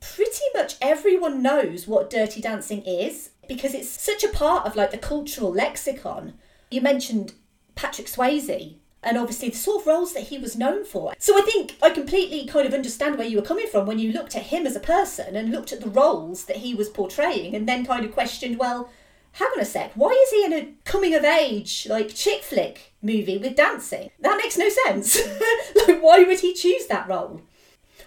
pretty 0.00 0.44
much 0.54 0.76
everyone 0.80 1.42
knows 1.42 1.86
what 1.86 2.10
dirty 2.10 2.40
dancing 2.40 2.82
is 2.82 3.30
because 3.48 3.74
it's 3.74 3.88
such 3.88 4.22
a 4.22 4.28
part 4.28 4.66
of 4.66 4.76
like 4.76 4.90
the 4.90 4.98
cultural 4.98 5.52
lexicon. 5.52 6.34
You 6.70 6.80
mentioned 6.80 7.32
Patrick 7.74 8.06
Swayze 8.06 8.76
and 9.02 9.16
obviously 9.16 9.48
the 9.48 9.56
sort 9.56 9.82
of 9.82 9.86
roles 9.86 10.12
that 10.12 10.24
he 10.24 10.38
was 10.38 10.56
known 10.56 10.84
for. 10.84 11.14
So 11.18 11.38
I 11.38 11.42
think 11.42 11.76
I 11.82 11.90
completely 11.90 12.46
kind 12.46 12.66
of 12.66 12.74
understand 12.74 13.16
where 13.16 13.26
you 13.26 13.36
were 13.36 13.42
coming 13.42 13.66
from 13.68 13.86
when 13.86 13.98
you 13.98 14.12
looked 14.12 14.36
at 14.36 14.44
him 14.44 14.66
as 14.66 14.76
a 14.76 14.80
person 14.80 15.36
and 15.36 15.50
looked 15.50 15.72
at 15.72 15.80
the 15.80 15.90
roles 15.90 16.44
that 16.44 16.56
he 16.56 16.74
was 16.74 16.88
portraying 16.88 17.54
and 17.54 17.68
then 17.68 17.86
kind 17.86 18.04
of 18.04 18.12
questioned, 18.12 18.58
well, 18.58 18.90
hang 19.38 19.48
on 19.56 19.60
a 19.60 19.64
sec, 19.64 19.92
why 19.94 20.10
is 20.10 20.30
he 20.30 20.44
in 20.44 20.52
a 20.52 20.74
coming 20.84 21.14
of 21.14 21.24
age, 21.24 21.86
like 21.88 22.14
chick 22.14 22.42
flick 22.42 22.92
movie 23.00 23.38
with 23.38 23.54
dancing? 23.54 24.10
That 24.20 24.36
makes 24.36 24.58
no 24.58 24.68
sense. 24.68 25.16
like, 25.86 26.00
why 26.00 26.24
would 26.24 26.40
he 26.40 26.52
choose 26.54 26.86
that 26.86 27.08
role? 27.08 27.40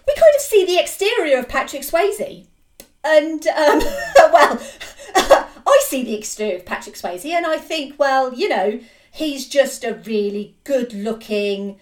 We 0.06 0.14
kind 0.14 0.34
of 0.36 0.42
see 0.42 0.66
the 0.66 0.78
exterior 0.78 1.38
of 1.38 1.48
Patrick 1.48 1.82
Swayze. 1.82 2.46
And, 3.02 3.46
um, 3.46 3.78
well, 4.32 4.60
I 5.14 5.80
see 5.84 6.04
the 6.04 6.14
exterior 6.14 6.56
of 6.56 6.66
Patrick 6.66 6.96
Swayze 6.96 7.24
and 7.24 7.46
I 7.46 7.56
think, 7.56 7.98
well, 7.98 8.34
you 8.34 8.48
know, 8.48 8.80
he's 9.10 9.48
just 9.48 9.84
a 9.84 9.94
really 10.04 10.56
good 10.64 10.92
looking, 10.92 11.78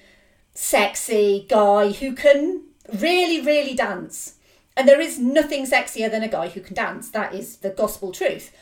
sexy 0.54 1.46
guy 1.48 1.90
who 1.90 2.14
can 2.14 2.62
really, 2.94 3.40
really 3.40 3.74
dance. 3.74 4.34
And 4.76 4.88
there 4.88 5.00
is 5.00 5.18
nothing 5.18 5.66
sexier 5.66 6.08
than 6.08 6.22
a 6.22 6.28
guy 6.28 6.48
who 6.48 6.60
can 6.60 6.74
dance. 6.74 7.10
That 7.10 7.34
is 7.34 7.56
the 7.56 7.70
gospel 7.70 8.12
truth. 8.12 8.52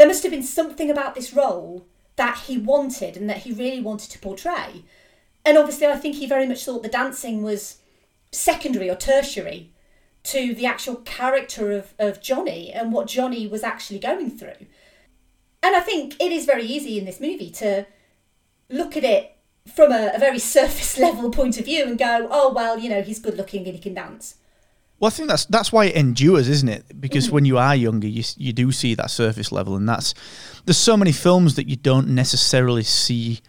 There 0.00 0.08
must 0.08 0.22
have 0.22 0.32
been 0.32 0.42
something 0.42 0.90
about 0.90 1.14
this 1.14 1.34
role 1.34 1.86
that 2.16 2.44
he 2.46 2.56
wanted 2.56 3.18
and 3.18 3.28
that 3.28 3.42
he 3.42 3.52
really 3.52 3.82
wanted 3.82 4.10
to 4.12 4.18
portray. 4.18 4.82
And 5.44 5.58
obviously, 5.58 5.88
I 5.88 5.96
think 5.96 6.14
he 6.14 6.26
very 6.26 6.46
much 6.46 6.64
thought 6.64 6.82
the 6.82 6.88
dancing 6.88 7.42
was 7.42 7.82
secondary 8.32 8.88
or 8.88 8.96
tertiary 8.96 9.74
to 10.22 10.54
the 10.54 10.64
actual 10.64 10.94
character 11.04 11.70
of, 11.72 11.92
of 11.98 12.22
Johnny 12.22 12.72
and 12.72 12.94
what 12.94 13.08
Johnny 13.08 13.46
was 13.46 13.62
actually 13.62 13.98
going 13.98 14.30
through. 14.30 14.66
And 15.62 15.76
I 15.76 15.80
think 15.80 16.18
it 16.18 16.32
is 16.32 16.46
very 16.46 16.64
easy 16.64 16.98
in 16.98 17.04
this 17.04 17.20
movie 17.20 17.50
to 17.50 17.84
look 18.70 18.96
at 18.96 19.04
it 19.04 19.36
from 19.66 19.92
a, 19.92 20.12
a 20.14 20.18
very 20.18 20.38
surface 20.56 20.96
level 20.98 21.30
point 21.30 21.58
of 21.58 21.66
view 21.66 21.84
and 21.84 21.98
go, 21.98 22.26
oh, 22.30 22.54
well, 22.54 22.78
you 22.78 22.88
know, 22.88 23.02
he's 23.02 23.18
good 23.18 23.36
looking 23.36 23.66
and 23.66 23.74
he 23.74 23.82
can 23.82 23.92
dance. 23.92 24.36
Well, 25.00 25.06
I 25.06 25.10
think 25.10 25.28
that's 25.28 25.46
that's 25.46 25.72
why 25.72 25.86
it 25.86 25.96
endures, 25.96 26.46
isn't 26.46 26.68
it? 26.68 27.00
Because 27.00 27.30
when 27.30 27.46
you 27.46 27.56
are 27.56 27.74
younger, 27.74 28.06
you 28.06 28.22
you 28.36 28.52
do 28.52 28.70
see 28.70 28.94
that 28.94 29.10
surface 29.10 29.50
level, 29.50 29.74
and 29.74 29.88
that's 29.88 30.12
there's 30.66 30.76
so 30.76 30.94
many 30.94 31.10
films 31.10 31.54
that 31.56 31.68
you 31.68 31.76
don't 31.76 32.08
necessarily 32.08 32.82
see 32.82 33.40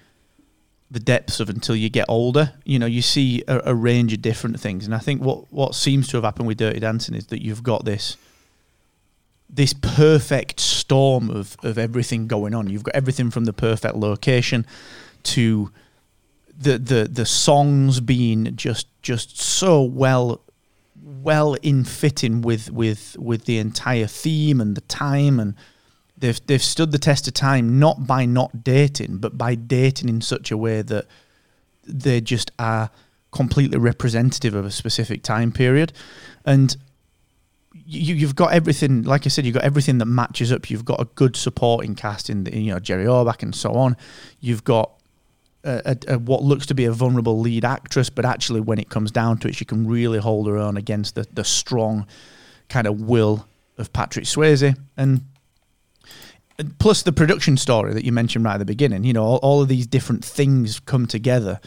the 0.90 1.00
depths 1.00 1.42
of 1.42 1.50
until 1.50 1.76
you 1.76 1.90
get 1.90 2.06
older. 2.08 2.54
You 2.64 2.80
know, 2.80 2.86
you 2.86 3.02
see 3.02 3.44
a, 3.50 3.62
a 3.66 3.76
range 3.76 4.14
of 4.14 4.22
different 4.22 4.62
things, 4.62 4.86
and 4.86 4.96
I 4.96 5.00
think 5.00 5.22
what 5.22 5.52
what 5.52 5.76
seems 5.76 6.08
to 6.10 6.18
have 6.18 6.24
happened 6.24 6.48
with 6.48 6.58
Dirty 6.58 6.80
Dancing 6.80 7.16
is 7.16 7.28
that 7.28 7.44
you've 7.44 7.64
got 7.64 7.84
this 7.84 8.16
this 9.50 9.74
perfect 9.74 10.62
storm 10.62 11.30
of 11.30 11.58
of 11.64 11.78
everything 11.78 12.28
going 12.28 12.56
on. 12.56 12.70
You've 12.70 12.84
got 12.84 12.96
everything 12.96 13.30
from 13.30 13.44
the 13.44 13.54
perfect 13.54 13.96
location 13.96 14.66
to 15.24 15.70
the 16.58 16.78
the 16.78 17.10
the 17.12 17.26
songs 17.26 18.00
being 18.00 18.56
just 18.56 18.88
just 19.02 19.38
so 19.38 19.84
well 19.84 20.40
well 21.04 21.56
in 21.56 21.84
fitting 21.84 22.42
with 22.42 22.72
with 22.72 23.16
with 23.20 23.46
the 23.46 23.58
entire 23.58 24.08
theme 24.08 24.62
and 24.62 24.76
the 24.76 24.82
time 24.82 25.40
and 25.40 25.56
they've 26.18 26.46
they've 26.46 26.64
stood 26.64 26.92
the 26.92 27.00
test 27.00 27.28
of 27.28 27.34
time 27.34 27.80
not 27.80 28.06
by 28.06 28.26
not 28.26 28.64
dating 28.64 29.18
but 29.18 29.38
by 29.38 29.56
dating 29.56 30.10
in 30.10 30.22
such 30.22 30.52
a 30.52 30.58
way 30.58 30.82
that 30.82 31.06
they 31.84 32.22
just 32.22 32.52
are 32.60 32.92
completely 33.32 33.78
representative 33.78 34.54
of 34.54 34.66
a 34.66 34.72
specific 34.72 35.24
time 35.24 35.52
period. 35.52 35.94
And 36.46 36.76
you, 37.86 38.16
you've 38.16 38.36
got 38.36 38.54
everything 38.54 39.04
like 39.04 39.26
I 39.26 39.30
said 39.30 39.46
you've 39.46 39.56
got 39.56 39.64
everything 39.64 39.98
that 40.00 40.06
matches 40.06 40.52
up. 40.52 40.70
You've 40.70 40.86
got 40.86 41.02
a 41.02 41.06
good 41.06 41.36
supporting 41.36 41.96
cast 41.96 42.30
in 42.30 42.44
the, 42.44 42.58
you 42.58 42.74
know 42.74 42.80
Jerry 42.80 43.06
Orbach 43.06 43.42
and 43.42 43.56
so 43.56 43.74
on. 43.74 43.96
You've 44.40 44.64
got 44.64 45.01
a, 45.64 45.98
a, 46.08 46.20
what 46.20 46.44
looks 46.44 46.66
to 46.68 46.74
be 46.74 46.86
a 46.86 46.92
vulnerable 46.92 47.40
lead 47.40 47.66
actress, 47.66 48.10
but 48.10 48.26
actually, 48.26 48.62
when 48.62 48.80
it 48.80 48.90
comes 48.90 49.12
down 49.12 49.38
to 49.40 49.48
it, 49.48 49.56
she 49.56 49.66
can 49.66 49.88
really 49.88 50.20
hold 50.20 50.48
her 50.48 50.58
own 50.58 50.78
against 50.78 51.16
the, 51.16 51.26
the 51.34 51.44
strong 51.44 52.08
kind 52.70 52.88
of 52.88 53.02
will 53.02 53.48
of 53.78 53.92
Patrick 53.94 54.26
Swayze. 54.26 54.76
And, 54.98 55.22
and 56.58 56.80
plus, 56.80 57.04
the 57.04 57.12
production 57.12 57.58
story 57.58 57.94
that 57.94 58.04
you 58.04 58.12
mentioned 58.12 58.46
right 58.46 58.56
at 58.56 58.60
the 58.60 58.66
beginning, 58.66 59.04
you 59.04 59.14
know, 59.14 59.24
all, 59.24 59.38
all 59.38 59.62
of 59.62 59.68
these 59.68 59.88
different 59.88 60.26
things 60.26 60.80
come 60.80 61.06
together 61.06 61.60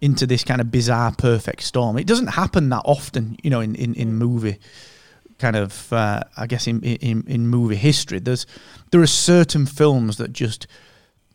into 0.00 0.26
this 0.26 0.44
kind 0.44 0.60
of 0.60 0.70
bizarre, 0.70 1.12
perfect 1.16 1.62
storm. 1.62 1.96
It 1.96 2.06
doesn't 2.06 2.28
happen 2.28 2.68
that 2.70 2.82
often, 2.84 3.36
you 3.42 3.50
know, 3.50 3.60
in, 3.60 3.74
in, 3.76 3.94
in 3.94 4.14
movie 4.14 4.58
kind 5.38 5.56
of, 5.56 5.92
uh, 5.92 6.22
I 6.36 6.46
guess, 6.46 6.66
in, 6.66 6.82
in, 6.82 7.24
in 7.26 7.48
movie 7.48 7.76
history. 7.76 8.18
There's 8.18 8.46
There 8.90 9.00
are 9.00 9.06
certain 9.06 9.66
films 9.66 10.16
that 10.16 10.32
just 10.32 10.66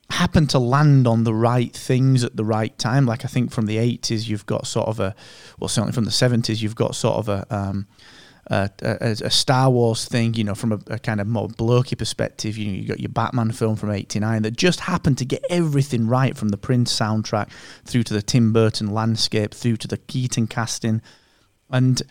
happen 0.10 0.48
to 0.48 0.60
land 0.60 1.06
on 1.06 1.24
the 1.24 1.34
right 1.34 1.74
things 1.74 2.24
at 2.24 2.36
the 2.36 2.46
right 2.46 2.78
time. 2.78 3.06
Like 3.06 3.26
I 3.26 3.28
think 3.28 3.52
from 3.52 3.66
the 3.66 3.78
80s, 3.78 4.28
you've 4.28 4.46
got 4.46 4.66
sort 4.66 4.88
of 4.88 5.00
a, 5.00 5.16
well, 5.60 5.68
certainly 5.68 5.94
from 5.94 6.06
the 6.06 6.12
70s, 6.12 6.62
you've 6.62 6.76
got 6.76 6.96
sort 6.96 7.18
of 7.18 7.30
a, 7.30 7.46
um, 7.56 7.88
a, 8.50 8.70
a, 8.82 9.12
a, 9.26 9.30
Star 9.30 9.70
Wars 9.70 10.06
thing, 10.06 10.34
you 10.36 10.44
know, 10.46 10.56
from 10.56 10.72
a, 10.72 10.80
a, 10.88 11.00
kind 11.00 11.20
of 11.20 11.28
more 11.28 11.50
blokey 11.50 11.98
perspective. 11.98 12.58
You 12.58 12.72
know, 12.72 12.78
you 12.78 12.88
got 12.88 13.00
your 13.02 13.10
Batman 13.10 13.52
film 13.52 13.76
from 13.76 13.92
'89 13.92 14.44
that 14.44 14.56
just 14.56 14.80
happened 14.80 15.18
to 15.18 15.26
get 15.26 15.44
everything 15.50 16.08
right 16.08 16.38
from 16.38 16.50
the 16.50 16.58
Prince 16.58 16.98
soundtrack 16.98 17.50
through 17.84 18.04
to 18.04 18.14
the 18.14 18.22
Tim 18.22 18.54
Burton 18.54 18.94
landscape, 18.94 19.54
through 19.54 19.76
to 19.78 19.88
the 19.90 19.98
Keaton 19.98 20.48
casting, 20.48 21.02
and 21.70 22.02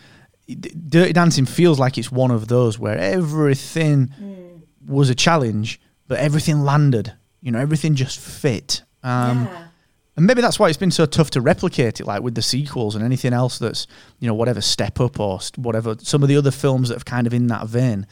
Dirty 0.46 1.14
Dancing 1.14 1.46
feels 1.46 1.78
like 1.78 1.96
it's 1.96 2.12
one 2.12 2.30
of 2.30 2.48
those 2.48 2.78
where 2.78 2.98
everything 2.98 4.12
mm. 4.20 4.60
was 4.86 5.08
a 5.08 5.14
challenge, 5.14 5.80
but 6.06 6.18
everything 6.18 6.60
landed 6.60 7.14
you 7.46 7.52
know, 7.52 7.60
everything 7.60 7.94
just 7.94 8.18
fit. 8.18 8.82
Um, 9.04 9.44
yeah. 9.44 9.68
And 10.16 10.26
maybe 10.26 10.40
that's 10.40 10.58
why 10.58 10.68
it's 10.68 10.76
been 10.76 10.90
so 10.90 11.06
tough 11.06 11.30
to 11.30 11.40
replicate 11.40 12.00
it, 12.00 12.04
like 12.04 12.20
with 12.20 12.34
the 12.34 12.42
sequels 12.42 12.96
and 12.96 13.04
anything 13.04 13.32
else 13.32 13.60
that's, 13.60 13.86
you 14.18 14.26
know, 14.26 14.34
whatever 14.34 14.60
Step 14.60 14.98
Up 14.98 15.20
or 15.20 15.38
whatever, 15.54 15.94
some 16.00 16.24
of 16.24 16.28
the 16.28 16.36
other 16.36 16.50
films 16.50 16.88
that 16.88 16.96
have 16.96 17.04
kind 17.04 17.24
of 17.24 17.32
in 17.32 17.46
that 17.46 17.68
vein. 17.68 18.08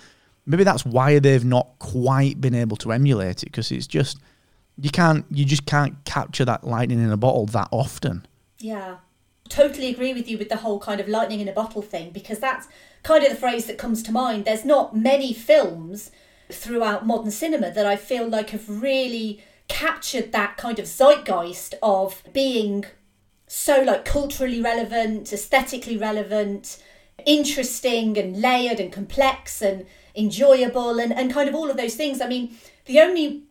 Maybe 0.46 0.62
that's 0.62 0.86
why 0.86 1.18
they've 1.18 1.44
not 1.44 1.66
quite 1.80 2.40
been 2.40 2.54
able 2.54 2.76
to 2.76 2.92
emulate 2.92 3.42
it 3.42 3.46
because 3.46 3.72
it's 3.72 3.88
just, 3.88 4.18
you 4.80 4.90
can't, 4.90 5.24
you 5.32 5.44
just 5.44 5.66
can't 5.66 5.96
capture 6.04 6.44
that 6.44 6.62
lightning 6.62 7.02
in 7.02 7.10
a 7.10 7.16
bottle 7.16 7.46
that 7.46 7.66
often. 7.72 8.24
Yeah. 8.60 8.98
Totally 9.48 9.88
agree 9.88 10.14
with 10.14 10.28
you 10.28 10.38
with 10.38 10.48
the 10.48 10.58
whole 10.58 10.78
kind 10.78 11.00
of 11.00 11.08
lightning 11.08 11.40
in 11.40 11.48
a 11.48 11.52
bottle 11.52 11.82
thing 11.82 12.12
because 12.12 12.38
that's 12.38 12.68
kind 13.02 13.24
of 13.24 13.30
the 13.30 13.36
phrase 13.36 13.66
that 13.66 13.78
comes 13.78 14.00
to 14.04 14.12
mind. 14.12 14.44
There's 14.44 14.64
not 14.64 14.96
many 14.96 15.32
films 15.32 16.12
throughout 16.50 17.06
modern 17.06 17.30
cinema 17.30 17.70
that 17.70 17.86
I 17.86 17.96
feel 17.96 18.28
like 18.28 18.50
have 18.50 18.68
really 18.68 19.42
captured 19.68 20.32
that 20.32 20.56
kind 20.56 20.78
of 20.78 20.86
zeitgeist 20.86 21.74
of 21.82 22.22
being 22.32 22.84
so 23.46 23.82
like 23.82 24.04
culturally 24.04 24.60
relevant, 24.60 25.32
aesthetically 25.32 25.96
relevant, 25.96 26.82
interesting 27.26 28.18
and 28.18 28.40
layered 28.40 28.80
and 28.80 28.92
complex 28.92 29.62
and 29.62 29.86
enjoyable 30.14 30.98
and, 30.98 31.12
and 31.12 31.32
kind 31.32 31.48
of 31.48 31.54
all 31.54 31.70
of 31.70 31.76
those 31.76 31.94
things. 31.94 32.20
I 32.20 32.28
mean, 32.28 32.56
the 32.86 33.00
only 33.00 33.44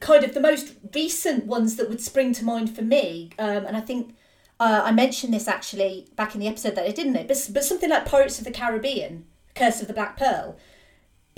kind 0.00 0.24
of 0.24 0.34
the 0.34 0.40
most 0.40 0.74
recent 0.94 1.46
ones 1.46 1.76
that 1.76 1.88
would 1.88 2.00
spring 2.00 2.32
to 2.34 2.44
mind 2.44 2.74
for 2.74 2.82
me, 2.82 3.30
um, 3.38 3.66
and 3.66 3.76
I 3.76 3.80
think 3.80 4.14
uh, 4.58 4.82
I 4.84 4.92
mentioned 4.92 5.32
this 5.32 5.48
actually 5.48 6.08
back 6.16 6.34
in 6.34 6.40
the 6.40 6.48
episode 6.48 6.74
that 6.74 6.86
I 6.86 6.90
didn't 6.90 7.12
know, 7.12 7.24
but, 7.24 7.50
but 7.52 7.64
something 7.64 7.90
like 7.90 8.06
Pirates 8.06 8.38
of 8.38 8.44
the 8.44 8.50
Caribbean, 8.50 9.26
Curse 9.54 9.80
of 9.80 9.88
the 9.88 9.94
Black 9.94 10.16
Pearl, 10.16 10.56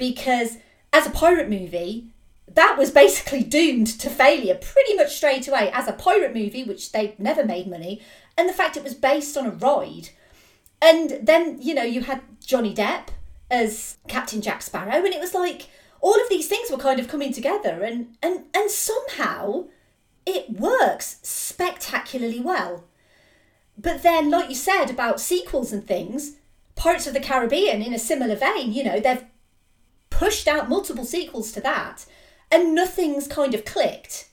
because 0.02 0.56
as 0.92 1.06
a 1.06 1.10
pirate 1.10 1.48
movie, 1.48 2.08
that 2.52 2.76
was 2.76 2.90
basically 2.90 3.44
doomed 3.44 3.86
to 3.86 4.10
failure 4.10 4.56
pretty 4.56 4.96
much 4.96 5.14
straight 5.14 5.46
away 5.46 5.70
as 5.72 5.86
a 5.86 5.92
pirate 5.92 6.34
movie, 6.34 6.64
which 6.64 6.90
they 6.90 7.14
never 7.18 7.44
made 7.44 7.70
money, 7.70 8.02
and 8.36 8.48
the 8.48 8.52
fact 8.52 8.76
it 8.76 8.82
was 8.82 8.94
based 8.94 9.36
on 9.36 9.46
a 9.46 9.50
ride. 9.50 10.08
And 10.80 11.20
then, 11.22 11.62
you 11.62 11.72
know, 11.72 11.84
you 11.84 12.00
had 12.00 12.20
Johnny 12.44 12.74
Depp 12.74 13.10
as 13.48 13.98
Captain 14.08 14.42
Jack 14.42 14.62
Sparrow, 14.62 15.04
and 15.04 15.14
it 15.14 15.20
was 15.20 15.34
like 15.34 15.68
all 16.00 16.20
of 16.20 16.28
these 16.28 16.48
things 16.48 16.68
were 16.68 16.78
kind 16.78 16.98
of 16.98 17.06
coming 17.06 17.32
together, 17.32 17.84
and 17.84 18.16
and 18.20 18.46
and 18.52 18.72
somehow 18.72 19.66
it 20.26 20.50
works 20.50 21.18
spectacularly 21.22 22.40
well. 22.40 22.82
But 23.78 24.02
then, 24.02 24.32
like 24.32 24.48
you 24.48 24.56
said 24.56 24.90
about 24.90 25.20
sequels 25.20 25.72
and 25.72 25.86
things, 25.86 26.38
Pirates 26.74 27.06
of 27.06 27.14
the 27.14 27.20
Caribbean, 27.20 27.82
in 27.82 27.94
a 27.94 27.98
similar 28.00 28.34
vein, 28.34 28.72
you 28.72 28.82
know, 28.82 28.98
they've 28.98 29.24
pushed 30.22 30.46
out 30.46 30.68
multiple 30.68 31.04
sequels 31.04 31.50
to 31.50 31.60
that, 31.60 32.06
and 32.48 32.76
nothing's 32.76 33.26
kind 33.26 33.54
of 33.54 33.64
clicked. 33.64 34.28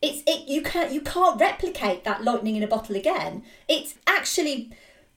It's 0.00 0.22
it 0.26 0.48
you 0.48 0.62
can't 0.62 0.90
you 0.90 1.02
can't 1.02 1.38
replicate 1.38 2.02
that 2.04 2.24
lightning 2.24 2.56
in 2.56 2.62
a 2.62 2.66
bottle 2.66 2.96
again. 2.96 3.44
It's 3.68 3.94
actually 4.06 4.72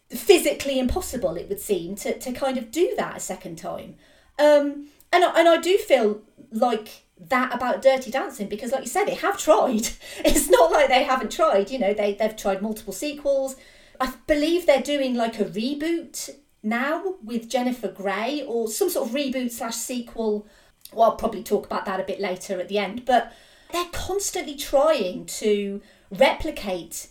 physically 0.09 0.79
impossible, 0.79 1.35
it 1.37 1.47
would 1.47 1.61
seem, 1.61 1.95
to, 1.95 2.17
to 2.19 2.31
kind 2.33 2.57
of 2.57 2.71
do 2.71 2.93
that 2.97 3.17
a 3.17 3.19
second 3.21 3.57
time. 3.57 3.95
Um, 4.39 4.87
and 5.11 5.23
I, 5.23 5.39
and 5.39 5.47
I 5.47 5.57
do 5.57 5.77
feel 5.77 6.21
like 6.51 7.03
that 7.19 7.53
about 7.53 7.81
Dirty 7.81 8.11
Dancing 8.11 8.47
because, 8.47 8.73
like 8.73 8.83
you 8.83 8.89
said, 8.89 9.05
they 9.05 9.15
have 9.15 9.37
tried. 9.37 9.87
It's 10.25 10.49
not 10.49 10.71
like 10.71 10.89
they 10.89 11.03
haven't 11.03 11.31
tried. 11.31 11.71
You 11.71 11.79
know, 11.79 11.93
they 11.93 12.15
they've 12.15 12.35
tried 12.35 12.61
multiple 12.61 12.93
sequels. 12.93 13.55
I 14.01 14.13
believe 14.27 14.65
they're 14.65 14.81
doing 14.81 15.15
like 15.15 15.39
a 15.39 15.45
reboot 15.45 16.35
now 16.67 17.15
with 17.23 17.49
Jennifer 17.49 17.87
Grey 17.87 18.43
or 18.47 18.67
some 18.67 18.89
sort 18.89 19.09
of 19.09 19.15
reboot 19.15 19.51
slash 19.51 19.75
sequel. 19.75 20.47
Well, 20.93 21.11
I'll 21.11 21.15
probably 21.15 21.43
talk 21.43 21.65
about 21.65 21.85
that 21.85 21.99
a 21.99 22.03
bit 22.03 22.19
later 22.19 22.59
at 22.59 22.67
the 22.67 22.77
end. 22.77 23.05
But 23.05 23.33
they're 23.71 23.89
constantly 23.91 24.55
trying 24.55 25.25
to 25.25 25.81
replicate 26.11 27.07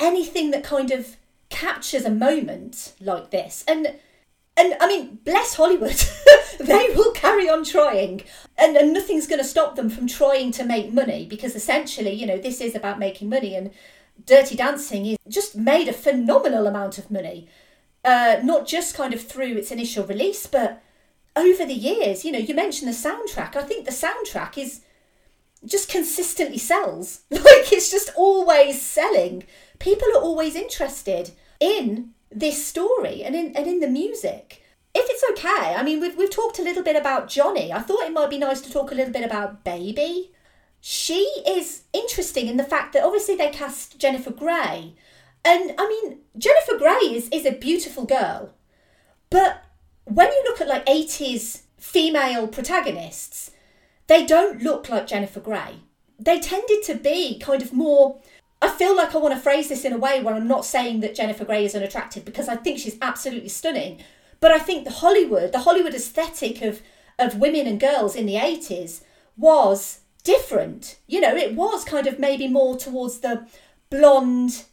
anything 0.00 0.50
that 0.50 0.64
kind 0.64 0.90
of 0.90 1.16
captures 1.48 2.04
a 2.04 2.10
moment 2.10 2.94
like 3.00 3.30
this 3.30 3.64
and 3.68 3.94
and 4.56 4.74
I 4.80 4.88
mean, 4.88 5.18
bless 5.24 5.54
Hollywood, 5.54 6.02
they 6.60 6.88
will 6.96 7.12
carry 7.12 7.48
on 7.48 7.62
trying, 7.62 8.22
and, 8.56 8.76
and 8.76 8.92
nothing's 8.92 9.26
going 9.26 9.40
to 9.40 9.46
stop 9.46 9.76
them 9.76 9.90
from 9.90 10.06
trying 10.06 10.50
to 10.52 10.64
make 10.64 10.92
money 10.92 11.26
because 11.26 11.54
essentially, 11.54 12.12
you 12.12 12.26
know, 12.26 12.38
this 12.38 12.60
is 12.60 12.74
about 12.74 12.98
making 12.98 13.28
money, 13.28 13.54
and 13.54 13.70
Dirty 14.24 14.56
Dancing 14.56 15.04
is 15.04 15.18
just 15.28 15.56
made 15.56 15.88
a 15.88 15.92
phenomenal 15.92 16.66
amount 16.66 16.96
of 16.96 17.10
money, 17.10 17.48
uh, 18.06 18.40
not 18.42 18.66
just 18.66 18.94
kind 18.94 19.12
of 19.12 19.20
through 19.20 19.56
its 19.56 19.70
initial 19.70 20.06
release, 20.06 20.46
but 20.46 20.82
over 21.34 21.66
the 21.66 21.74
years. 21.74 22.24
You 22.24 22.32
know, 22.32 22.38
you 22.38 22.54
mentioned 22.54 22.88
the 22.88 22.96
soundtrack. 22.96 23.56
I 23.56 23.62
think 23.62 23.84
the 23.84 23.90
soundtrack 23.90 24.56
is 24.56 24.80
just 25.64 25.90
consistently 25.90 26.58
sells. 26.58 27.20
Like 27.30 27.72
it's 27.72 27.90
just 27.90 28.10
always 28.16 28.80
selling. 28.80 29.44
People 29.78 30.08
are 30.14 30.22
always 30.22 30.54
interested 30.54 31.32
in 31.60 32.10
this 32.30 32.64
story 32.64 33.22
and 33.22 33.34
in 33.34 33.56
and 33.56 33.66
in 33.66 33.80
the 33.80 33.88
music. 33.88 34.62
If 34.94 35.06
it's 35.10 35.24
okay, 35.32 35.74
I 35.74 35.82
mean 35.82 36.00
we've 36.00 36.16
we've 36.16 36.30
talked 36.30 36.58
a 36.58 36.62
little 36.62 36.82
bit 36.82 36.96
about 36.96 37.28
Johnny. 37.28 37.72
I 37.72 37.80
thought 37.80 38.04
it 38.04 38.12
might 38.12 38.30
be 38.30 38.38
nice 38.38 38.60
to 38.62 38.72
talk 38.72 38.92
a 38.92 38.94
little 38.94 39.12
bit 39.12 39.24
about 39.24 39.64
Baby. 39.64 40.32
She 40.80 41.20
is 41.46 41.82
interesting 41.92 42.46
in 42.46 42.56
the 42.56 42.64
fact 42.64 42.92
that 42.92 43.02
obviously 43.02 43.34
they 43.34 43.50
cast 43.50 43.98
Jennifer 43.98 44.30
Grey. 44.30 44.94
And 45.46 45.74
I 45.78 45.88
mean, 45.88 46.18
Jennifer 46.36 46.76
Grey 46.76 47.14
is, 47.14 47.28
is 47.30 47.46
a 47.46 47.52
beautiful 47.52 48.04
girl. 48.04 48.52
But 49.30 49.62
when 50.04 50.26
you 50.26 50.42
look 50.44 50.60
at 50.60 50.66
like 50.66 50.84
80s 50.86 51.62
female 51.78 52.48
protagonists, 52.48 53.52
they 54.08 54.26
don't 54.26 54.60
look 54.60 54.88
like 54.88 55.06
Jennifer 55.06 55.38
Grey. 55.38 55.82
They 56.18 56.40
tended 56.40 56.82
to 56.84 56.96
be 56.96 57.38
kind 57.38 57.62
of 57.62 57.72
more. 57.72 58.18
I 58.60 58.70
feel 58.70 58.96
like 58.96 59.14
I 59.14 59.18
want 59.18 59.34
to 59.34 59.40
phrase 59.40 59.68
this 59.68 59.84
in 59.84 59.92
a 59.92 59.98
way 59.98 60.20
where 60.20 60.34
I'm 60.34 60.48
not 60.48 60.64
saying 60.64 60.98
that 61.00 61.14
Jennifer 61.14 61.44
Grey 61.44 61.64
is 61.64 61.76
unattractive 61.76 62.24
because 62.24 62.48
I 62.48 62.56
think 62.56 62.80
she's 62.80 62.98
absolutely 63.00 63.50
stunning. 63.50 64.02
But 64.40 64.50
I 64.50 64.58
think 64.58 64.84
the 64.84 64.90
Hollywood, 64.90 65.52
the 65.52 65.60
Hollywood 65.60 65.94
aesthetic 65.94 66.60
of, 66.60 66.82
of 67.20 67.38
women 67.38 67.68
and 67.68 67.78
girls 67.78 68.16
in 68.16 68.26
the 68.26 68.34
80s 68.34 69.02
was 69.36 70.00
different. 70.24 70.98
You 71.06 71.20
know, 71.20 71.36
it 71.36 71.54
was 71.54 71.84
kind 71.84 72.08
of 72.08 72.18
maybe 72.18 72.48
more 72.48 72.76
towards 72.76 73.20
the 73.20 73.46
blonde, 73.90 74.64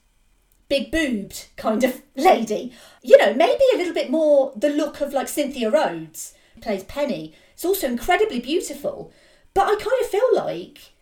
big 0.70 0.92
boobed 0.92 1.48
kind 1.56 1.84
of 1.84 2.02
lady. 2.16 2.74
You 3.02 3.18
know, 3.18 3.34
maybe 3.34 3.64
a 3.74 3.78
little 3.78 3.94
bit 3.94 4.10
more 4.10 4.54
the 4.56 4.70
look 4.70 5.02
of 5.02 5.14
like 5.14 5.28
Cynthia 5.28 5.70
Rhodes, 5.70 6.34
plays 6.62 6.84
Penny. 6.84 7.34
It's 7.54 7.66
also 7.66 7.88
incredibly 7.88 8.40
beautiful. 8.40 9.12
But 9.54 9.68
I 9.68 9.76
kind 9.76 10.02
of 10.02 10.08
feel 10.08 10.36
like 10.36 10.94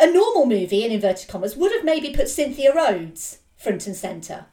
a 0.00 0.12
normal 0.12 0.46
movie, 0.46 0.84
in 0.84 0.92
inverted 0.92 1.28
commas, 1.28 1.56
would 1.56 1.72
have 1.72 1.84
maybe 1.84 2.10
put 2.10 2.28
Cynthia 2.28 2.74
Rhodes 2.74 3.38
front 3.56 3.86
and 3.86 3.96
centre. 3.96 4.46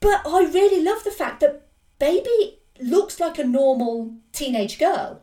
But 0.00 0.22
I 0.26 0.44
really 0.44 0.82
love 0.82 1.04
the 1.04 1.10
fact 1.10 1.40
that 1.40 1.66
Baby 1.98 2.60
looks 2.80 3.18
like 3.18 3.38
a 3.38 3.44
normal 3.44 4.14
teenage 4.32 4.78
girl. 4.78 5.22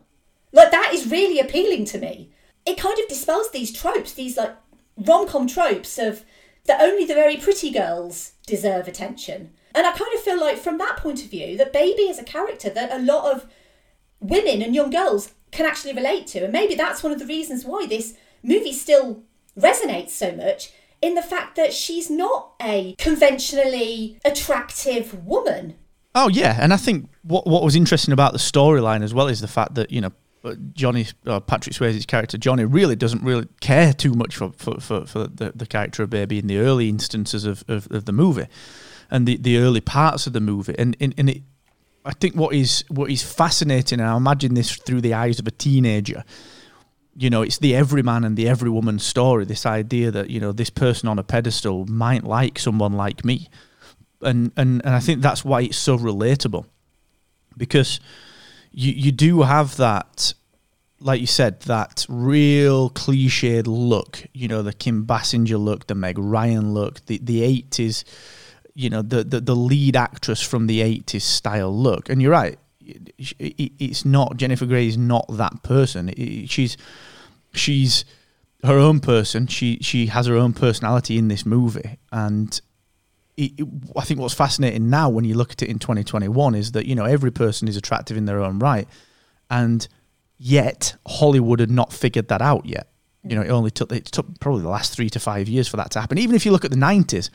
Like, 0.52 0.70
that 0.70 0.92
is 0.92 1.10
really 1.10 1.40
appealing 1.40 1.86
to 1.86 1.98
me. 1.98 2.30
It 2.64 2.78
kind 2.78 2.98
of 2.98 3.08
dispels 3.08 3.50
these 3.50 3.72
tropes, 3.72 4.12
these 4.12 4.36
like 4.36 4.56
rom 4.96 5.28
com 5.28 5.46
tropes 5.46 5.98
of 5.98 6.24
that 6.66 6.80
only 6.80 7.04
the 7.04 7.14
very 7.14 7.36
pretty 7.36 7.70
girls 7.70 8.32
deserve 8.46 8.88
attention. 8.88 9.52
And 9.74 9.86
I 9.86 9.92
kind 9.92 10.14
of 10.14 10.20
feel 10.20 10.40
like, 10.40 10.58
from 10.58 10.78
that 10.78 10.96
point 10.96 11.22
of 11.22 11.30
view, 11.30 11.56
that 11.58 11.72
Baby 11.72 12.02
is 12.02 12.18
a 12.18 12.24
character 12.24 12.70
that 12.70 12.92
a 12.92 13.02
lot 13.02 13.34
of 13.34 13.46
women 14.20 14.62
and 14.62 14.74
young 14.74 14.90
girls 14.90 15.32
can 15.50 15.66
actually 15.66 15.94
relate 15.94 16.26
to. 16.28 16.44
And 16.44 16.52
maybe 16.52 16.74
that's 16.74 17.02
one 17.02 17.12
of 17.12 17.18
the 17.18 17.26
reasons 17.26 17.64
why 17.64 17.86
this 17.86 18.14
movie 18.42 18.72
still 18.72 19.22
resonates 19.58 20.10
so 20.10 20.32
much 20.32 20.72
in 21.02 21.14
the 21.14 21.22
fact 21.22 21.56
that 21.56 21.72
she's 21.72 22.10
not 22.10 22.52
a 22.60 22.94
conventionally 22.98 24.18
attractive 24.24 25.26
woman. 25.26 25.74
Oh 26.14 26.28
yeah, 26.28 26.58
and 26.60 26.72
I 26.72 26.78
think 26.78 27.10
what 27.22 27.46
what 27.46 27.62
was 27.62 27.76
interesting 27.76 28.12
about 28.12 28.32
the 28.32 28.38
storyline 28.38 29.02
as 29.02 29.12
well 29.12 29.28
is 29.28 29.40
the 29.40 29.48
fact 29.48 29.74
that 29.74 29.90
you 29.90 30.00
know 30.00 30.12
Johnny 30.72 31.06
uh, 31.26 31.40
Patrick 31.40 31.74
Swayze's 31.74 32.06
character 32.06 32.38
Johnny 32.38 32.64
really 32.64 32.96
doesn't 32.96 33.22
really 33.22 33.48
care 33.60 33.92
too 33.92 34.12
much 34.14 34.36
for 34.36 34.52
for, 34.52 34.80
for, 34.80 35.06
for 35.06 35.26
the, 35.26 35.52
the 35.54 35.66
character 35.66 36.02
of 36.02 36.10
Baby 36.10 36.38
in 36.38 36.46
the 36.46 36.58
early 36.58 36.88
instances 36.88 37.44
of, 37.44 37.64
of, 37.68 37.90
of 37.90 38.04
the 38.04 38.12
movie 38.12 38.46
and 39.10 39.26
the, 39.26 39.36
the 39.36 39.58
early 39.58 39.80
parts 39.80 40.26
of 40.26 40.32
the 40.32 40.40
movie. 40.40 40.74
And, 40.78 40.96
and, 41.00 41.14
and 41.16 41.30
it 41.30 41.42
I 42.04 42.12
think 42.12 42.36
what 42.36 42.54
is 42.54 42.84
what 42.88 43.10
is 43.10 43.22
fascinating 43.22 44.00
and 44.00 44.08
I 44.08 44.16
imagine 44.16 44.54
this 44.54 44.76
through 44.76 45.00
the 45.00 45.14
eyes 45.14 45.40
of 45.40 45.46
a 45.48 45.50
teenager 45.50 46.22
you 47.16 47.30
know 47.30 47.42
it's 47.42 47.58
the 47.58 47.74
everyman 47.74 48.24
and 48.24 48.36
the 48.36 48.44
everywoman 48.44 49.00
story 49.00 49.44
this 49.44 49.66
idea 49.66 50.10
that 50.10 50.30
you 50.30 50.38
know 50.38 50.52
this 50.52 50.70
person 50.70 51.08
on 51.08 51.18
a 51.18 51.24
pedestal 51.24 51.86
might 51.86 52.24
like 52.24 52.58
someone 52.58 52.92
like 52.92 53.24
me. 53.24 53.48
And 54.22 54.52
and, 54.56 54.84
and 54.84 54.94
I 54.94 55.00
think 55.00 55.20
that's 55.20 55.44
why 55.44 55.62
it's 55.62 55.76
so 55.76 55.98
relatable. 55.98 56.66
Because 57.56 58.00
you 58.76 58.92
you 58.92 59.10
do 59.10 59.42
have 59.42 59.76
that 59.78 60.34
like 61.00 61.20
you 61.20 61.26
said 61.26 61.60
that 61.62 62.06
real 62.08 62.90
cliched 62.90 63.66
look 63.66 64.24
you 64.32 64.46
know 64.46 64.62
the 64.62 64.72
Kim 64.72 65.04
Basinger 65.04 65.58
look 65.58 65.88
the 65.88 65.94
Meg 65.94 66.18
Ryan 66.18 66.74
look 66.74 67.04
the 67.06 67.18
the 67.18 67.40
80s 67.40 68.04
you 68.74 68.90
know 68.90 69.02
the, 69.02 69.24
the 69.24 69.40
the 69.40 69.56
lead 69.56 69.96
actress 69.96 70.40
from 70.42 70.66
the 70.68 70.80
80s 70.80 71.22
style 71.22 71.76
look. 71.76 72.08
And 72.08 72.22
you're 72.22 72.30
right 72.30 72.58
it's 73.18 74.04
not 74.04 74.36
Jennifer 74.36 74.66
Grey 74.66 74.86
is 74.86 74.98
not 74.98 75.26
that 75.30 75.62
person. 75.62 76.12
She's 76.46 76.76
she's 77.52 78.04
her 78.62 78.78
own 78.78 79.00
person. 79.00 79.46
She 79.46 79.78
she 79.80 80.06
has 80.06 80.26
her 80.26 80.36
own 80.36 80.52
personality 80.52 81.18
in 81.18 81.28
this 81.28 81.44
movie. 81.44 81.98
And 82.12 82.60
it, 83.36 83.66
I 83.96 84.02
think 84.02 84.20
what's 84.20 84.34
fascinating 84.34 84.88
now 84.88 85.08
when 85.08 85.24
you 85.24 85.34
look 85.34 85.52
at 85.52 85.62
it 85.62 85.68
in 85.68 85.78
2021 85.78 86.54
is 86.54 86.72
that 86.72 86.86
you 86.86 86.94
know 86.94 87.04
every 87.04 87.30
person 87.30 87.68
is 87.68 87.76
attractive 87.76 88.16
in 88.16 88.24
their 88.24 88.40
own 88.40 88.58
right, 88.58 88.88
and 89.50 89.86
yet 90.38 90.96
Hollywood 91.06 91.60
had 91.60 91.70
not 91.70 91.92
figured 91.92 92.28
that 92.28 92.42
out 92.42 92.66
yet. 92.66 92.88
You 93.22 93.36
know, 93.36 93.42
it 93.42 93.50
only 93.50 93.70
took 93.70 93.92
it 93.92 94.06
took 94.06 94.40
probably 94.40 94.62
the 94.62 94.68
last 94.68 94.94
three 94.94 95.10
to 95.10 95.20
five 95.20 95.48
years 95.48 95.68
for 95.68 95.76
that 95.76 95.90
to 95.92 96.00
happen. 96.00 96.18
Even 96.18 96.36
if 96.36 96.46
you 96.46 96.52
look 96.52 96.64
at 96.64 96.70
the 96.70 96.76
90s, 96.76 97.30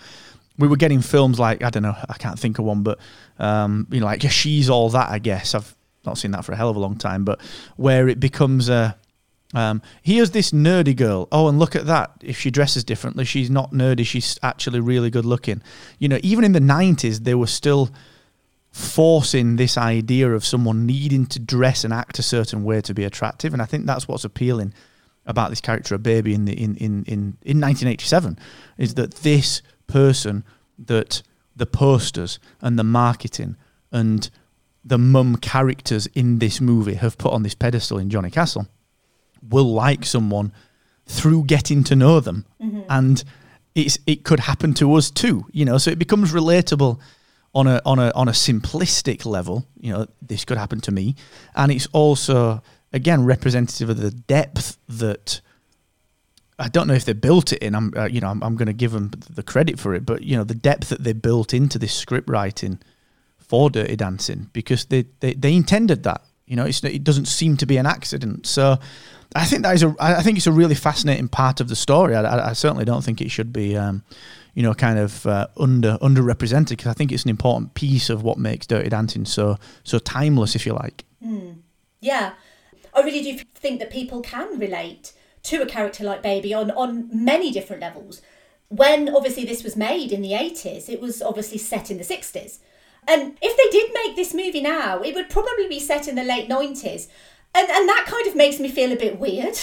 we 0.58 0.68
were 0.68 0.78
getting 0.78 1.02
films 1.02 1.40
like 1.40 1.64
I 1.64 1.70
don't 1.70 1.84
know, 1.84 1.96
I 2.10 2.18
can't 2.18 2.40
think 2.40 2.60
of 2.60 2.66
one, 2.66 2.84
but 2.84 3.00
um, 3.38 3.88
you 3.92 4.00
know, 4.00 4.06
like 4.06 4.22
she's 4.32 4.70
all 4.70 4.90
that. 4.90 5.10
I 5.10 5.20
guess 5.20 5.54
I've 5.54 5.76
not 6.06 6.18
seen 6.18 6.32
that 6.32 6.46
for 6.46 6.54
a 6.54 6.56
hell 6.56 6.70
of 6.70 6.76
a 6.76 6.80
long 6.80 6.98
time, 6.98 7.26
but 7.26 7.42
where 7.76 8.08
it 8.08 8.20
becomes 8.20 8.70
a 8.70 8.98
Um, 9.54 9.82
here's 10.02 10.32
this 10.32 10.52
nerdy 10.52 10.96
girl. 10.96 11.28
Oh, 11.32 11.48
and 11.48 11.60
look 11.60 11.76
at 11.76 11.86
that. 11.86 12.12
If 12.22 12.40
she 12.40 12.52
dresses 12.52 12.84
differently, 12.84 13.26
she's 13.26 13.50
not 13.50 13.72
nerdy. 13.72 14.06
She's 14.06 14.40
actually 14.42 14.80
really 14.80 15.10
good 15.10 15.26
looking. 15.26 15.62
You 16.00 16.08
know, 16.08 16.20
even 16.24 16.44
in 16.44 16.54
the 16.54 16.60
90s, 16.60 17.24
they 17.24 17.36
were 17.36 17.48
still 17.48 17.90
forcing 18.72 19.58
this 19.58 19.78
idea 19.78 20.32
of 20.34 20.46
someone 20.46 20.86
needing 20.86 21.26
to 21.26 21.40
dress 21.40 21.84
and 21.84 21.94
act 21.94 22.20
a 22.20 22.24
certain 22.24 22.64
way 22.64 22.80
to 22.82 22.94
be 22.94 23.04
attractive. 23.04 23.52
And 23.54 23.62
I 23.62 23.66
think 23.66 23.86
that's 23.86 24.08
what's 24.08 24.24
appealing 24.24 24.74
about 25.26 25.50
this 25.50 25.62
character 25.62 25.94
of 25.96 26.04
Baby 26.04 26.34
in 26.34 26.46
the 26.46 26.54
in, 26.54 26.76
in, 26.78 27.04
in, 27.04 27.38
in 27.44 27.60
1987 27.60 28.40
is 28.78 28.96
that 28.96 29.16
this 29.16 29.62
person 29.88 30.44
that 30.80 31.22
the 31.56 31.66
posters 31.66 32.40
and 32.62 32.80
the 32.80 32.84
marketing 32.84 33.56
and 33.92 34.30
the 34.84 34.98
mum 34.98 35.36
characters 35.36 36.08
in 36.08 36.40
this 36.40 36.60
movie 36.60 36.96
have 36.96 37.18
put 37.18 37.34
on 37.34 37.44
this 37.44 37.54
pedestal 37.54 38.00
in 38.00 38.10
Johnny 38.10 38.32
Castle 38.32 38.68
will 39.50 39.72
like 39.74 40.06
someone 40.06 40.52
through 41.06 41.44
getting 41.46 41.84
to 41.84 41.96
know 41.96 42.20
them 42.20 42.46
and 42.90 43.24
it's 43.76 43.98
it 44.06 44.24
could 44.24 44.42
happen 44.42 44.74
to 44.74 44.94
us 44.94 45.10
too 45.12 45.46
you 45.52 45.66
know 45.66 45.78
so 45.78 45.92
it 45.92 46.00
becomes 46.00 46.32
relatable 46.32 47.00
on 47.54 47.68
a 47.68 47.82
on 47.86 48.00
a 48.00 48.12
on 48.16 48.28
a 48.28 48.32
simplistic 48.32 49.26
level 49.26 49.66
you 49.80 49.92
know 49.92 50.06
this 50.22 50.46
could 50.46 50.58
happen 50.58 50.80
to 50.80 50.92
me 50.92 51.16
and 51.56 51.72
it's 51.72 51.88
also 51.92 52.62
again 52.94 53.26
representative 53.26 53.90
of 53.90 53.98
the 53.98 54.12
depth 54.12 54.78
that 54.88 55.42
I 56.62 56.68
don't 56.68 56.88
know 56.88 56.94
if 56.94 57.06
they 57.06 57.14
built 57.14 57.52
it 57.52 57.64
in. 57.64 57.74
I'm, 57.74 57.92
uh, 57.98 58.06
you 58.06 58.22
know, 58.22 58.28
I'm, 58.28 58.44
I'm 58.44 58.56
going 58.56 58.68
to 58.68 58.74
give 58.74 58.92
them 58.92 59.10
the 59.28 59.42
credit 59.42 59.80
for 59.80 59.96
it, 59.96 60.06
but 60.06 60.22
you 60.22 60.38
know, 60.38 60.44
the 60.44 60.54
depth 60.54 60.90
that 60.90 61.04
they 61.04 61.14
built 61.14 61.56
into 61.56 61.80
this 61.80 61.94
script 61.94 62.30
writing 62.30 62.80
for 63.40 63.72
Dirty 63.72 63.96
Dancing 63.96 64.50
because 64.54 64.86
they 64.86 65.06
they, 65.22 65.34
they 65.34 65.56
intended 65.56 66.04
that. 66.04 66.22
You 66.52 66.58
know, 66.58 66.66
it 66.66 67.04
doesn't 67.06 67.30
seem 67.30 67.56
to 67.58 67.66
be 67.66 67.78
an 67.78 67.86
accident. 67.86 68.46
So, 68.46 68.78
I 69.34 69.46
think 69.46 69.64
that 69.64 69.74
is 69.74 69.84
a. 69.84 69.96
I 70.00 70.22
think 70.22 70.38
it's 70.38 70.48
a 70.48 70.52
really 70.52 70.76
fascinating 70.76 71.30
part 71.30 71.62
of 71.62 71.70
the 71.70 71.76
story. 71.78 72.14
I, 72.14 72.50
I, 72.50 72.54
certainly 72.54 72.84
don't 72.84 73.02
think 73.02 73.22
it 73.22 73.32
should 73.32 73.54
be, 73.54 73.78
um, 73.78 74.04
you 74.54 74.62
know, 74.62 74.74
kind 74.74 75.00
of 75.00 75.26
uh, 75.26 75.48
under 75.56 75.98
underrepresented 76.00 76.70
because 76.72 76.88
I 76.88 76.94
think 76.94 77.14
it's 77.14 77.24
an 77.24 77.30
important 77.30 77.74
piece 77.74 78.10
of 78.10 78.24
what 78.24 78.38
makes 78.38 78.68
Dirty 78.68 78.90
Dancing 78.90 79.24
so 79.24 79.58
so 79.86 80.00
timeless, 80.00 80.54
if 80.54 80.66
you 80.66 80.74
like. 80.74 81.06
Yeah, 82.02 82.34
I 82.94 83.02
really 83.02 83.24
do 83.24 83.42
think 83.56 83.80
that 83.80 83.90
people 83.90 84.20
can 84.20 84.60
relate 84.60 85.14
to 85.44 85.62
a 85.62 85.66
character 85.66 86.04
like 86.04 86.22
Baby 86.22 86.54
on 86.54 86.70
on 86.72 87.10
many 87.14 87.52
different 87.52 87.82
levels. 87.82 88.22
When 88.68 89.16
obviously 89.16 89.46
this 89.46 89.64
was 89.64 89.78
made 89.78 90.12
in 90.12 90.22
the 90.22 90.32
80s, 90.32 90.90
it 90.90 91.00
was 91.00 91.22
obviously 91.22 91.58
set 91.58 91.90
in 91.90 91.98
the 91.98 92.04
60s. 92.04 92.60
And 93.08 93.38
if 93.42 93.58
they 93.58 93.78
did 93.78 93.92
make 93.94 94.16
this 94.16 94.34
movie 94.34 94.62
now, 94.62 95.02
it 95.02 95.16
would 95.16 95.30
probably 95.30 95.68
be 95.68 95.80
set 95.80 96.08
in 96.08 96.16
the 96.16 96.24
late 96.24 96.50
90s. 96.50 97.08
And 97.54 97.70
and 97.70 97.90
that 97.90 98.06
kind 98.08 98.28
of 98.28 98.36
makes 98.36 98.60
me 98.60 98.70
feel 98.70 98.92
a 98.92 98.96
bit 98.96 99.20
weird. 99.20 99.58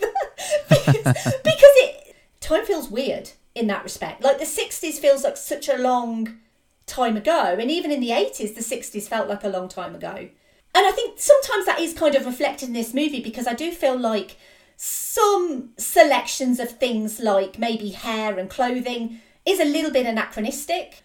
because, 0.68 1.02
because 1.04 1.74
it 1.84 2.16
time 2.40 2.64
feels 2.64 2.90
weird 2.90 3.30
in 3.54 3.66
that 3.68 3.82
respect. 3.82 4.22
Like 4.22 4.38
the 4.38 4.44
60s 4.44 4.98
feels 4.98 5.24
like 5.24 5.36
such 5.36 5.68
a 5.68 5.78
long 5.78 6.38
time 6.86 7.16
ago, 7.16 7.56
and 7.58 7.70
even 7.70 7.90
in 7.90 8.00
the 8.00 8.10
80s, 8.10 8.54
the 8.54 8.60
60s 8.60 9.08
felt 9.08 9.28
like 9.28 9.44
a 9.44 9.48
long 9.48 9.68
time 9.68 9.94
ago. 9.94 10.28
And 10.74 10.86
I 10.86 10.90
think 10.90 11.18
sometimes 11.18 11.66
that 11.66 11.80
is 11.80 11.94
kind 11.94 12.14
of 12.14 12.26
reflected 12.26 12.68
in 12.68 12.74
this 12.74 12.94
movie 12.94 13.20
because 13.20 13.46
I 13.46 13.54
do 13.54 13.72
feel 13.72 13.98
like 13.98 14.36
some 14.76 15.70
selections 15.76 16.58
of 16.58 16.78
things 16.78 17.20
like 17.20 17.58
maybe 17.58 17.90
hair 17.90 18.38
and 18.38 18.48
clothing 18.48 19.20
is 19.44 19.60
a 19.60 19.64
little 19.64 19.90
bit 19.90 20.06
anachronistic. 20.06 21.02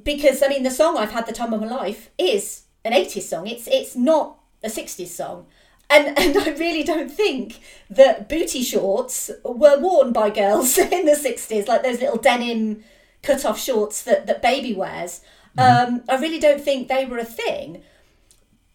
Because 0.00 0.42
I 0.42 0.48
mean 0.48 0.62
the 0.62 0.70
song 0.70 0.96
I've 0.96 1.12
had 1.12 1.26
the 1.26 1.32
time 1.32 1.52
of 1.52 1.60
my 1.60 1.66
life 1.68 2.10
is 2.18 2.62
an 2.84 2.92
80s 2.92 3.22
song. 3.22 3.46
It's 3.46 3.66
it's 3.68 3.94
not 3.96 4.38
a 4.64 4.68
60s 4.68 5.08
song. 5.08 5.46
And 5.90 6.18
and 6.18 6.36
I 6.38 6.50
really 6.50 6.82
don't 6.82 7.10
think 7.10 7.60
that 7.90 8.28
booty 8.28 8.62
shorts 8.62 9.30
were 9.44 9.78
worn 9.78 10.12
by 10.12 10.30
girls 10.30 10.78
in 10.96 11.04
the 11.04 11.12
60s, 11.12 11.68
like 11.68 11.82
those 11.82 12.00
little 12.00 12.18
denim 12.18 12.82
cut 13.22 13.44
off 13.44 13.58
shorts 13.60 14.02
that, 14.02 14.26
that 14.26 14.42
baby 14.42 14.74
wears. 14.74 15.20
Um, 15.58 16.02
I 16.08 16.16
really 16.16 16.38
don't 16.38 16.60
think 16.62 16.88
they 16.88 17.04
were 17.04 17.18
a 17.18 17.24
thing 17.24 17.82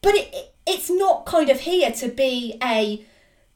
but 0.01 0.13
it, 0.15 0.29
it- 0.33 0.53
it's 0.69 0.89
not 0.89 1.25
kind 1.25 1.49
of 1.49 1.61
here 1.61 1.91
to 1.91 2.09
be 2.09 2.57
a 2.61 3.05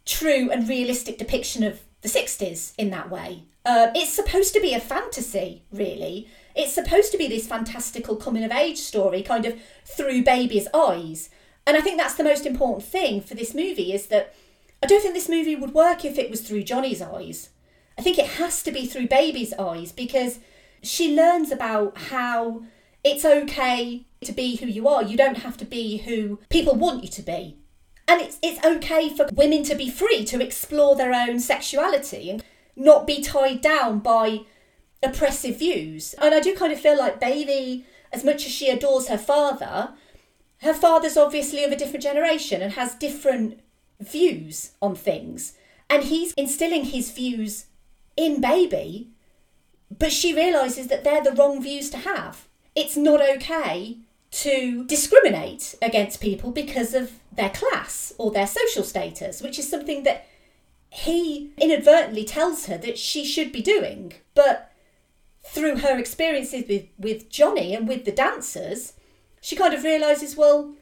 true 0.05 0.49
and 0.49 0.67
realistic 0.69 1.17
depiction 1.17 1.61
of 1.61 1.81
the 2.01 2.07
60s 2.07 2.73
in 2.77 2.89
that 2.91 3.09
way. 3.11 3.43
Uh, 3.65 3.87
it's 3.93 4.13
supposed 4.13 4.53
to 4.53 4.61
be 4.61 4.73
a 4.73 4.79
fantasy, 4.79 5.63
really. 5.73 6.29
It's 6.55 6.73
supposed 6.73 7.11
to 7.11 7.17
be 7.17 7.27
this 7.27 7.47
fantastical 7.47 8.15
coming 8.15 8.43
of 8.43 8.51
age 8.51 8.77
story, 8.77 9.21
kind 9.21 9.45
of 9.45 9.59
through 9.85 10.23
baby's 10.23 10.67
eyes. 10.73 11.29
And 11.65 11.77
I 11.77 11.81
think 11.81 11.97
that's 11.97 12.15
the 12.15 12.23
most 12.23 12.45
important 12.45 12.83
thing 12.83 13.21
for 13.21 13.35
this 13.35 13.53
movie 13.53 13.93
is 13.93 14.07
that 14.07 14.33
I 14.83 14.87
don't 14.87 15.01
think 15.01 15.13
this 15.13 15.29
movie 15.29 15.55
would 15.55 15.73
work 15.73 16.03
if 16.03 16.17
it 16.17 16.31
was 16.31 16.41
through 16.41 16.63
Johnny's 16.63 17.01
eyes. 17.01 17.49
I 17.97 18.01
think 18.01 18.17
it 18.17 18.25
has 18.25 18.63
to 18.63 18.71
be 18.71 18.87
through 18.87 19.07
baby's 19.07 19.53
eyes 19.53 19.91
because 19.91 20.39
she 20.81 21.15
learns 21.15 21.51
about 21.51 21.97
how 21.97 22.63
it's 23.03 23.25
okay 23.25 24.05
to 24.23 24.31
be 24.31 24.55
who 24.55 24.65
you 24.65 24.87
are. 24.87 25.03
You 25.03 25.17
don't 25.17 25.39
have 25.39 25.57
to 25.57 25.65
be 25.65 25.97
who 25.97 26.39
people 26.49 26.75
want 26.75 27.03
you 27.03 27.09
to 27.09 27.21
be. 27.21 27.57
And 28.07 28.21
it's 28.21 28.37
it's 28.41 28.63
okay 28.65 29.09
for 29.09 29.27
women 29.33 29.63
to 29.63 29.75
be 29.75 29.89
free 29.89 30.25
to 30.25 30.43
explore 30.43 30.95
their 30.95 31.13
own 31.13 31.39
sexuality 31.39 32.29
and 32.29 32.43
not 32.75 33.07
be 33.07 33.21
tied 33.21 33.61
down 33.61 33.99
by 33.99 34.41
oppressive 35.03 35.59
views. 35.59 36.13
And 36.15 36.33
I 36.33 36.39
do 36.39 36.55
kind 36.55 36.71
of 36.71 36.79
feel 36.79 36.97
like 36.97 37.19
Baby, 37.19 37.85
as 38.11 38.23
much 38.23 38.45
as 38.45 38.51
she 38.51 38.69
adores 38.69 39.07
her 39.07 39.17
father, 39.17 39.93
her 40.61 40.73
father's 40.73 41.17
obviously 41.17 41.63
of 41.63 41.71
a 41.71 41.75
different 41.75 42.03
generation 42.03 42.61
and 42.61 42.73
has 42.73 42.95
different 42.95 43.59
views 43.99 44.71
on 44.81 44.95
things. 44.95 45.53
And 45.89 46.03
he's 46.03 46.33
instilling 46.33 46.85
his 46.85 47.11
views 47.11 47.65
in 48.15 48.41
Baby, 48.41 49.09
but 49.97 50.11
she 50.11 50.33
realises 50.33 50.87
that 50.87 51.03
they're 51.03 51.23
the 51.23 51.33
wrong 51.33 51.61
views 51.61 51.89
to 51.91 51.97
have. 51.97 52.47
It's 52.75 52.95
not 52.95 53.21
okay 53.21 53.97
to 54.31 54.85
discriminate 54.85 55.75
against 55.81 56.21
people 56.21 56.51
because 56.51 56.93
of 56.93 57.19
their 57.31 57.49
class 57.49 58.13
or 58.17 58.31
their 58.31 58.47
social 58.47 58.83
status, 58.83 59.41
which 59.41 59.59
is 59.59 59.69
something 59.69 60.03
that 60.03 60.25
he 60.89 61.51
inadvertently 61.57 62.23
tells 62.23 62.65
her 62.67 62.77
that 62.77 62.97
she 62.97 63.25
should 63.25 63.51
be 63.51 63.61
doing. 63.61 64.13
But 64.33 64.70
through 65.43 65.77
her 65.77 65.97
experiences 65.97 66.65
with, 66.67 66.85
with 66.97 67.29
Johnny 67.29 67.73
and 67.73 67.87
with 67.87 68.05
the 68.05 68.11
dancers, 68.11 68.93
she 69.41 69.55
kind 69.55 69.73
of 69.73 69.83
realises, 69.83 70.35
well, 70.35 70.73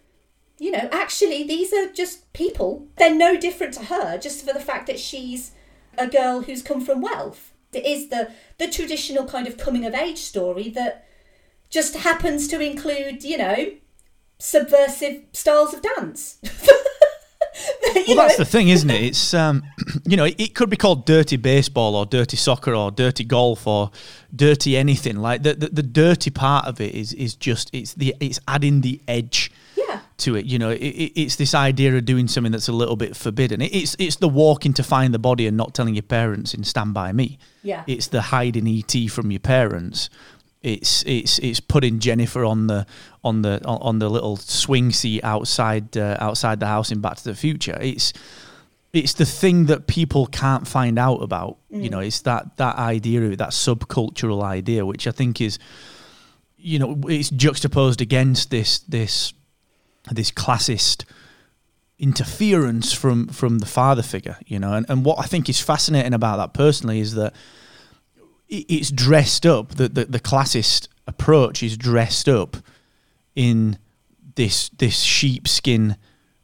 you 0.57 0.71
know, 0.71 0.89
actually, 0.91 1.43
these 1.43 1.71
are 1.73 1.91
just 1.91 2.31
people. 2.33 2.87
They're 2.97 3.15
no 3.15 3.37
different 3.37 3.73
to 3.75 3.85
her 3.85 4.17
just 4.17 4.45
for 4.45 4.53
the 4.53 4.59
fact 4.59 4.87
that 4.87 4.99
she's 4.99 5.51
a 5.97 6.07
girl 6.07 6.41
who's 6.41 6.61
come 6.61 6.81
from 6.81 7.01
wealth. 7.01 7.53
It 7.71 7.85
is 7.85 8.09
the, 8.09 8.31
the 8.57 8.67
traditional 8.67 9.25
kind 9.25 9.47
of 9.47 9.57
coming 9.57 9.85
of 9.85 9.93
age 9.93 10.17
story 10.17 10.69
that 10.69 11.07
just 11.69 11.97
happens 11.97 12.47
to 12.49 12.59
include, 12.59 13.23
you 13.23 13.37
know, 13.37 13.71
subversive 14.39 15.23
styles 15.31 15.73
of 15.73 15.81
dance. 15.81 16.39
Well, 18.07 18.17
that's 18.17 18.37
the 18.37 18.45
thing, 18.45 18.69
isn't 18.69 18.89
it? 18.89 19.01
It's 19.03 19.33
um, 19.33 19.63
you 20.05 20.17
know, 20.17 20.25
it, 20.25 20.35
it 20.39 20.55
could 20.55 20.69
be 20.69 20.77
called 20.77 21.05
dirty 21.05 21.37
baseball 21.37 21.95
or 21.95 22.05
dirty 22.05 22.37
soccer 22.37 22.73
or 22.73 22.91
dirty 22.91 23.23
golf 23.23 23.67
or 23.67 23.91
dirty 24.35 24.77
anything. 24.77 25.17
Like 25.17 25.43
the, 25.43 25.53
the 25.53 25.69
the 25.69 25.83
dirty 25.83 26.29
part 26.29 26.65
of 26.65 26.81
it 26.81 26.95
is 26.95 27.13
is 27.13 27.35
just 27.35 27.69
it's 27.73 27.93
the 27.93 28.15
it's 28.19 28.39
adding 28.47 28.81
the 28.81 29.01
edge 29.07 29.51
to 30.19 30.35
it. 30.35 30.45
You 30.45 30.59
know, 30.59 30.69
it, 30.69 30.81
it, 30.81 31.21
it's 31.21 31.35
this 31.35 31.55
idea 31.55 31.95
of 31.95 32.05
doing 32.05 32.27
something 32.27 32.51
that's 32.51 32.67
a 32.67 32.73
little 32.73 32.95
bit 32.95 33.15
forbidden. 33.15 33.61
It, 33.61 33.73
it's 33.73 33.95
it's 33.99 34.17
the 34.17 34.29
walking 34.29 34.73
to 34.73 34.83
find 34.83 35.13
the 35.13 35.19
body 35.19 35.47
and 35.47 35.57
not 35.57 35.73
telling 35.73 35.95
your 35.95 36.03
parents 36.03 36.53
in 36.53 36.63
Stand 36.63 36.93
by 36.93 37.11
Me. 37.11 37.37
Yeah. 37.63 37.83
It's 37.87 38.07
the 38.07 38.21
hiding 38.21 38.67
ET 38.67 39.09
from 39.09 39.31
your 39.31 39.39
parents. 39.39 40.09
It's 40.61 41.03
it's 41.05 41.39
it's 41.39 41.61
putting 41.61 41.99
Jennifer 41.99 42.43
on 42.43 42.67
the 42.67 42.85
on 43.23 43.43
the 43.43 43.63
on, 43.65 43.99
the 43.99 44.09
little 44.09 44.35
swing 44.35 44.91
seat 44.91 45.23
outside 45.23 45.95
uh, 45.95 46.17
outside 46.19 46.59
the 46.59 46.67
house 46.67 46.91
in 46.91 46.99
Back 46.99 47.15
to 47.17 47.23
the 47.23 47.35
Future. 47.35 47.77
It's 47.79 48.11
it's 48.91 49.13
the 49.13 49.25
thing 49.25 49.67
that 49.67 49.87
people 49.87 50.25
can't 50.27 50.67
find 50.67 50.99
out 50.99 51.21
about. 51.21 51.57
You 51.69 51.89
know, 51.89 51.99
it's 51.99 52.21
that 52.21 52.57
that 52.57 52.75
idea 52.75 53.21
of 53.21 53.31
it, 53.31 53.37
that 53.37 53.51
subcultural 53.51 54.43
idea, 54.43 54.85
which 54.85 55.07
I 55.07 55.11
think 55.11 55.39
is, 55.39 55.59
you 56.57 56.77
know, 56.77 56.99
it's 57.07 57.29
juxtaposed 57.29 58.01
against 58.01 58.51
this 58.51 58.79
this 58.79 59.33
this 60.11 60.29
classist 60.29 61.05
interference 61.99 62.91
from 62.91 63.27
from 63.27 63.59
the 63.59 63.65
father 63.65 64.01
figure. 64.01 64.37
You 64.45 64.59
know, 64.59 64.73
and, 64.73 64.85
and 64.89 65.05
what 65.05 65.19
I 65.19 65.23
think 65.23 65.47
is 65.47 65.61
fascinating 65.61 66.13
about 66.13 66.35
that 66.35 66.53
personally 66.53 66.99
is 66.99 67.15
that 67.15 67.33
it's 68.49 68.91
dressed 68.91 69.45
up. 69.45 69.75
The, 69.75 69.87
the 69.87 70.05
the 70.05 70.19
classist 70.19 70.87
approach 71.07 71.63
is 71.63 71.77
dressed 71.77 72.27
up 72.27 72.57
in 73.35 73.77
this 74.35 74.69
this 74.69 74.99
sheepskin 74.99 75.95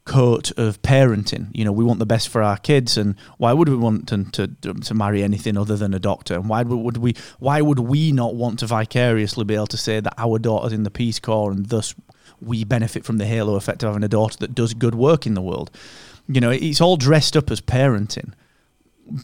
coat 0.04 0.52
of 0.56 0.80
parenting. 0.82 1.48
You 1.52 1.64
know, 1.64 1.72
we 1.72 1.84
want 1.84 1.98
the 1.98 2.06
best 2.06 2.28
for 2.28 2.42
our 2.42 2.56
kids, 2.56 2.96
and 2.96 3.16
why 3.36 3.52
would 3.52 3.68
we 3.68 3.76
want 3.76 4.08
them 4.08 4.30
to 4.30 4.46
to 4.46 4.94
marry 4.94 5.22
anything 5.22 5.58
other 5.58 5.76
than 5.76 5.92
a 5.92 5.98
doctor? 5.98 6.34
And 6.34 6.48
why 6.48 6.62
would 6.62 6.96
we 6.96 7.14
why 7.38 7.60
would 7.60 7.80
we 7.80 8.12
not 8.12 8.34
want 8.34 8.60
to 8.60 8.66
vicariously 8.66 9.44
be 9.44 9.54
able 9.54 9.66
to 9.66 9.76
say 9.76 10.00
that 10.00 10.14
our 10.16 10.38
daughter's 10.38 10.72
in 10.72 10.84
the 10.84 10.90
Peace 10.90 11.18
Corps, 11.18 11.50
and 11.50 11.66
thus 11.66 11.94
we 12.40 12.64
benefit 12.64 13.04
from 13.04 13.18
the 13.18 13.26
halo 13.26 13.56
effect 13.56 13.82
of 13.82 13.88
having 13.88 14.04
a 14.04 14.08
daughter 14.08 14.36
that 14.38 14.54
does 14.54 14.74
good 14.74 14.94
work 14.94 15.26
in 15.26 15.34
the 15.34 15.42
world? 15.42 15.70
You 16.28 16.40
know, 16.40 16.50
it's 16.50 16.80
all 16.80 16.96
dressed 16.96 17.36
up 17.36 17.50
as 17.50 17.60
parenting, 17.60 18.32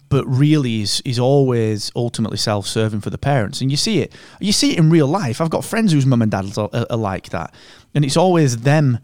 but 0.09 0.25
really 0.27 0.83
is 0.83 1.03
is 1.05 1.19
always 1.19 1.91
ultimately 1.97 2.39
self-serving 2.39 3.01
for 3.01 3.11
the 3.11 3.19
parents. 3.19 3.61
And 3.61 3.71
you 3.71 3.77
see 3.77 4.01
it, 4.01 4.13
you 4.41 4.53
see 4.53 4.73
it 4.73 4.79
in 4.79 4.91
real 4.91 5.07
life. 5.07 5.41
I've 5.41 5.51
got 5.51 5.65
friends 5.65 5.93
whose 5.93 6.07
mum 6.07 6.23
and 6.23 6.31
dad 6.31 6.57
are, 6.57 6.71
are 6.91 6.97
like 6.97 7.31
that, 7.31 7.55
and 7.95 8.05
it's 8.05 8.17
always 8.17 8.59
them 8.59 8.99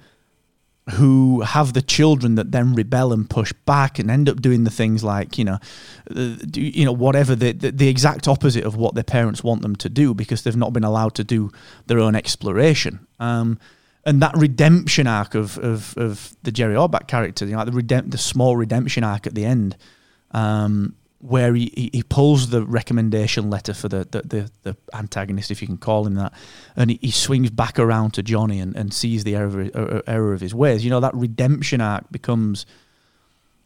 who 0.93 1.43
have 1.43 1.75
the 1.75 1.83
children 1.83 2.37
that 2.37 2.51
then 2.51 2.75
rebel 2.75 3.13
and 3.13 3.29
push 3.29 3.53
back 3.67 3.99
and 3.99 4.11
end 4.11 4.27
up 4.27 4.41
doing 4.41 4.65
the 4.65 4.71
things 4.71 5.05
like 5.05 5.37
you 5.37 5.45
know 5.45 5.59
uh, 6.17 6.35
do, 6.51 6.63
you 6.63 6.87
know 6.87 6.93
whatever 6.93 7.35
the, 7.35 7.53
the 7.53 7.71
the 7.71 7.89
exact 7.89 8.27
opposite 8.27 8.65
of 8.65 8.75
what 8.75 8.95
their 8.95 9.05
parents 9.05 9.45
want 9.45 9.61
them 9.61 9.77
to 9.77 9.91
do 9.91 10.15
because 10.15 10.45
they've 10.45 10.57
not 10.57 10.73
been 10.73 10.85
allowed 10.85 11.15
to 11.15 11.23
do 11.23 11.53
their 11.89 11.99
own 11.99 12.15
exploration 12.15 13.07
um, 13.21 13.59
and 14.09 14.23
that 14.23 14.35
redemption 14.37 15.07
arc 15.07 15.35
of, 15.35 15.59
of, 15.59 15.95
of 15.99 16.35
the 16.43 16.51
Jerry 16.51 16.75
Orbach 16.75 17.09
character, 17.09 17.45
you 17.45 17.53
know, 17.53 17.59
like 17.59 17.71
the 17.71 17.83
redemp- 17.83 18.11
the 18.11 18.17
small 18.17 18.57
redemption 18.57 19.05
arc 19.05 19.27
at 19.27 19.35
the 19.35 19.45
end, 19.45 19.77
um, 20.33 20.95
where 21.21 21.55
he, 21.55 21.91
he, 21.93 22.03
pulls 22.03 22.51
the 22.51 22.65
recommendation 22.65 23.51
letter 23.51 23.75
for 23.75 23.89
the, 23.89 24.07
the, 24.11 24.23
the, 24.23 24.51
the 24.63 24.77
antagonist, 24.95 25.51
if 25.51 25.61
you 25.61 25.67
can 25.67 25.77
call 25.77 26.07
him 26.07 26.15
that, 26.15 26.33
and 26.77 26.91
he, 26.91 26.99
he 27.03 27.11
swings 27.11 27.51
back 27.51 27.79
around 27.79 28.13
to 28.15 28.23
Johnny 28.23 28.61
and, 28.61 28.77
and 28.77 28.95
sees 28.95 29.25
the 29.25 29.35
error, 29.35 29.63
of- 29.63 29.75
er- 29.75 30.03
error 30.07 30.33
of 30.33 30.41
his 30.41 30.55
ways. 30.55 30.85
You 30.85 30.91
know, 30.91 31.01
that 31.01 31.15
redemption 31.15 31.81
arc 31.81 32.11
becomes 32.13 32.67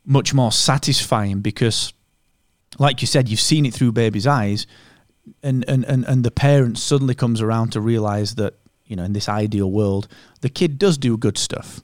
much 0.06 0.32
more 0.32 0.50
satisfying 0.50 1.40
because, 1.40 1.92
like 2.78 3.02
you 3.02 3.06
said, 3.06 3.28
you've 3.28 3.40
seen 3.40 3.66
it 3.66 3.74
through 3.74 3.92
baby's 3.92 4.26
eyes, 4.26 4.66
and, 5.42 5.64
and, 5.68 5.84
and, 5.84 6.04
and 6.06 6.24
the 6.24 6.30
parent 6.30 6.78
suddenly 6.78 7.14
comes 7.14 7.42
around 7.42 7.70
to 7.72 7.80
realize 7.80 8.36
that, 8.36 8.54
you 8.86 8.96
know, 8.96 9.04
in 9.04 9.12
this 9.12 9.28
ideal 9.28 9.70
world, 9.70 10.08
the 10.40 10.48
kid 10.48 10.78
does 10.78 10.96
do 10.96 11.16
good 11.18 11.36
stuff. 11.36 11.80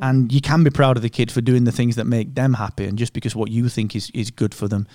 And 0.00 0.32
you 0.32 0.40
can 0.40 0.62
be 0.62 0.70
proud 0.70 0.96
of 0.96 1.02
the 1.02 1.10
kid 1.10 1.32
for 1.32 1.40
doing 1.40 1.64
the 1.64 1.72
things 1.72 1.96
that 1.96 2.06
make 2.06 2.34
them 2.34 2.54
happy. 2.54 2.84
And 2.86 2.96
just 2.96 3.12
because 3.12 3.34
what 3.34 3.50
you 3.50 3.68
think 3.68 3.96
is, 3.96 4.10
is 4.14 4.30
good 4.30 4.54
for 4.54 4.68
them, 4.68 4.86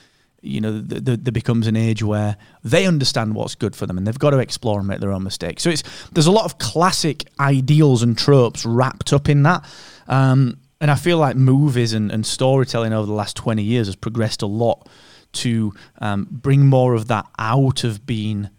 you 0.41 0.61
know, 0.61 0.81
th- 0.81 1.03
th- 1.03 1.19
there 1.21 1.31
becomes 1.31 1.67
an 1.67 1.75
age 1.75 2.03
where 2.03 2.37
they 2.63 2.85
understand 2.85 3.35
what's 3.35 3.55
good 3.55 3.75
for 3.75 3.85
them 3.85 3.97
and 3.97 4.07
they've 4.07 4.17
got 4.19 4.29
to 4.29 4.39
explore 4.39 4.79
and 4.79 4.87
make 4.87 4.99
their 4.99 5.11
own 5.11 5.23
mistakes. 5.23 5.63
So 5.63 5.69
it's 5.69 5.83
there's 6.11 6.27
a 6.27 6.31
lot 6.31 6.45
of 6.45 6.57
classic 6.59 7.25
ideals 7.39 8.03
and 8.03 8.17
tropes 8.17 8.65
wrapped 8.65 9.11
up 9.11 9.27
in 9.27 9.43
that. 9.43 9.65
Um, 10.07 10.59
and 10.79 10.91
I 10.91 10.95
feel 10.95 11.17
like 11.17 11.35
movies 11.35 11.93
and, 11.93 12.11
and 12.11 12.25
storytelling 12.25 12.93
over 12.93 13.05
the 13.05 13.13
last 13.13 13.35
20 13.37 13.63
years 13.63 13.87
has 13.87 13.95
progressed 13.95 14.41
a 14.41 14.47
lot 14.47 14.87
to 15.33 15.73
um, 15.99 16.27
bring 16.29 16.67
more 16.67 16.93
of 16.93 17.07
that 17.07 17.25
out 17.37 17.83
of 17.83 18.05
being, 18.05 18.49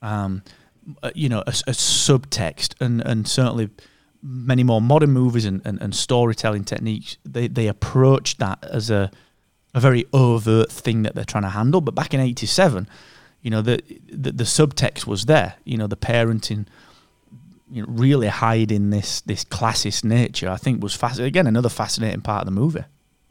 um, 0.00 0.42
uh, 1.02 1.10
you 1.14 1.28
know, 1.28 1.40
a, 1.40 1.50
a 1.50 1.72
subtext 1.72 2.74
and, 2.80 3.00
and 3.02 3.26
certainly 3.28 3.68
many 4.22 4.62
more 4.62 4.80
modern 4.80 5.10
movies 5.10 5.44
and, 5.44 5.60
and, 5.64 5.80
and 5.80 5.94
storytelling 5.94 6.64
techniques, 6.64 7.16
they, 7.24 7.48
they 7.48 7.66
approach 7.66 8.36
that 8.38 8.62
as 8.62 8.88
a, 8.90 9.10
a 9.74 9.80
very 9.80 10.06
overt 10.12 10.70
thing 10.70 11.02
that 11.02 11.14
they're 11.14 11.24
trying 11.24 11.42
to 11.42 11.50
handle. 11.50 11.80
But 11.80 11.94
back 11.94 12.14
in 12.14 12.20
87, 12.20 12.88
you 13.42 13.50
know, 13.50 13.62
the, 13.62 13.82
the, 14.08 14.32
the 14.32 14.44
subtext 14.44 15.06
was 15.06 15.26
there, 15.26 15.54
you 15.64 15.76
know, 15.76 15.88
the 15.88 15.96
parenting, 15.96 16.66
you 17.70 17.82
know, 17.82 17.88
really 17.88 18.28
hiding 18.28 18.90
this, 18.90 19.20
this 19.22 19.44
classist 19.44 20.04
nature, 20.04 20.48
I 20.48 20.56
think 20.56 20.82
was 20.82 20.94
fascinating. 20.94 21.28
Again, 21.28 21.46
another 21.46 21.68
fascinating 21.68 22.20
part 22.20 22.42
of 22.42 22.46
the 22.46 22.52
movie. 22.52 22.84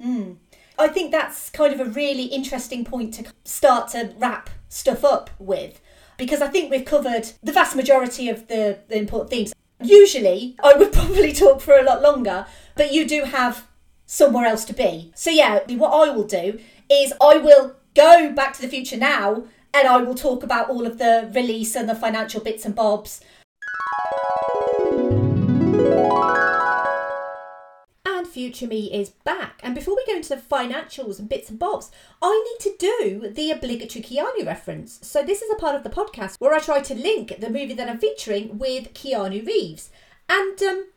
Mm. 0.03 0.37
I 0.77 0.87
think 0.87 1.11
that's 1.11 1.49
kind 1.51 1.73
of 1.73 1.79
a 1.79 1.85
really 1.85 2.25
interesting 2.25 2.83
point 2.83 3.13
to 3.15 3.25
start 3.45 3.89
to 3.89 4.13
wrap 4.17 4.49
stuff 4.67 5.05
up 5.05 5.29
with 5.37 5.79
because 6.17 6.41
I 6.41 6.47
think 6.47 6.71
we've 6.71 6.85
covered 6.85 7.29
the 7.43 7.51
vast 7.51 7.75
majority 7.75 8.29
of 8.29 8.47
the, 8.47 8.79
the 8.87 8.97
important 8.97 9.29
themes. 9.29 9.53
Usually, 9.83 10.55
I 10.63 10.73
would 10.73 10.91
probably 10.99 11.33
talk 11.33 11.61
for 11.61 11.77
a 11.77 11.83
lot 11.83 12.01
longer, 12.01 12.45
but 12.75 12.93
you 12.93 13.07
do 13.07 13.23
have 13.23 13.67
somewhere 14.05 14.45
else 14.45 14.65
to 14.65 14.73
be. 14.73 15.11
So, 15.15 15.29
yeah, 15.29 15.59
what 15.75 15.89
I 15.89 16.13
will 16.13 16.25
do 16.25 16.59
is 16.89 17.13
I 17.21 17.37
will 17.37 17.75
go 17.95 18.31
back 18.31 18.53
to 18.53 18.61
the 18.61 18.67
future 18.67 18.97
now 18.97 19.43
and 19.73 19.87
I 19.87 19.97
will 19.97 20.15
talk 20.15 20.43
about 20.43 20.69
all 20.69 20.85
of 20.85 20.97
the 20.97 21.31
release 21.33 21.75
and 21.75 21.87
the 21.87 21.95
financial 21.95 22.41
bits 22.41 22.65
and 22.65 22.75
bobs. 22.75 23.21
Future 28.41 28.65
Me 28.65 28.91
is 28.91 29.11
back. 29.11 29.59
And 29.61 29.75
before 29.75 29.95
we 29.95 30.03
go 30.07 30.15
into 30.15 30.29
the 30.29 30.41
financials 30.41 31.19
and 31.19 31.29
bits 31.29 31.51
and 31.51 31.59
bobs, 31.59 31.91
I 32.23 32.57
need 32.59 32.71
to 32.71 32.75
do 32.79 33.29
the 33.29 33.51
obligatory 33.51 34.01
Keanu 34.03 34.47
reference. 34.47 34.97
So, 35.03 35.21
this 35.21 35.43
is 35.43 35.51
a 35.51 35.57
part 35.57 35.75
of 35.75 35.83
the 35.83 35.91
podcast 35.91 36.37
where 36.39 36.51
I 36.51 36.57
try 36.57 36.79
to 36.81 36.95
link 36.95 37.39
the 37.39 37.51
movie 37.51 37.75
that 37.75 37.87
I'm 37.87 37.99
featuring 37.99 38.57
with 38.57 38.95
Keanu 38.95 39.45
Reeves. 39.45 39.91
And, 40.27 40.59
um, 40.63 40.87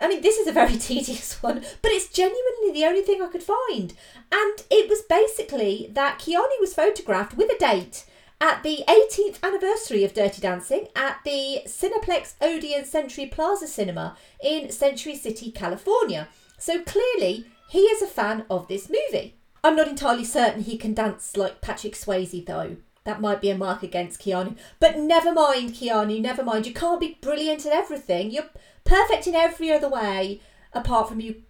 I 0.00 0.06
mean, 0.06 0.22
this 0.22 0.38
is 0.38 0.46
a 0.46 0.52
very 0.52 0.76
tedious 0.78 1.42
one, 1.42 1.64
but 1.82 1.90
it's 1.90 2.12
genuinely 2.12 2.72
the 2.72 2.86
only 2.86 3.02
thing 3.02 3.20
I 3.20 3.26
could 3.26 3.42
find. 3.42 3.92
And 4.30 4.62
it 4.70 4.88
was 4.88 5.02
basically 5.02 5.90
that 5.92 6.20
Keanu 6.20 6.60
was 6.60 6.72
photographed 6.72 7.36
with 7.36 7.50
a 7.50 7.58
date 7.58 8.04
at 8.40 8.62
the 8.62 8.84
18th 8.86 9.42
anniversary 9.42 10.04
of 10.04 10.14
Dirty 10.14 10.40
Dancing 10.40 10.86
at 10.94 11.18
the 11.24 11.62
Cineplex 11.66 12.34
Odeon 12.40 12.84
Century 12.84 13.26
Plaza 13.26 13.66
Cinema 13.66 14.16
in 14.40 14.70
Century 14.70 15.16
City, 15.16 15.50
California. 15.50 16.28
So 16.60 16.82
clearly, 16.82 17.46
he 17.70 17.80
is 17.80 18.02
a 18.02 18.06
fan 18.06 18.44
of 18.50 18.68
this 18.68 18.88
movie. 18.90 19.34
I'm 19.64 19.76
not 19.76 19.88
entirely 19.88 20.24
certain 20.24 20.62
he 20.62 20.76
can 20.76 20.92
dance 20.94 21.36
like 21.36 21.62
Patrick 21.62 21.94
Swayze, 21.94 22.44
though. 22.44 22.76
That 23.04 23.20
might 23.20 23.40
be 23.40 23.48
a 23.48 23.56
mark 23.56 23.82
against 23.82 24.20
Keanu. 24.20 24.56
But 24.78 24.98
never 24.98 25.32
mind, 25.32 25.70
Keanu, 25.70 26.20
never 26.20 26.44
mind. 26.44 26.66
You 26.66 26.74
can't 26.74 27.00
be 27.00 27.18
brilliant 27.22 27.64
at 27.64 27.72
everything. 27.72 28.30
You're 28.30 28.50
perfect 28.84 29.26
in 29.26 29.34
every 29.34 29.72
other 29.72 29.88
way, 29.88 30.42
apart 30.74 31.08
from 31.08 31.20
you 31.20 31.42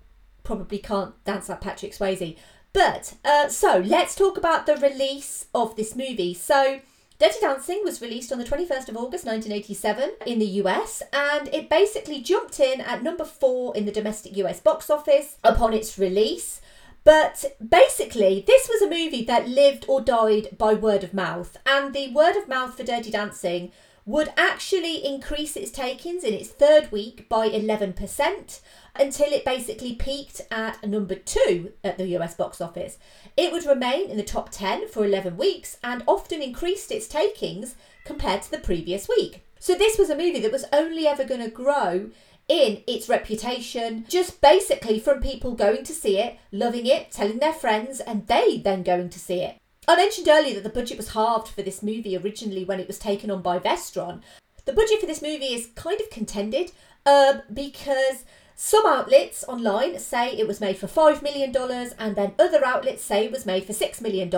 probably 0.44 0.78
can't 0.78 1.22
dance 1.24 1.48
like 1.48 1.60
Patrick 1.60 1.92
Swayze. 1.92 2.36
But, 2.72 3.14
uh, 3.24 3.48
so 3.48 3.82
let's 3.84 4.14
talk 4.14 4.38
about 4.38 4.66
the 4.66 4.76
release 4.76 5.46
of 5.52 5.74
this 5.74 5.96
movie. 5.96 6.34
So, 6.34 6.80
Dirty 7.20 7.38
Dancing 7.38 7.82
was 7.84 8.00
released 8.00 8.32
on 8.32 8.38
the 8.38 8.46
21st 8.46 8.88
of 8.88 8.96
August 8.96 9.26
1987 9.26 10.12
in 10.24 10.38
the 10.38 10.62
US 10.62 11.02
and 11.12 11.48
it 11.48 11.68
basically 11.68 12.22
jumped 12.22 12.58
in 12.58 12.80
at 12.80 13.02
number 13.02 13.26
four 13.26 13.76
in 13.76 13.84
the 13.84 13.92
domestic 13.92 14.38
US 14.38 14.58
box 14.58 14.88
office 14.88 15.36
upon 15.44 15.74
its 15.74 15.98
release. 15.98 16.62
But 17.04 17.44
basically, 17.66 18.42
this 18.46 18.70
was 18.70 18.80
a 18.80 18.88
movie 18.88 19.22
that 19.26 19.46
lived 19.46 19.84
or 19.86 20.00
died 20.00 20.56
by 20.56 20.72
word 20.72 21.04
of 21.04 21.12
mouth, 21.12 21.58
and 21.66 21.94
the 21.94 22.10
word 22.10 22.36
of 22.36 22.48
mouth 22.48 22.74
for 22.74 22.84
Dirty 22.84 23.10
Dancing 23.10 23.70
would 24.06 24.32
actually 24.38 25.04
increase 25.04 25.56
its 25.56 25.70
takings 25.70 26.24
in 26.24 26.32
its 26.32 26.48
third 26.48 26.90
week 26.90 27.28
by 27.28 27.50
11% 27.50 28.60
until 28.94 29.32
it 29.32 29.44
basically 29.44 29.94
peaked 29.94 30.40
at 30.50 30.86
number 30.86 31.14
two 31.14 31.72
at 31.84 31.98
the 31.98 32.08
US 32.18 32.34
box 32.34 32.60
office. 32.60 32.98
It 33.36 33.52
would 33.52 33.64
remain 33.64 34.10
in 34.10 34.16
the 34.16 34.22
top 34.22 34.50
10 34.50 34.88
for 34.88 35.04
11 35.04 35.36
weeks 35.36 35.78
and 35.82 36.02
often 36.06 36.42
increased 36.42 36.90
its 36.90 37.08
takings 37.08 37.74
compared 38.04 38.42
to 38.42 38.50
the 38.50 38.58
previous 38.58 39.08
week. 39.08 39.44
So, 39.58 39.74
this 39.74 39.98
was 39.98 40.08
a 40.08 40.16
movie 40.16 40.40
that 40.40 40.52
was 40.52 40.64
only 40.72 41.06
ever 41.06 41.22
going 41.22 41.42
to 41.42 41.50
grow 41.50 42.10
in 42.48 42.82
its 42.86 43.08
reputation, 43.08 44.04
just 44.08 44.40
basically 44.40 44.98
from 44.98 45.20
people 45.20 45.54
going 45.54 45.84
to 45.84 45.92
see 45.92 46.18
it, 46.18 46.36
loving 46.50 46.86
it, 46.86 47.12
telling 47.12 47.38
their 47.38 47.52
friends, 47.52 48.00
and 48.00 48.26
they 48.26 48.58
then 48.58 48.82
going 48.82 49.08
to 49.10 49.18
see 49.20 49.40
it. 49.40 49.56
I 49.86 49.96
mentioned 49.96 50.28
earlier 50.28 50.54
that 50.54 50.64
the 50.64 50.80
budget 50.80 50.96
was 50.96 51.10
halved 51.10 51.48
for 51.48 51.62
this 51.62 51.82
movie 51.82 52.16
originally 52.16 52.64
when 52.64 52.80
it 52.80 52.86
was 52.86 52.98
taken 52.98 53.30
on 53.30 53.42
by 53.42 53.58
Vestron. 53.58 54.20
The 54.64 54.72
budget 54.72 55.00
for 55.00 55.06
this 55.06 55.22
movie 55.22 55.54
is 55.54 55.70
kind 55.74 56.00
of 56.00 56.10
contended 56.10 56.72
um, 57.06 57.42
because 57.52 58.24
some 58.62 58.84
outlets 58.84 59.42
online 59.48 59.98
say 59.98 60.36
it 60.36 60.46
was 60.46 60.60
made 60.60 60.76
for 60.76 60.86
$5 60.86 61.22
million 61.22 61.50
and 61.98 62.14
then 62.14 62.34
other 62.38 62.62
outlets 62.62 63.02
say 63.02 63.24
it 63.24 63.32
was 63.32 63.46
made 63.46 63.64
for 63.64 63.72
$6 63.72 64.02
million. 64.02 64.30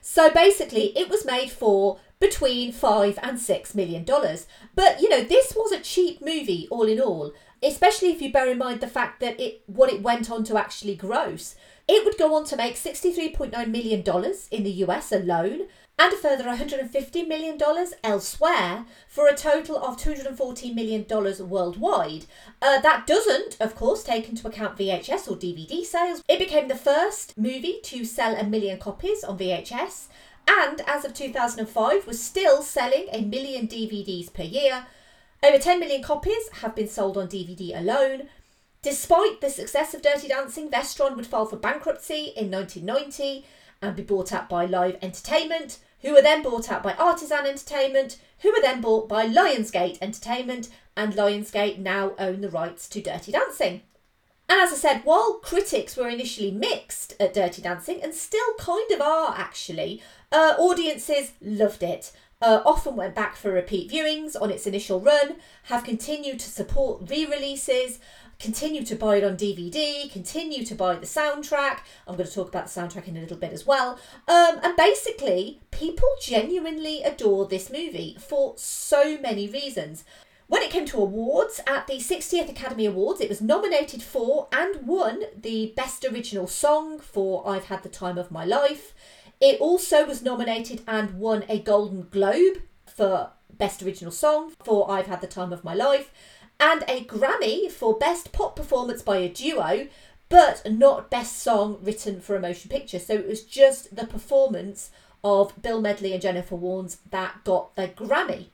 So 0.00 0.30
basically, 0.30 0.96
it 0.96 1.08
was 1.08 1.26
made 1.26 1.50
for 1.50 1.98
between 2.20 2.70
5 2.70 3.18
and 3.20 3.38
$6 3.38 3.74
million. 3.74 4.04
But, 4.76 5.02
you 5.02 5.08
know, 5.08 5.24
this 5.24 5.52
was 5.56 5.72
a 5.72 5.80
cheap 5.80 6.22
movie 6.22 6.68
all 6.70 6.84
in 6.84 7.00
all, 7.00 7.32
especially 7.60 8.12
if 8.12 8.22
you 8.22 8.30
bear 8.30 8.48
in 8.48 8.58
mind 8.58 8.80
the 8.80 8.86
fact 8.86 9.18
that 9.18 9.40
it 9.40 9.62
what 9.66 9.92
it 9.92 10.00
went 10.00 10.30
on 10.30 10.44
to 10.44 10.56
actually 10.56 10.94
gross. 10.94 11.56
It 11.88 12.04
would 12.04 12.18
go 12.18 12.36
on 12.36 12.44
to 12.44 12.56
make 12.56 12.76
$63.9 12.76 13.50
million 13.66 14.04
in 14.52 14.62
the 14.62 14.84
US 14.84 15.10
alone 15.10 15.66
and 15.98 16.12
a 16.12 16.16
further 16.16 16.44
$150 16.44 17.26
million 17.26 17.58
elsewhere 18.04 18.84
for 19.08 19.28
a 19.28 19.34
total 19.34 19.78
of 19.78 19.96
$214 19.96 20.74
million 20.74 21.06
worldwide. 21.48 22.26
Uh, 22.60 22.80
that 22.80 23.06
doesn't, 23.06 23.56
of 23.60 23.74
course, 23.74 24.04
take 24.04 24.28
into 24.28 24.46
account 24.46 24.76
VHS 24.76 25.30
or 25.30 25.36
DVD 25.36 25.84
sales. 25.84 26.22
It 26.28 26.38
became 26.38 26.68
the 26.68 26.74
first 26.74 27.36
movie 27.38 27.80
to 27.84 28.04
sell 28.04 28.34
a 28.36 28.44
million 28.44 28.78
copies 28.78 29.24
on 29.24 29.38
VHS 29.38 30.08
and, 30.46 30.82
as 30.86 31.04
of 31.04 31.14
2005, 31.14 32.06
was 32.06 32.22
still 32.22 32.62
selling 32.62 33.06
a 33.10 33.22
million 33.22 33.66
DVDs 33.66 34.32
per 34.32 34.42
year. 34.42 34.86
Over 35.42 35.58
10 35.58 35.80
million 35.80 36.02
copies 36.02 36.48
have 36.60 36.74
been 36.74 36.88
sold 36.88 37.16
on 37.16 37.28
DVD 37.28 37.78
alone. 37.78 38.28
Despite 38.82 39.40
the 39.40 39.50
success 39.50 39.94
of 39.94 40.02
Dirty 40.02 40.28
Dancing, 40.28 40.70
Vestron 40.70 41.16
would 41.16 41.26
file 41.26 41.46
for 41.46 41.56
bankruptcy 41.56 42.32
in 42.36 42.50
1990 42.50 43.44
and 43.82 43.96
be 43.96 44.02
bought 44.02 44.32
out 44.32 44.48
by 44.48 44.64
Live 44.64 44.96
Entertainment, 45.02 45.78
who 46.06 46.14
were 46.14 46.22
then 46.22 46.40
bought 46.40 46.70
out 46.70 46.84
by 46.84 46.94
Artisan 46.94 47.46
Entertainment, 47.46 48.16
who 48.42 48.52
were 48.52 48.62
then 48.62 48.80
bought 48.80 49.08
by 49.08 49.26
Lionsgate 49.26 49.98
Entertainment, 50.00 50.68
and 50.96 51.14
Lionsgate 51.14 51.78
now 51.78 52.12
own 52.16 52.42
the 52.42 52.48
rights 52.48 52.88
to 52.90 53.02
Dirty 53.02 53.32
Dancing. 53.32 53.80
And 54.48 54.60
as 54.60 54.72
I 54.72 54.76
said, 54.76 55.00
while 55.02 55.40
critics 55.42 55.96
were 55.96 56.08
initially 56.08 56.52
mixed 56.52 57.16
at 57.18 57.34
Dirty 57.34 57.60
Dancing, 57.60 58.00
and 58.00 58.14
still 58.14 58.54
kind 58.56 58.88
of 58.92 59.00
are 59.00 59.34
actually, 59.36 60.00
uh, 60.30 60.54
audiences 60.56 61.32
loved 61.42 61.82
it. 61.82 62.12
Uh, 62.40 62.62
often 62.64 62.94
went 62.94 63.16
back 63.16 63.34
for 63.34 63.50
repeat 63.50 63.90
viewings 63.90 64.40
on 64.40 64.52
its 64.52 64.64
initial 64.64 65.00
run, 65.00 65.36
have 65.64 65.82
continued 65.82 66.38
to 66.38 66.48
support 66.48 67.10
re 67.10 67.26
releases, 67.26 67.98
continue 68.38 68.84
to 68.84 68.94
buy 68.94 69.16
it 69.16 69.24
on 69.24 69.36
DVD, 69.36 70.10
continue 70.10 70.64
to 70.64 70.74
buy 70.74 70.94
the 70.94 71.06
soundtrack. 71.06 71.80
I'm 72.06 72.16
going 72.16 72.28
to 72.28 72.34
talk 72.34 72.48
about 72.48 72.66
the 72.66 72.80
soundtrack 72.80 73.08
in 73.08 73.16
a 73.16 73.20
little 73.20 73.36
bit 73.36 73.52
as 73.52 73.66
well. 73.66 73.98
Um, 74.28 74.60
and 74.62 74.76
basically, 74.76 75.60
people 75.70 76.08
genuinely 76.20 77.02
adore 77.02 77.46
this 77.46 77.70
movie 77.70 78.16
for 78.20 78.54
so 78.56 79.18
many 79.18 79.48
reasons. 79.48 80.04
When 80.48 80.62
it 80.62 80.70
came 80.70 80.86
to 80.86 80.98
awards, 80.98 81.60
at 81.66 81.88
the 81.88 81.96
60th 81.96 82.48
Academy 82.48 82.86
Awards, 82.86 83.20
it 83.20 83.28
was 83.28 83.40
nominated 83.40 84.00
for 84.00 84.46
and 84.52 84.86
won 84.86 85.24
the 85.36 85.72
Best 85.76 86.04
Original 86.04 86.46
Song 86.46 87.00
for 87.00 87.48
I've 87.48 87.64
Had 87.64 87.82
the 87.82 87.88
Time 87.88 88.16
of 88.16 88.30
My 88.30 88.44
Life. 88.44 88.94
It 89.40 89.60
also 89.60 90.06
was 90.06 90.22
nominated 90.22 90.82
and 90.86 91.18
won 91.18 91.44
a 91.48 91.58
Golden 91.58 92.06
Globe 92.10 92.62
for 92.86 93.30
Best 93.52 93.82
Original 93.82 94.12
Song 94.12 94.52
for 94.62 94.88
I've 94.88 95.08
Had 95.08 95.20
the 95.20 95.26
Time 95.26 95.52
of 95.52 95.64
My 95.64 95.74
Life 95.74 96.12
and 96.58 96.82
a 96.88 97.04
Grammy 97.04 97.70
for 97.70 97.98
Best 97.98 98.32
Pop 98.32 98.56
Performance 98.56 99.02
by 99.02 99.18
a 99.18 99.28
Duo, 99.28 99.88
but 100.28 100.62
not 100.70 101.10
Best 101.10 101.38
Song 101.38 101.78
written 101.82 102.20
for 102.20 102.36
a 102.36 102.40
motion 102.40 102.70
picture. 102.70 102.98
So 102.98 103.14
it 103.14 103.28
was 103.28 103.42
just 103.42 103.94
the 103.94 104.06
performance 104.06 104.90
of 105.22 105.60
Bill 105.60 105.80
Medley 105.80 106.12
and 106.12 106.22
Jennifer 106.22 106.56
Warnes 106.56 106.98
that 107.10 107.44
got 107.44 107.74
the 107.76 107.88
Grammy. 107.88 108.46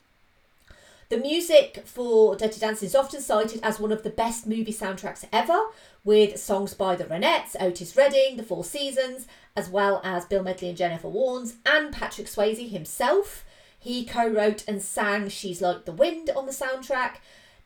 The 1.09 1.19
music 1.19 1.83
for 1.85 2.37
Dirty 2.37 2.59
Dancing 2.59 2.87
is 2.87 2.95
often 2.95 3.21
cited 3.21 3.61
as 3.63 3.79
one 3.79 3.93
of 3.93 4.03
the 4.03 4.09
best 4.09 4.47
movie 4.47 4.73
soundtracks 4.73 5.27
ever, 5.31 5.67
with 6.05 6.41
songs 6.41 6.73
by 6.73 6.97
the 6.97 7.05
Ronettes, 7.05 7.55
Otis 7.61 7.95
Redding, 7.97 8.39
The 8.39 8.43
Four 8.43 8.65
Seasons, 8.65 9.27
as 9.55 9.69
well 9.69 10.01
as 10.03 10.25
Bill 10.25 10.43
Medley 10.43 10.69
and 10.69 10.79
Jennifer 10.79 11.09
Warnes, 11.09 11.57
and 11.67 11.93
Patrick 11.93 12.29
Swayze 12.29 12.71
himself. 12.71 13.45
He 13.79 14.07
co 14.07 14.27
wrote 14.27 14.65
and 14.67 14.81
sang 14.81 15.29
She's 15.29 15.61
Like 15.61 15.85
the 15.85 15.93
Wind 15.93 16.31
on 16.35 16.47
the 16.47 16.53
soundtrack. 16.53 17.17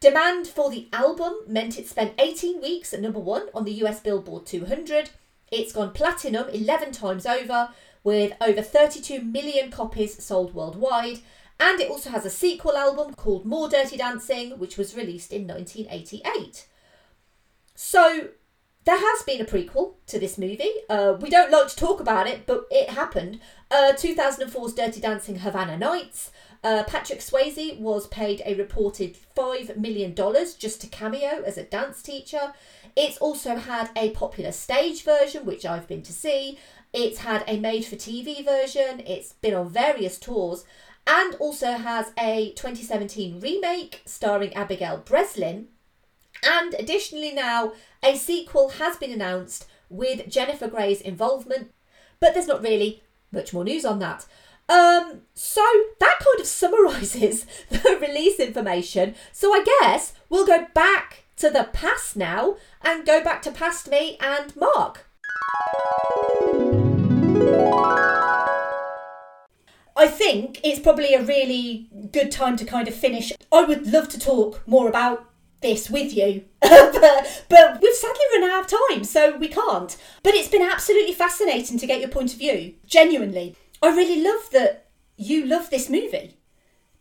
Demand 0.07 0.47
for 0.47 0.71
the 0.71 0.87
album 0.93 1.35
meant 1.49 1.81
it 1.81 1.89
spent 1.89 2.15
18 2.21 2.63
weeks 2.63 2.95
at 2.95 3.01
number 3.01 3.19
one 3.19 3.49
on 3.53 3.65
the 3.65 3.73
US 3.83 3.99
Billboard 3.99 4.47
200. 4.47 5.11
It's 5.51 5.73
gone 5.73 5.91
platinum 5.91 6.49
11 6.49 6.93
times 6.93 7.27
over, 7.27 7.71
with 8.05 8.33
over 8.41 8.63
32 8.63 9.21
million 9.21 9.69
copies 9.69 10.23
sold 10.23 10.55
worldwide. 10.55 11.19
And 11.59 11.81
it 11.81 11.91
also 11.91 12.11
has 12.11 12.25
a 12.25 12.31
sequel 12.31 12.77
album 12.77 13.15
called 13.15 13.45
More 13.45 13.69
Dirty 13.69 13.97
Dancing, 13.97 14.61
which 14.61 14.77
was 14.77 14.95
released 14.95 15.33
in 15.33 15.45
1988. 15.45 16.69
So 17.75 18.29
there 18.85 19.01
has 19.01 19.25
been 19.25 19.41
a 19.41 19.45
prequel 19.45 19.95
to 20.07 20.21
this 20.21 20.39
movie. 20.39 20.71
Uh, 20.89 21.17
we 21.21 21.29
don't 21.31 21.51
like 21.51 21.67
to 21.67 21.75
talk 21.75 21.99
about 21.99 22.29
it, 22.29 22.47
but 22.47 22.69
it 22.71 22.91
happened. 22.91 23.41
Uh, 23.73 23.93
2004's 23.97 24.73
Dirty 24.73 25.01
Dancing 25.01 25.41
Havana 25.41 25.77
Nights. 25.77 26.31
Uh, 26.65 26.83
Patrick 26.85 27.21
Swayze 27.21 27.79
was 27.79 28.07
paid 28.09 28.43
a 28.45 28.55
reported 28.55 29.17
$5 29.37 29.77
million 29.77 30.15
just 30.15 30.81
to 30.81 30.87
cameo 30.89 31.43
as 31.45 31.57
a 31.57 31.65
dance 31.65 32.03
teacher. 32.03 32.53
It's 32.97 33.19
also 33.19 33.57
had 33.57 33.91
a 33.97 34.11
popular 34.11 34.53
stage 34.53 35.03
version, 35.03 35.45
which 35.45 35.65
I've 35.65 35.87
been 35.87 36.03
to 36.03 36.13
see. 36.13 36.59
It's 36.93 37.19
had 37.19 37.45
a 37.47 37.59
made 37.59 37.85
for 37.85 37.97
TV 37.97 38.45
version. 38.45 39.03
It's 39.07 39.35
been 39.35 39.55
on 39.55 39.69
various 39.69 40.19
tours 40.19 40.65
and 41.07 41.35
also 41.37 41.73
has 41.73 42.13
a 42.19 42.53
2017 42.57 43.41
remake 43.41 44.03
starring 44.05 44.53
Abigail 44.55 44.99
Breslin. 44.99 45.69
And 46.43 46.75
additionally, 46.75 47.33
now 47.33 47.73
a 48.03 48.17
sequel 48.17 48.71
has 48.71 48.97
been 48.97 49.13
announced 49.13 49.67
with 49.89 50.29
Jennifer 50.29 50.69
Grey's 50.69 51.01
involvement, 51.01 51.73
but 52.21 52.35
there's 52.35 52.49
not 52.49 52.63
really 52.63 53.03
much 53.31 53.53
more 53.53 53.65
news 53.65 53.85
on 53.85 53.99
that. 54.01 54.27
Um, 54.69 55.23
so 55.35 55.63
that 56.01 56.19
kind 56.19 56.41
of 56.41 56.47
summarises 56.47 57.47
the 57.71 57.99
release 58.01 58.41
information. 58.41 59.15
So 59.33 59.53
I 59.53 59.65
guess 59.81 60.15
we'll 60.29 60.47
go 60.47 60.67
back 60.75 61.25
to 61.37 61.51
the 61.51 61.69
past 61.73 62.17
now 62.17 62.57
and 62.83 63.07
go 63.07 63.23
back 63.23 63.43
to 63.43 63.53
past 63.53 63.89
me 63.89 64.17
and 64.21 64.55
Mark. 64.57 65.07
I 69.99 70.09
think 70.09 70.61
it's 70.63 70.81
probably 70.81 71.15
a 71.15 71.23
really 71.23 71.89
good 72.13 72.31
time 72.31 72.57
to 72.57 72.65
kind 72.65 72.89
of 72.89 72.95
finish. 72.95 73.33
I 73.53 73.65
would 73.65 73.91
love 73.91 74.09
to 74.11 74.19
talk 74.19 74.67
more 74.67 74.89
about 74.89 75.31
this 75.63 75.89
with 75.89 76.15
you, 76.15 76.45
but, 76.61 77.45
but 77.49 77.81
we've 77.81 77.95
sadly 77.95 78.25
run 78.35 78.51
out 78.51 78.71
of 78.71 78.79
time, 78.91 79.05
so 79.05 79.37
we 79.37 79.49
can't. 79.49 79.97
But 80.23 80.35
it's 80.35 80.49
been 80.49 80.63
absolutely 80.63 81.15
fascinating 81.15 81.79
to 81.79 81.87
get 81.87 82.01
your 82.01 82.11
point 82.11 82.35
of 82.35 82.39
view, 82.39 82.75
genuinely. 82.87 83.57
I 83.87 83.95
really 83.95 84.21
love 84.21 84.51
that 84.51 84.87
you 85.17 85.47
love 85.47 85.71
this 85.71 85.89
movie 85.89 86.37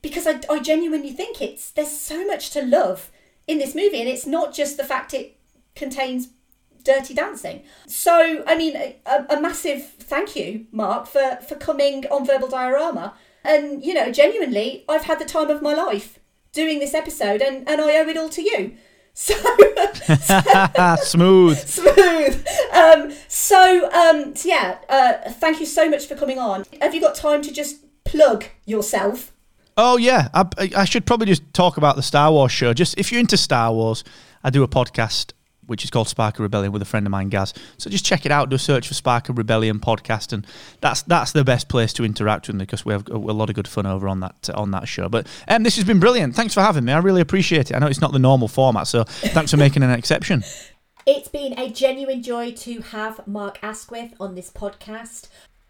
because 0.03 0.27
I, 0.27 0.39
I 0.49 0.59
genuinely 0.59 1.11
think 1.11 1.41
it's 1.41 1.71
there's 1.71 1.89
so 1.89 2.27
much 2.27 2.51
to 2.51 2.61
love 2.61 3.11
in 3.47 3.57
this 3.57 3.73
movie, 3.73 3.99
and 3.99 4.09
it's 4.09 4.27
not 4.27 4.53
just 4.53 4.77
the 4.77 4.83
fact 4.83 5.13
it 5.13 5.37
contains 5.75 6.29
dirty 6.83 7.15
dancing. 7.15 7.63
So, 7.87 8.43
I 8.45 8.55
mean, 8.55 8.75
a, 8.75 9.25
a 9.29 9.41
massive 9.41 9.93
thank 9.99 10.35
you, 10.35 10.67
Mark, 10.71 11.07
for, 11.07 11.39
for 11.47 11.55
coming 11.55 12.05
on 12.11 12.25
Verbal 12.25 12.47
Diorama. 12.47 13.15
And, 13.43 13.83
you 13.83 13.93
know, 13.93 14.11
genuinely, 14.11 14.85
I've 14.87 15.03
had 15.03 15.19
the 15.19 15.25
time 15.25 15.49
of 15.49 15.61
my 15.61 15.73
life 15.73 16.19
doing 16.51 16.79
this 16.79 16.93
episode, 16.93 17.41
and, 17.41 17.67
and 17.67 17.81
I 17.81 17.97
owe 17.97 18.07
it 18.07 18.17
all 18.17 18.29
to 18.29 18.41
you. 18.41 18.77
So, 19.17 19.33
smooth, 21.03 21.57
smooth. 21.57 22.45
Um, 22.73 23.13
so, 23.29 23.89
um, 23.91 24.35
so 24.35 24.49
yeah, 24.49 24.77
uh, 24.89 25.31
thank 25.31 25.61
you 25.61 25.65
so 25.65 25.89
much 25.89 26.05
for 26.05 26.15
coming 26.15 26.37
on. 26.37 26.65
Have 26.81 26.93
you 26.93 26.99
got 26.99 27.15
time 27.15 27.41
to 27.43 27.51
just 27.51 27.77
plug 28.03 28.43
yourself? 28.65 29.31
Oh 29.77 29.95
yeah, 29.95 30.27
I, 30.33 30.45
I 30.75 30.83
should 30.83 31.05
probably 31.05 31.27
just 31.27 31.53
talk 31.53 31.77
about 31.77 31.95
the 31.95 32.03
Star 32.03 32.29
Wars 32.29 32.51
show. 32.51 32.73
Just 32.73 32.97
if 32.97 33.09
you're 33.09 33.21
into 33.21 33.37
Star 33.37 33.71
Wars, 33.71 34.03
I 34.43 34.49
do 34.49 34.63
a 34.63 34.67
podcast 34.67 35.31
which 35.67 35.83
is 35.83 35.89
called 35.89 36.07
Spark 36.07 36.35
of 36.35 36.41
Rebellion 36.41 36.71
with 36.71 36.81
a 36.81 36.85
friend 36.85 37.05
of 37.05 37.11
mine, 37.11 37.29
Gaz. 37.29 37.53
So 37.77 37.89
just 37.89 38.05
check 38.05 38.25
it 38.25 38.31
out. 38.31 38.49
Do 38.49 38.55
a 38.55 38.59
search 38.59 38.87
for 38.87 38.93
Spark 38.93 39.29
of 39.29 39.37
Rebellion 39.37 39.79
podcast, 39.79 40.33
and 40.33 40.45
that's 40.81 41.01
that's 41.03 41.31
the 41.31 41.43
best 41.43 41.69
place 41.69 41.93
to 41.93 42.05
interact 42.05 42.47
with 42.47 42.55
me 42.55 42.63
because 42.63 42.85
we 42.85 42.93
have 42.93 43.07
a, 43.09 43.17
lot 43.17 43.49
of 43.49 43.55
good 43.55 43.67
fun 43.67 43.85
over 43.85 44.07
on 44.07 44.19
that 44.21 44.49
on 44.53 44.71
that 44.71 44.87
show. 44.87 45.09
But 45.09 45.27
um, 45.47 45.63
this 45.63 45.75
has 45.75 45.85
been 45.85 45.99
brilliant. 45.99 46.35
Thanks 46.35 46.53
for 46.53 46.61
having 46.61 46.85
me. 46.85 46.93
I 46.93 46.99
really 46.99 47.21
appreciate 47.21 47.71
it. 47.71 47.75
I 47.75 47.79
know 47.79 47.87
it's 47.87 48.01
not 48.01 48.11
the 48.11 48.19
normal 48.19 48.47
format, 48.47 48.87
so 48.87 49.03
thanks 49.03 49.51
for 49.51 49.57
making 49.57 49.83
an 49.83 49.91
exception. 49.91 50.43
It's 51.07 51.27
been 51.27 51.53
a 51.59 51.69
genuine 51.69 52.23
joy 52.23 52.53
to 52.53 52.81
have 52.81 53.27
Mark 53.27 53.59
Asquith 53.61 54.15
on 54.19 54.33
this 54.33 54.49
podcast. 54.49 55.27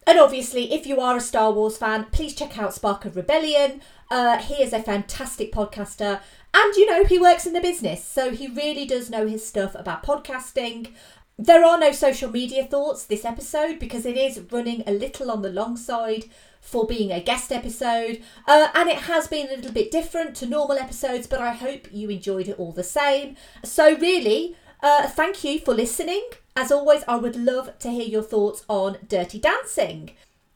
And 0.07 0.17
obviously, 0.17 0.71
if 0.71 0.85
you 0.87 1.01
are 1.01 1.17
a 1.17 1.19
Star 1.21 1.51
Wars 1.51 1.77
fan, 1.77 2.05
please 2.11 2.33
check 2.33 2.57
out 2.57 2.73
Spark 2.73 3.03
of 3.03 3.17
Rebellion. 3.17 3.81
Uh, 4.09 4.37
he 4.37 4.63
is 4.63 4.71
a 4.71 4.81
fantastic 4.81 5.51
podcaster 5.51 6.21
and 6.57 6.75
you 6.77 6.89
know, 6.89 7.03
he 7.03 7.19
works 7.19 7.45
in 7.45 7.51
the 7.51 7.59
business, 7.59 8.01
so 8.01 8.31
he 8.31 8.47
really 8.47 8.85
does 8.85 9.09
know 9.09 9.27
his 9.27 9.45
stuff 9.45 9.75
about 9.75 10.03
podcasting. 10.03 10.93
There 11.37 11.65
are 11.65 11.77
no 11.77 11.91
social 11.91 12.31
media 12.31 12.63
thoughts 12.63 13.03
this 13.03 13.25
episode 13.25 13.77
because 13.77 14.05
it 14.05 14.15
is 14.15 14.39
running 14.51 14.81
a 14.87 14.93
little 14.93 15.29
on 15.29 15.41
the 15.41 15.49
long 15.49 15.75
side 15.75 16.25
for 16.61 16.87
being 16.87 17.11
a 17.11 17.19
guest 17.19 17.51
episode, 17.51 18.21
uh, 18.47 18.69
and 18.73 18.87
it 18.87 18.99
has 18.99 19.27
been 19.27 19.47
a 19.47 19.57
little 19.57 19.73
bit 19.73 19.91
different 19.91 20.33
to 20.37 20.45
normal 20.45 20.77
episodes, 20.77 21.27
but 21.27 21.41
I 21.41 21.51
hope 21.51 21.89
you 21.91 22.09
enjoyed 22.09 22.47
it 22.47 22.57
all 22.57 22.71
the 22.71 22.83
same. 22.83 23.35
So, 23.65 23.97
really, 23.97 24.55
uh, 24.81 25.09
thank 25.09 25.43
you 25.43 25.59
for 25.59 25.73
listening. 25.73 26.25
As 26.55 26.71
always, 26.71 27.03
I 27.05 27.17
would 27.17 27.35
love 27.35 27.77
to 27.79 27.89
hear 27.89 28.07
your 28.07 28.23
thoughts 28.23 28.63
on 28.69 28.97
Dirty 29.09 29.39
Dancing. 29.39 30.11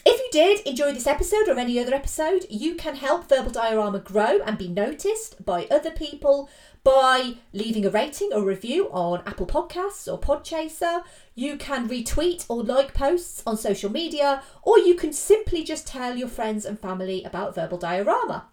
If 0.06 0.20
you 0.20 0.30
did 0.32 0.66
enjoy 0.66 0.94
this 0.94 1.08
episode 1.08 1.50
or 1.50 1.60
any 1.60 1.78
other 1.80 1.94
episode, 1.94 2.46
you 2.50 2.76
can 2.76 2.96
help 2.96 3.28
Verbal 3.28 3.52
Diorama 3.52 4.00
grow 4.00 4.40
and 4.46 4.58
be 4.58 4.70
noticed 4.70 5.44
by 5.44 5.68
other 5.70 5.92
people 5.92 6.50
by 6.84 7.36
leaving 7.52 7.86
a 7.86 7.90
rating 7.90 8.32
or 8.34 8.44
review 8.44 8.90
on 8.92 9.22
Apple 9.26 9.46
Podcasts 9.46 10.12
or 10.12 10.18
Podchaser. 10.18 11.04
You 11.36 11.58
can 11.58 11.90
retweet 11.90 12.46
or 12.48 12.64
like 12.64 12.94
posts 12.94 13.44
on 13.46 13.58
social 13.58 13.92
media, 13.92 14.42
or 14.64 14.80
you 14.80 14.96
can 14.96 15.12
simply 15.12 15.64
just 15.64 15.86
tell 15.86 16.16
your 16.16 16.30
friends 16.30 16.66
and 16.66 16.80
family 16.80 17.24
about 17.26 17.56
Verbal 17.56 17.78
Diorama. 17.78 18.48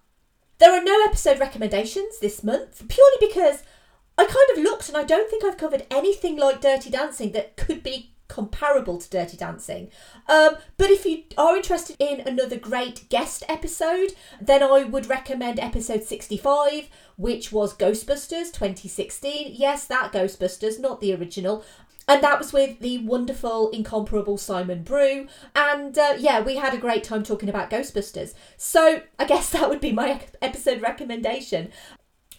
There 0.59 0.73
are 0.73 0.83
no 0.83 1.05
episode 1.05 1.39
recommendations 1.39 2.19
this 2.19 2.43
month, 2.43 2.83
purely 2.89 3.17
because 3.21 3.63
I 4.19 4.25
kind 4.25 4.59
of 4.59 4.65
looked 4.65 4.89
and 4.89 4.97
I 4.97 5.05
don't 5.05 5.31
think 5.31 5.45
I've 5.45 5.59
covered 5.59 5.87
anything 5.91 6.37
like 6.37 6.61
Dirty 6.61 6.91
Dancing 6.91 7.33
that 7.33 7.57
could 7.57 7.83
be 7.83 8.16
comparable 8.29 8.99
to 8.99 9.11
Dirty 9.11 9.37
Dancing. 9.37 9.91
Um, 10.29 10.57
but 10.77 10.91
if 10.91 11.05
you 11.05 11.25
are 11.39 11.57
interested 11.57 11.97
in 11.99 12.21
another 12.21 12.59
great 12.59 13.09
guest 13.09 13.45
episode, 13.49 14.15
then 14.41 14.63
I 14.63 14.85
would 14.85 15.09
recommend 15.09 15.59
episode 15.59 16.05
65, 16.05 16.89
which 17.17 17.53
was 17.53 17.77
Ghostbusters 17.77 18.53
2016. 18.53 19.53
Yes, 19.55 19.87
that 19.87 20.13
Ghostbusters, 20.13 20.81
not 20.81 21.01
the 21.01 21.15
original. 21.15 21.65
And 22.09 22.23
that 22.23 22.39
was 22.39 22.53
with 22.53 22.79
the 22.79 22.99
wonderful, 22.99 23.71
incomparable 23.71 24.39
Simon 24.39 24.83
Brew. 24.85 25.27
And 25.57 25.99
uh, 25.99 26.15
yeah, 26.19 26.41
we 26.41 26.57
had 26.57 26.73
a 26.73 26.79
great 26.79 27.03
time 27.03 27.25
talking 27.25 27.49
about 27.49 27.71
Ghostbusters. 27.71 28.35
So 28.57 29.03
I 29.19 29.25
guess 29.25 29.51
that 29.53 29.69
would 29.69 29.81
be 29.81 29.93
my 29.93 30.21
episode 30.41 30.83
recommendation. 30.83 31.71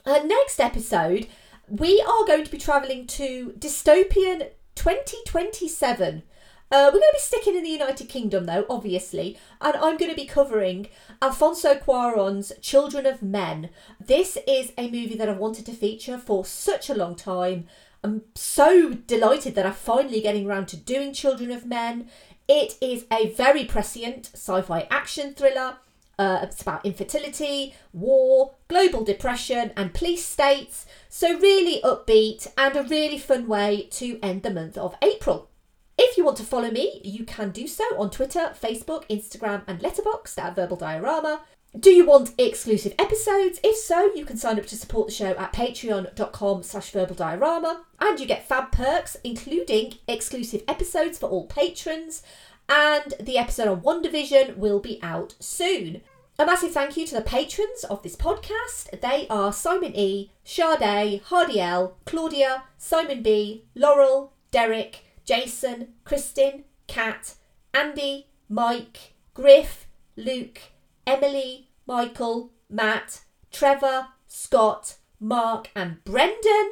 Uh, 0.05 0.19
next 0.23 0.61
episode, 0.61 1.27
we 1.67 2.01
are 2.01 2.25
going 2.25 2.45
to 2.45 2.51
be 2.51 2.57
travelling 2.57 3.07
to 3.07 3.53
dystopian 3.59 4.49
2027. 4.77 6.21
Uh, 6.69 6.89
we're 6.93 6.99
going 6.99 7.01
to 7.01 7.13
be 7.13 7.19
sticking 7.19 7.55
in 7.55 7.63
the 7.63 7.69
United 7.69 8.07
Kingdom, 8.07 8.45
though, 8.45 8.65
obviously, 8.69 9.37
and 9.59 9.75
I'm 9.75 9.97
going 9.97 10.11
to 10.11 10.15
be 10.15 10.25
covering 10.25 10.87
Alfonso 11.21 11.75
Cuaron's 11.75 12.53
Children 12.61 13.05
of 13.07 13.23
Men. 13.23 13.69
This 13.99 14.37
is 14.47 14.73
a 14.77 14.91
movie 14.91 15.15
that 15.17 15.27
I've 15.27 15.39
wanted 15.39 15.65
to 15.65 15.73
feature 15.73 16.19
for 16.19 16.45
such 16.45 16.89
a 16.89 16.95
long 16.95 17.15
time. 17.15 17.65
I'm 18.03 18.21
so 18.35 18.93
delighted 18.93 19.55
that 19.55 19.65
I'm 19.65 19.73
finally 19.73 20.21
getting 20.21 20.45
around 20.45 20.67
to 20.67 20.77
doing 20.77 21.11
Children 21.11 21.51
of 21.51 21.65
Men. 21.65 22.09
It 22.47 22.77
is 22.79 23.05
a 23.11 23.31
very 23.31 23.65
prescient 23.65 24.29
sci 24.33 24.61
fi 24.61 24.87
action 24.91 25.33
thriller. 25.33 25.77
Uh, 26.19 26.39
it's 26.43 26.61
about 26.61 26.85
infertility, 26.85 27.75
war, 27.93 28.55
global 28.67 29.03
depression, 29.03 29.71
and 29.77 29.93
police 29.93 30.25
states. 30.25 30.85
So, 31.09 31.37
really 31.37 31.81
upbeat 31.81 32.47
and 32.57 32.75
a 32.75 32.83
really 32.83 33.17
fun 33.17 33.47
way 33.47 33.87
to 33.91 34.19
end 34.23 34.43
the 34.43 34.49
month 34.49 34.77
of 34.77 34.95
April. 35.01 35.49
If 35.97 36.17
you 36.17 36.23
want 36.23 36.37
to 36.37 36.43
follow 36.43 36.71
me, 36.71 37.01
you 37.03 37.25
can 37.25 37.51
do 37.51 37.67
so 37.67 37.83
on 37.97 38.11
Twitter, 38.11 38.53
Facebook, 38.61 39.07
Instagram, 39.09 39.63
and 39.67 39.79
Letterboxd 39.79 40.37
at 40.37 40.55
Verbal 40.55 40.77
Diorama. 40.77 41.41
Do 41.77 41.91
you 41.91 42.05
want 42.05 42.33
exclusive 42.39 42.95
episodes? 42.97 43.59
If 43.63 43.75
so, 43.75 44.11
you 44.15 44.25
can 44.25 44.37
sign 44.37 44.57
up 44.57 44.65
to 44.67 44.75
support 44.75 45.07
the 45.07 45.13
show 45.13 45.35
at 45.37 45.53
patreon.com 45.53 46.63
slash 46.63 46.89
verbal 46.91 47.15
diorama 47.15 47.83
and 47.99 48.19
you 48.19 48.25
get 48.25 48.47
fab 48.47 48.71
perks, 48.71 49.17
including 49.23 49.95
exclusive 50.07 50.63
episodes 50.67 51.19
for 51.19 51.29
all 51.29 51.45
patrons, 51.45 52.23
and 52.69 53.13
the 53.19 53.37
episode 53.37 53.67
on 53.67 53.81
One 53.81 54.01
Division 54.01 54.59
will 54.59 54.79
be 54.79 54.99
out 55.01 55.35
soon. 55.39 56.01
A 56.39 56.45
massive 56.45 56.71
thank 56.71 56.95
you 56.97 57.07
to 57.07 57.15
the 57.15 57.21
patrons 57.21 57.83
of 57.89 58.03
this 58.03 58.15
podcast. 58.15 59.01
They 59.01 59.27
are 59.29 59.51
Simon 59.51 59.95
E, 59.95 60.31
Sade, 60.43 61.21
Hardy 61.25 61.59
L, 61.59 61.97
Claudia, 62.05 62.63
Simon 62.77 63.23
B, 63.23 63.65
Laurel, 63.73 64.33
Derek, 64.51 65.05
Jason, 65.25 65.93
Kristin, 66.05 66.63
Kat, 66.87 67.35
Andy, 67.73 68.27
Mike, 68.49 69.13
Griff, 69.33 69.87
Luke, 70.15 70.59
Emily, 71.05 71.69
Michael, 71.85 72.51
Matt, 72.69 73.21
Trevor, 73.51 74.07
Scott, 74.27 74.97
Mark, 75.19 75.69
and 75.75 76.03
Brendan. 76.03 76.71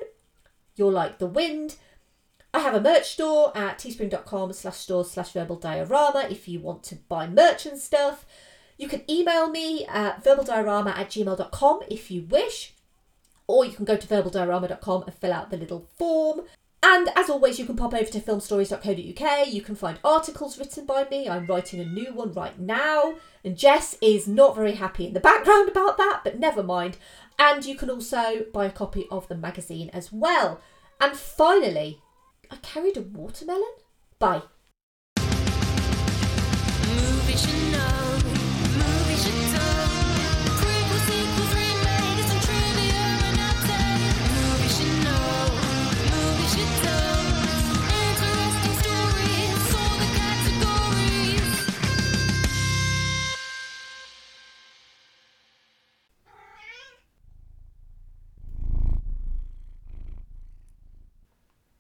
You're 0.76 0.92
like 0.92 1.18
the 1.20 1.28
wind. 1.28 1.76
I 2.56 2.60
have 2.60 2.74
a 2.74 2.80
merch 2.80 3.08
store 3.08 3.52
at 3.54 3.80
teespring.com 3.80 4.54
slash 4.54 4.78
stores 4.78 5.12
slash 5.12 5.34
verbal 5.34 5.58
diorama 5.58 6.26
if 6.30 6.48
you 6.48 6.62
want 6.62 6.84
to 6.84 6.96
buy 6.96 7.28
merch 7.28 7.66
and 7.66 7.78
stuff. 7.78 8.26
You 8.78 8.88
can 8.88 9.04
email 9.12 9.50
me 9.50 9.86
at 9.88 10.24
verbaldiorama 10.24 10.96
at 10.96 11.10
gmail.com 11.10 11.82
if 11.92 12.10
you 12.10 12.22
wish, 12.22 12.74
or 13.46 13.66
you 13.66 13.74
can 13.74 13.84
go 13.84 13.98
to 13.98 14.08
verbaldiorama.com 14.08 15.04
and 15.04 15.14
fill 15.14 15.34
out 15.34 15.50
the 15.50 15.58
little 15.58 15.86
form. 15.98 16.44
And 16.82 17.10
as 17.18 17.30
always, 17.30 17.60
you 17.60 17.66
can 17.66 17.76
pop 17.76 17.94
over 17.94 18.06
to 18.10 18.22
filmstories.co.uk. 18.22 19.48
You 19.50 19.62
can 19.62 19.76
find 19.76 20.00
articles 20.02 20.58
written 20.58 20.86
by 20.86 21.06
me. 21.12 21.28
I'm 21.28 21.48
writing 21.48 21.82
a 21.82 21.86
new 21.86 22.14
one 22.14 22.32
right 22.32 22.58
now. 22.58 23.16
And 23.44 23.58
Jess 23.58 23.98
is 24.02 24.30
not 24.30 24.56
very 24.56 24.76
happy 24.76 25.06
in 25.06 25.14
the 25.14 25.20
background 25.20 25.68
about 25.68 25.98
that, 25.98 26.22
but 26.24 26.40
never 26.40 26.64
mind. 26.64 26.96
And 27.38 27.66
you 27.66 27.76
can 27.76 27.90
also 27.90 28.46
buy 28.54 28.68
a 28.68 28.72
copy 28.72 29.08
of 29.12 29.28
the 29.28 29.36
magazine 29.36 29.90
as 29.92 30.14
well. 30.14 30.62
And 31.02 31.18
finally, 31.18 32.00
I 32.52 32.56
carried 32.58 32.98
a 32.98 33.02
watermelon. 33.02 33.64
Bye. 34.20 34.44